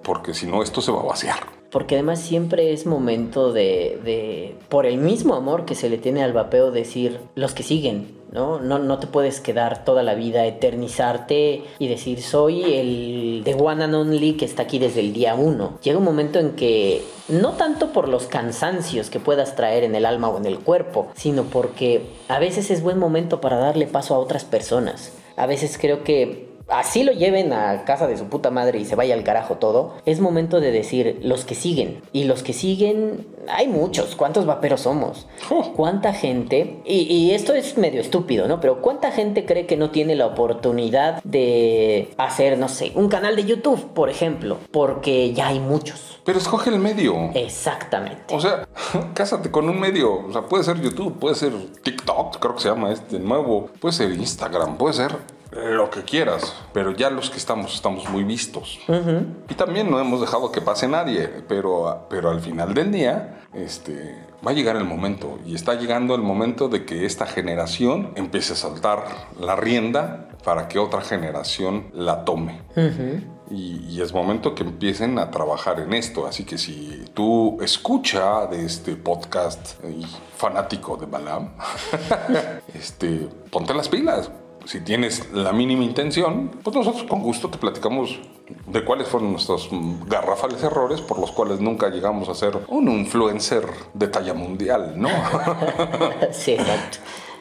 porque 0.06 0.34
si 0.34 0.46
no, 0.46 0.62
esto 0.62 0.80
se 0.80 0.92
va 0.92 1.00
a 1.00 1.06
vaciar. 1.06 1.40
Porque 1.72 1.96
además 1.96 2.20
siempre 2.20 2.72
es 2.72 2.86
momento 2.86 3.52
de, 3.52 4.00
de, 4.04 4.56
por 4.68 4.86
el 4.86 4.98
mismo 4.98 5.34
amor 5.34 5.64
que 5.64 5.74
se 5.74 5.90
le 5.90 5.98
tiene 5.98 6.22
al 6.22 6.32
vapeo, 6.32 6.70
decir 6.70 7.18
los 7.34 7.54
que 7.54 7.64
siguen, 7.64 8.14
¿no? 8.30 8.60
No, 8.60 8.78
no 8.78 9.00
te 9.00 9.08
puedes 9.08 9.40
quedar 9.40 9.84
toda 9.84 10.04
la 10.04 10.14
vida, 10.14 10.46
eternizarte 10.46 11.64
y 11.80 11.88
decir 11.88 12.22
soy 12.22 12.62
el 12.74 13.42
de 13.44 13.54
one 13.54 13.82
and 13.82 13.96
only 13.96 14.34
que 14.34 14.44
está 14.44 14.62
aquí 14.62 14.78
desde 14.78 15.00
el 15.00 15.12
día 15.12 15.34
uno. 15.34 15.78
Llega 15.82 15.98
un 15.98 16.04
momento 16.04 16.38
en 16.38 16.52
que, 16.52 17.02
no 17.28 17.54
tanto 17.54 17.92
por 17.92 18.08
los 18.08 18.28
cansancios 18.28 19.10
que 19.10 19.18
puedas 19.18 19.56
traer 19.56 19.82
en 19.82 19.96
el 19.96 20.06
alma 20.06 20.28
o 20.28 20.38
en 20.38 20.46
el 20.46 20.60
cuerpo, 20.60 21.08
sino 21.16 21.42
porque 21.42 22.06
a 22.28 22.38
veces 22.38 22.70
es 22.70 22.80
buen 22.80 23.00
momento 23.00 23.40
para 23.40 23.56
darle 23.56 23.88
paso 23.88 24.14
a 24.14 24.18
otras 24.18 24.44
personas. 24.44 25.12
A 25.36 25.46
veces 25.46 25.78
creo 25.78 26.04
que 26.04 26.45
así 26.68 27.04
lo 27.04 27.12
lleven 27.12 27.52
a 27.52 27.84
casa 27.84 28.06
de 28.06 28.16
su 28.16 28.26
puta 28.26 28.50
madre 28.50 28.78
y 28.78 28.84
se 28.84 28.96
vaya 28.96 29.14
al 29.14 29.24
carajo 29.24 29.56
todo, 29.56 29.94
es 30.04 30.20
momento 30.20 30.60
de 30.60 30.72
decir 30.72 31.18
los 31.22 31.44
que 31.44 31.54
siguen. 31.54 32.02
Y 32.12 32.24
los 32.24 32.42
que 32.42 32.52
siguen, 32.52 33.26
hay 33.48 33.68
muchos. 33.68 34.16
¿Cuántos 34.16 34.46
vaperos 34.46 34.82
somos? 34.82 35.26
Oh. 35.50 35.72
¿Cuánta 35.74 36.12
gente? 36.12 36.80
Y, 36.84 37.02
y 37.02 37.32
esto 37.32 37.54
es 37.54 37.78
medio 37.78 38.00
estúpido, 38.00 38.48
¿no? 38.48 38.60
Pero 38.60 38.80
¿cuánta 38.80 39.12
gente 39.12 39.44
cree 39.44 39.66
que 39.66 39.76
no 39.76 39.90
tiene 39.90 40.16
la 40.16 40.26
oportunidad 40.26 41.22
de 41.22 42.14
hacer, 42.18 42.58
no 42.58 42.68
sé, 42.68 42.92
un 42.94 43.08
canal 43.08 43.36
de 43.36 43.44
YouTube, 43.44 43.92
por 43.92 44.10
ejemplo? 44.10 44.58
Porque 44.70 45.32
ya 45.32 45.48
hay 45.48 45.60
muchos. 45.60 46.18
Pero 46.24 46.38
escoge 46.38 46.70
el 46.70 46.80
medio. 46.80 47.30
Exactamente. 47.34 48.34
O 48.34 48.40
sea, 48.40 48.66
cásate 49.14 49.50
con 49.50 49.68
un 49.68 49.78
medio. 49.78 50.26
O 50.26 50.32
sea, 50.32 50.42
puede 50.42 50.64
ser 50.64 50.80
YouTube, 50.80 51.18
puede 51.18 51.36
ser 51.36 51.52
TikTok, 51.82 52.38
creo 52.38 52.54
que 52.56 52.62
se 52.62 52.68
llama 52.68 52.90
este 52.90 53.18
nuevo. 53.20 53.68
Puede 53.80 53.94
ser 53.94 54.10
Instagram, 54.10 54.76
puede 54.76 54.94
ser 54.94 55.35
lo 55.56 55.90
que 55.90 56.02
quieras. 56.02 56.54
Pero 56.72 56.92
ya 56.92 57.10
los 57.10 57.30
que 57.30 57.38
estamos, 57.38 57.74
estamos 57.74 58.08
muy 58.08 58.24
vistos. 58.24 58.78
Y 59.48 59.54
también 59.54 59.90
no 59.90 59.98
hemos 59.98 60.20
dejado 60.20 60.52
que 60.52 60.60
pase 60.60 60.88
nadie. 60.88 61.28
Pero, 61.48 62.06
pero 62.10 62.30
al 62.30 62.40
final 62.40 62.74
del 62.74 62.92
día, 62.92 63.40
este, 63.54 64.16
va 64.46 64.50
a 64.50 64.54
llegar 64.54 64.76
el 64.76 64.84
momento. 64.84 65.38
Y 65.44 65.54
está 65.54 65.74
llegando 65.74 66.14
el 66.14 66.22
momento 66.22 66.68
de 66.68 66.84
que 66.84 67.04
esta 67.06 67.26
generación 67.26 68.12
empiece 68.16 68.52
a 68.52 68.56
saltar 68.56 69.04
la 69.40 69.56
rienda 69.56 70.28
para 70.44 70.68
que 70.68 70.78
otra 70.78 71.00
generación 71.00 71.88
la 71.92 72.24
tome. 72.24 72.62
Y, 73.50 73.84
y 73.88 74.00
es 74.00 74.12
momento 74.12 74.54
que 74.54 74.64
empiecen 74.64 75.18
a 75.18 75.30
trabajar 75.30 75.80
en 75.80 75.92
esto. 75.92 76.26
Así 76.26 76.44
que 76.44 76.58
si 76.58 77.04
tú 77.14 77.58
escucha 77.62 78.46
de 78.46 78.64
este 78.64 78.96
podcast 78.96 79.82
y 79.84 80.04
fanático 80.36 80.96
de 80.96 81.06
Balam, 81.06 81.52
este, 82.74 83.28
ponte 83.50 83.72
las 83.74 83.88
pilas. 83.88 84.30
Si 84.66 84.80
tienes 84.80 85.32
la 85.32 85.52
mínima 85.52 85.84
intención, 85.84 86.50
pues 86.62 86.74
nosotros 86.74 87.04
con 87.04 87.22
gusto 87.22 87.48
te 87.48 87.56
platicamos 87.56 88.18
de 88.66 88.84
cuáles 88.84 89.08
fueron 89.08 89.30
nuestros 89.30 89.68
garrafales 90.06 90.62
errores 90.62 91.00
por 91.00 91.18
los 91.18 91.30
cuales 91.30 91.60
nunca 91.60 91.88
llegamos 91.88 92.28
a 92.28 92.34
ser 92.34 92.58
un 92.68 92.88
influencer 92.88 93.64
de 93.94 94.08
talla 94.08 94.34
mundial, 94.34 94.94
¿no? 94.96 95.08
sí, 96.32 96.52
exacto. 96.52 96.98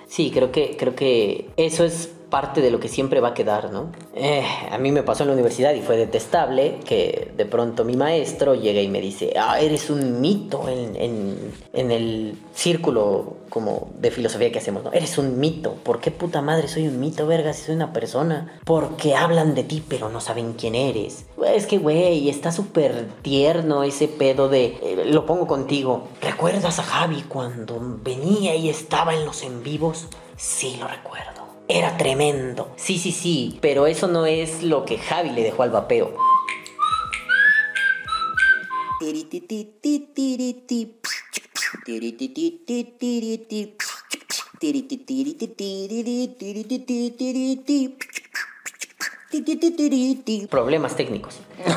Sí, 0.07 0.31
creo 0.31 0.51
que, 0.51 0.77
creo 0.77 0.95
que 0.95 1.49
eso 1.57 1.83
es 1.83 2.14
parte 2.29 2.61
de 2.61 2.71
lo 2.71 2.79
que 2.79 2.87
siempre 2.87 3.19
va 3.19 3.29
a 3.29 3.33
quedar, 3.33 3.71
¿no? 3.71 3.91
Eh, 4.13 4.43
a 4.71 4.77
mí 4.77 4.91
me 4.91 5.03
pasó 5.03 5.23
en 5.23 5.27
la 5.27 5.33
universidad 5.33 5.73
y 5.73 5.81
fue 5.81 5.97
detestable 5.97 6.79
que 6.85 7.31
de 7.35 7.45
pronto 7.45 7.83
mi 7.83 7.95
maestro 7.95 8.55
llega 8.55 8.81
y 8.81 8.87
me 8.87 9.01
dice, 9.01 9.33
ah, 9.37 9.59
eres 9.59 9.89
un 9.89 10.21
mito 10.21 10.67
en, 10.67 11.53
el 11.73 12.37
círculo 12.53 13.37
como 13.49 13.89
de 13.99 14.11
filosofía 14.11 14.51
que 14.51 14.59
hacemos, 14.59 14.83
¿no? 14.83 14.91
Eres 14.91 15.17
un 15.17 15.39
mito. 15.39 15.75
¿Por 15.83 15.99
qué 15.99 16.11
puta 16.11 16.41
madre 16.41 16.67
soy 16.67 16.87
un 16.87 16.99
mito, 16.99 17.27
verga, 17.27 17.53
si 17.53 17.63
soy 17.63 17.75
una 17.75 17.93
persona? 17.93 18.59
Porque 18.65 19.15
hablan 19.15 19.55
de 19.55 19.63
ti 19.63 19.83
pero 19.87 20.09
no 20.09 20.19
saben 20.19 20.53
quién 20.53 20.75
eres. 20.75 21.25
Es 21.45 21.67
que, 21.67 21.77
güey, 21.77 22.29
está 22.29 22.51
súper 22.51 23.07
tierno 23.21 23.83
ese 23.83 24.07
pedo 24.07 24.49
de, 24.49 24.77
eh, 24.81 25.03
lo 25.05 25.25
pongo 25.25 25.47
contigo. 25.47 26.07
¿Recuerdas 26.21 26.79
a 26.79 26.83
Javi 26.83 27.23
cuando 27.23 27.79
venía 28.03 28.55
y 28.55 28.69
estaba 28.69 29.13
en 29.13 29.25
los 29.25 29.43
en 29.43 29.63
vivos? 29.63 30.07
Sí, 30.37 30.77
lo 30.79 30.87
recuerdo. 30.87 31.34
Era 31.67 31.97
tremendo. 31.97 32.71
Sí, 32.75 32.97
sí, 32.99 33.11
sí. 33.11 33.57
Pero 33.61 33.87
eso 33.87 34.07
no 34.07 34.25
es 34.25 34.63
lo 34.63 34.85
que 34.85 34.97
Javi 34.97 35.31
le 35.31 35.43
dejó 35.43 35.63
al 35.63 35.71
vapeo. 35.71 36.15
Problemas 50.47 50.95
técnicos. 50.95 51.39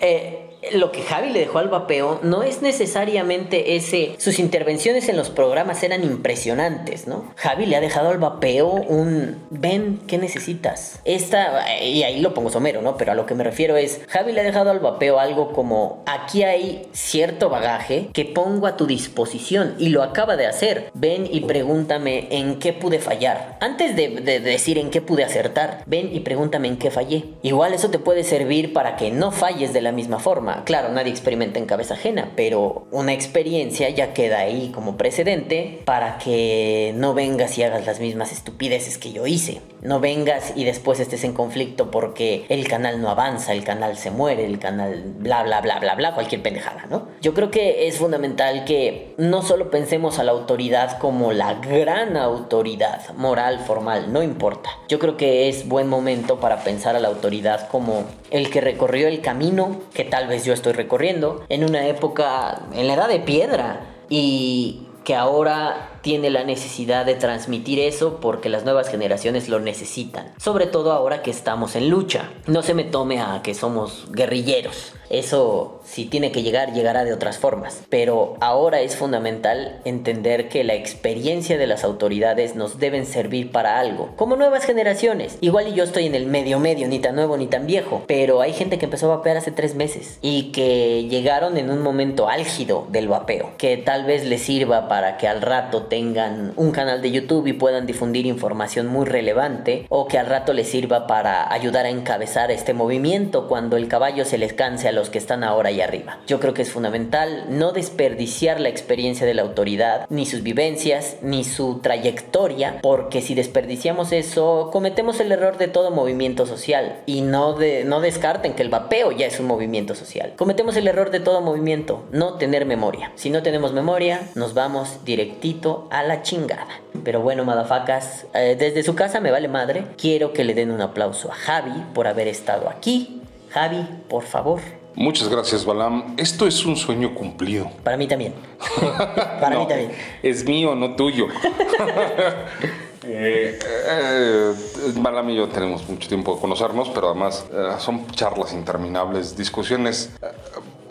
Eh, 0.00 0.43
lo 0.74 0.92
que 0.92 1.02
Javi 1.02 1.30
le 1.30 1.40
dejó 1.40 1.58
al 1.58 1.68
vapeo 1.68 2.20
no 2.22 2.42
es 2.42 2.62
necesariamente 2.62 3.76
ese. 3.76 4.14
Sus 4.18 4.38
intervenciones 4.38 5.08
en 5.08 5.16
los 5.16 5.30
programas 5.30 5.82
eran 5.82 6.04
impresionantes, 6.04 7.06
¿no? 7.06 7.32
Javi 7.36 7.66
le 7.66 7.76
ha 7.76 7.80
dejado 7.80 8.10
al 8.10 8.18
vapeo 8.18 8.68
un. 8.68 9.36
Ven, 9.50 10.00
¿qué 10.06 10.18
necesitas? 10.18 11.00
Esta. 11.04 11.80
Y 11.82 12.02
ahí 12.02 12.20
lo 12.20 12.34
pongo 12.34 12.50
somero, 12.50 12.82
¿no? 12.82 12.96
Pero 12.96 13.12
a 13.12 13.14
lo 13.14 13.26
que 13.26 13.34
me 13.34 13.44
refiero 13.44 13.76
es. 13.76 14.00
Javi 14.08 14.32
le 14.32 14.40
ha 14.40 14.44
dejado 14.44 14.70
al 14.70 14.80
vapeo 14.80 15.18
algo 15.18 15.52
como. 15.52 16.02
Aquí 16.06 16.42
hay 16.42 16.88
cierto 16.92 17.48
bagaje 17.48 18.10
que 18.12 18.24
pongo 18.24 18.66
a 18.66 18.76
tu 18.76 18.86
disposición 18.86 19.74
y 19.78 19.88
lo 19.88 20.02
acaba 20.02 20.36
de 20.36 20.46
hacer. 20.46 20.90
Ven 20.94 21.28
y 21.30 21.40
pregúntame 21.40 22.28
en 22.30 22.58
qué 22.58 22.72
pude 22.72 22.98
fallar. 22.98 23.56
Antes 23.60 23.96
de, 23.96 24.08
de 24.08 24.40
decir 24.40 24.78
en 24.78 24.90
qué 24.90 25.00
pude 25.00 25.24
acertar, 25.24 25.82
ven 25.86 26.14
y 26.14 26.20
pregúntame 26.20 26.68
en 26.68 26.76
qué 26.78 26.90
fallé. 26.90 27.24
Igual 27.42 27.74
eso 27.74 27.90
te 27.90 27.98
puede 27.98 28.24
servir 28.24 28.72
para 28.72 28.96
que 28.96 29.10
no 29.10 29.30
falles 29.30 29.72
de 29.72 29.80
la 29.80 29.92
misma 29.92 30.18
forma. 30.18 30.63
Claro, 30.64 30.90
nadie 30.90 31.10
experimenta 31.10 31.58
en 31.58 31.66
cabeza 31.66 31.94
ajena, 31.94 32.32
pero 32.36 32.86
una 32.90 33.12
experiencia 33.12 33.88
ya 33.90 34.14
queda 34.14 34.38
ahí 34.38 34.70
como 34.74 34.96
precedente 34.96 35.82
para 35.84 36.18
que 36.18 36.92
no 36.96 37.14
vengas 37.14 37.58
y 37.58 37.62
hagas 37.62 37.86
las 37.86 38.00
mismas 38.00 38.32
estupideces 38.32 38.98
que 38.98 39.12
yo 39.12 39.26
hice. 39.26 39.60
No 39.82 40.00
vengas 40.00 40.54
y 40.56 40.64
después 40.64 41.00
estés 41.00 41.24
en 41.24 41.34
conflicto 41.34 41.90
porque 41.90 42.46
el 42.48 42.66
canal 42.66 43.02
no 43.02 43.10
avanza, 43.10 43.52
el 43.52 43.64
canal 43.64 43.98
se 43.98 44.10
muere, 44.10 44.46
el 44.46 44.58
canal 44.58 45.02
bla 45.18 45.42
bla 45.42 45.60
bla 45.60 45.78
bla 45.78 45.94
bla, 45.94 46.14
cualquier 46.14 46.42
pendejada, 46.42 46.86
¿no? 46.88 47.08
Yo 47.20 47.34
creo 47.34 47.50
que 47.50 47.86
es 47.86 47.98
fundamental 47.98 48.64
que 48.64 49.14
no 49.18 49.42
solo 49.42 49.70
pensemos 49.70 50.18
a 50.18 50.24
la 50.24 50.32
autoridad 50.32 50.98
como 50.98 51.32
la 51.32 51.54
gran 51.54 52.16
autoridad 52.16 53.12
moral, 53.16 53.58
formal, 53.58 54.12
no 54.12 54.22
importa. 54.22 54.70
Yo 54.88 54.98
creo 54.98 55.18
que 55.18 55.48
es 55.48 55.68
buen 55.68 55.88
momento 55.88 56.40
para 56.40 56.64
pensar 56.64 56.96
a 56.96 57.00
la 57.00 57.08
autoridad 57.08 57.68
como 57.68 58.04
el 58.34 58.50
que 58.50 58.60
recorrió 58.60 59.06
el 59.06 59.20
camino 59.20 59.80
que 59.94 60.02
tal 60.02 60.26
vez 60.26 60.44
yo 60.44 60.52
estoy 60.52 60.72
recorriendo 60.72 61.44
en 61.48 61.62
una 61.62 61.86
época, 61.86 62.62
en 62.72 62.88
la 62.88 62.94
edad 62.94 63.08
de 63.08 63.20
piedra, 63.20 63.86
y 64.08 64.88
que 65.04 65.14
ahora 65.14 65.93
tiene 66.04 66.28
la 66.28 66.44
necesidad 66.44 67.06
de 67.06 67.14
transmitir 67.14 67.80
eso 67.80 68.20
porque 68.20 68.50
las 68.50 68.64
nuevas 68.64 68.90
generaciones 68.90 69.48
lo 69.48 69.58
necesitan. 69.58 70.30
Sobre 70.36 70.66
todo 70.66 70.92
ahora 70.92 71.22
que 71.22 71.30
estamos 71.30 71.76
en 71.76 71.88
lucha. 71.88 72.28
No 72.46 72.62
se 72.62 72.74
me 72.74 72.84
tome 72.84 73.20
a 73.20 73.40
que 73.42 73.54
somos 73.54 74.06
guerrilleros. 74.12 74.92
Eso, 75.10 75.80
si 75.84 76.06
tiene 76.06 76.32
que 76.32 76.42
llegar, 76.42 76.72
llegará 76.72 77.04
de 77.04 77.12
otras 77.12 77.38
formas. 77.38 77.82
Pero 77.88 78.36
ahora 78.40 78.80
es 78.80 78.96
fundamental 78.96 79.80
entender 79.84 80.48
que 80.48 80.64
la 80.64 80.74
experiencia 80.74 81.56
de 81.56 81.66
las 81.66 81.84
autoridades 81.84 82.54
nos 82.54 82.78
deben 82.78 83.06
servir 83.06 83.50
para 83.50 83.78
algo. 83.78 84.10
Como 84.16 84.36
nuevas 84.36 84.64
generaciones. 84.64 85.38
Igual 85.40 85.68
y 85.68 85.74
yo 85.74 85.84
estoy 85.84 86.06
en 86.06 86.14
el 86.14 86.26
medio 86.26 86.58
medio, 86.58 86.88
ni 86.88 86.98
tan 86.98 87.14
nuevo 87.14 87.36
ni 87.36 87.46
tan 87.46 87.66
viejo. 87.66 88.02
Pero 88.06 88.40
hay 88.40 88.52
gente 88.52 88.78
que 88.78 88.86
empezó 88.86 89.10
a 89.10 89.16
vapear 89.16 89.36
hace 89.36 89.52
tres 89.52 89.74
meses. 89.74 90.18
Y 90.20 90.52
que 90.52 91.06
llegaron 91.08 91.56
en 91.56 91.70
un 91.70 91.80
momento 91.80 92.28
álgido 92.28 92.86
del 92.90 93.08
vapeo. 93.08 93.52
Que 93.56 93.76
tal 93.78 94.04
vez 94.04 94.24
les 94.24 94.42
sirva 94.42 94.88
para 94.88 95.16
que 95.16 95.28
al 95.28 95.40
rato 95.40 95.84
tengan 95.94 96.54
un 96.56 96.72
canal 96.72 97.02
de 97.02 97.12
YouTube 97.12 97.46
y 97.46 97.52
puedan 97.52 97.86
difundir 97.86 98.26
información 98.26 98.88
muy 98.88 99.06
relevante. 99.06 99.86
O 99.90 100.08
que 100.08 100.18
al 100.18 100.26
rato 100.26 100.52
les 100.52 100.66
sirva 100.66 101.06
para 101.06 101.52
ayudar 101.52 101.86
a 101.86 101.90
encabezar 101.90 102.50
este 102.50 102.74
movimiento 102.74 103.46
cuando 103.46 103.76
el 103.76 103.86
caballo 103.86 104.24
se 104.24 104.36
les 104.36 104.52
canse 104.52 104.88
a 104.88 104.92
los 104.92 105.08
que 105.08 105.18
están 105.18 105.44
ahora 105.44 105.68
ahí 105.68 105.80
arriba. 105.80 106.18
Yo 106.26 106.40
creo 106.40 106.52
que 106.52 106.62
es 106.62 106.72
fundamental 106.72 107.44
no 107.48 107.70
desperdiciar 107.70 108.58
la 108.58 108.70
experiencia 108.70 109.24
de 109.24 109.34
la 109.34 109.42
autoridad, 109.42 110.06
ni 110.10 110.26
sus 110.26 110.42
vivencias, 110.42 111.18
ni 111.22 111.44
su 111.44 111.78
trayectoria, 111.78 112.80
porque 112.82 113.22
si 113.22 113.36
desperdiciamos 113.36 114.10
eso, 114.10 114.70
cometemos 114.72 115.20
el 115.20 115.30
error 115.30 115.58
de 115.58 115.68
todo 115.68 115.92
movimiento 115.92 116.44
social. 116.44 117.02
Y 117.06 117.20
no, 117.20 117.52
de, 117.52 117.84
no 117.84 118.00
descarten 118.00 118.54
que 118.54 118.62
el 118.62 118.68
vapeo 118.68 119.12
ya 119.12 119.26
es 119.26 119.38
un 119.38 119.46
movimiento 119.46 119.94
social. 119.94 120.32
Cometemos 120.34 120.76
el 120.76 120.88
error 120.88 121.12
de 121.12 121.20
todo 121.20 121.40
movimiento, 121.40 122.02
no 122.10 122.34
tener 122.34 122.66
memoria. 122.66 123.12
Si 123.14 123.30
no 123.30 123.44
tenemos 123.44 123.72
memoria, 123.72 124.22
nos 124.34 124.54
vamos 124.54 125.04
directito 125.04 125.83
a 125.90 126.02
la 126.02 126.22
chingada. 126.22 126.68
Pero 127.04 127.20
bueno, 127.20 127.44
madafacas, 127.44 128.26
eh, 128.34 128.56
desde 128.58 128.82
su 128.82 128.94
casa 128.94 129.20
me 129.20 129.30
vale 129.30 129.48
madre. 129.48 129.86
Quiero 129.96 130.32
que 130.32 130.44
le 130.44 130.54
den 130.54 130.70
un 130.70 130.80
aplauso 130.80 131.30
a 131.30 131.34
Javi 131.34 131.84
por 131.94 132.06
haber 132.06 132.28
estado 132.28 132.68
aquí. 132.68 133.20
Javi, 133.50 133.86
por 134.08 134.24
favor. 134.24 134.60
Muchas 134.94 135.28
gracias, 135.28 135.64
Balam. 135.64 136.14
Esto 136.16 136.46
es 136.46 136.64
un 136.64 136.76
sueño 136.76 137.14
cumplido. 137.14 137.70
Para 137.82 137.96
mí 137.96 138.06
también. 138.06 138.34
Para 139.40 139.58
mí 139.58 139.66
también. 139.66 139.92
Es 140.22 140.44
mío, 140.44 140.74
no 140.74 140.94
tuyo. 140.94 141.26
Eh, 143.06 143.58
eh, 143.62 144.54
Balam 144.96 145.28
y 145.28 145.36
yo 145.36 145.48
tenemos 145.48 145.86
mucho 145.88 146.08
tiempo 146.08 146.34
de 146.34 146.40
conocernos, 146.40 146.88
pero 146.88 147.10
además 147.10 147.44
eh, 147.52 147.72
son 147.78 148.06
charlas 148.12 148.54
interminables, 148.54 149.36
discusiones 149.36 150.10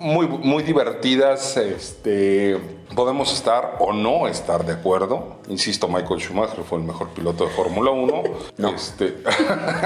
muy, 0.04 0.28
muy 0.28 0.64
divertidas. 0.64 1.58
Este, 1.58 2.60
podemos 2.94 3.34
estar 3.34 3.78
o 3.80 3.94
no 3.94 4.28
estar 4.28 4.66
de 4.66 4.74
acuerdo. 4.74 5.38
Insisto, 5.48 5.88
Michael 5.88 6.20
Schumacher 6.20 6.64
fue 6.64 6.78
el 6.80 6.84
mejor 6.84 7.10
piloto 7.10 7.46
de 7.46 7.52
Fórmula 7.52 7.92
1. 7.92 8.24
No. 8.58 8.70
Este, 8.70 9.18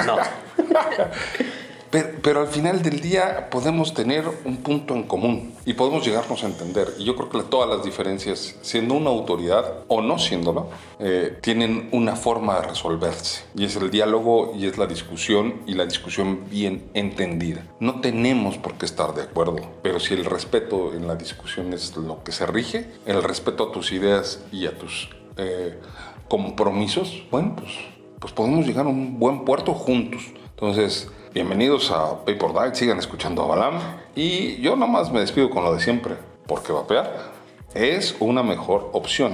No. 0.05 0.17
Pero, 1.89 2.09
pero, 2.21 2.41
al 2.41 2.47
final 2.47 2.81
del 2.81 2.99
día 2.99 3.49
podemos 3.49 3.93
tener 3.93 4.25
un 4.45 4.57
punto 4.57 4.93
en 4.93 5.03
común 5.03 5.53
y 5.65 5.73
podemos 5.73 6.05
llegarnos 6.05 6.43
a 6.43 6.47
entender. 6.47 6.93
Y 6.97 7.05
yo 7.05 7.15
creo 7.15 7.29
que 7.29 7.49
todas 7.49 7.69
las 7.69 7.85
diferencias, 7.85 8.55
siendo 8.61 8.93
una 8.93 9.09
autoridad 9.09 9.83
o 9.87 10.01
no 10.01 10.19
siéndolo, 10.19 10.69
eh, 10.99 11.37
tienen 11.41 11.89
una 11.91 12.15
forma 12.15 12.59
de 12.59 12.67
resolverse. 12.67 13.43
Y 13.55 13.65
es 13.65 13.75
el 13.75 13.89
diálogo 13.89 14.53
y 14.57 14.65
es 14.65 14.77
la 14.77 14.87
discusión 14.87 15.61
y 15.65 15.73
la 15.73 15.85
discusión 15.85 16.41
bien 16.49 16.89
entendida. 16.93 17.63
No 17.79 18.01
tenemos 18.01 18.57
por 18.57 18.73
qué 18.73 18.85
estar 18.85 19.13
de 19.13 19.23
acuerdo, 19.23 19.57
pero 19.81 19.99
si 19.99 20.13
el 20.13 20.25
respeto 20.25 20.93
en 20.93 21.07
la 21.07 21.15
discusión 21.15 21.73
es 21.73 21.95
lo 21.95 22.23
que 22.23 22.31
se 22.31 22.45
rige, 22.45 22.89
el 23.05 23.23
respeto 23.23 23.69
a 23.69 23.71
tus 23.71 23.91
ideas 23.91 24.41
y 24.51 24.65
a 24.65 24.77
tus 24.77 25.09
eh, 25.37 25.79
compromisos, 26.27 27.23
bueno, 27.31 27.55
pues, 27.55 27.71
pues 28.19 28.33
podemos 28.33 28.65
llegar 28.65 28.85
a 28.85 28.89
un 28.89 29.19
buen 29.19 29.45
puerto 29.45 29.73
juntos. 29.73 30.23
Entonces, 30.49 31.09
bienvenidos 31.37 31.91
a 31.91 32.25
Paper 32.25 32.51
Diet, 32.51 32.73
sigan 32.73 32.97
escuchando 32.97 33.43
a 33.43 33.45
Balam. 33.45 33.79
Y 34.15 34.59
yo 34.59 34.75
nomás 34.75 35.11
me 35.11 35.19
despido 35.19 35.51
con 35.51 35.63
lo 35.63 35.71
de 35.71 35.79
siempre, 35.79 36.15
porque 36.47 36.71
vapear 36.71 37.31
es 37.75 38.15
una 38.19 38.41
mejor 38.41 38.89
opción. 38.93 39.33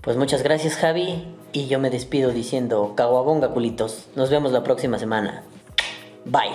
Pues 0.00 0.16
muchas 0.16 0.42
gracias, 0.42 0.74
Javi. 0.74 1.24
Y 1.52 1.68
yo 1.68 1.78
me 1.78 1.88
despido 1.88 2.32
diciendo, 2.32 2.94
caguabonga, 2.96 3.50
culitos. 3.50 4.08
Nos 4.16 4.28
vemos 4.28 4.50
la 4.50 4.64
próxima 4.64 4.98
semana. 4.98 5.44
Bye. 6.24 6.50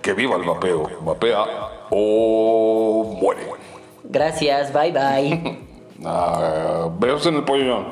Que 0.00 0.14
viva 0.14 0.36
el 0.36 0.44
vapeo. 0.44 0.88
Vapea 1.02 1.44
o 1.90 3.18
muere. 3.20 3.42
Gracias, 4.04 4.72
bye 4.72 4.90
bye. 4.90 5.58
ah, 6.06 6.88
en 6.98 7.34
el 7.34 7.44
pollón. 7.44 7.88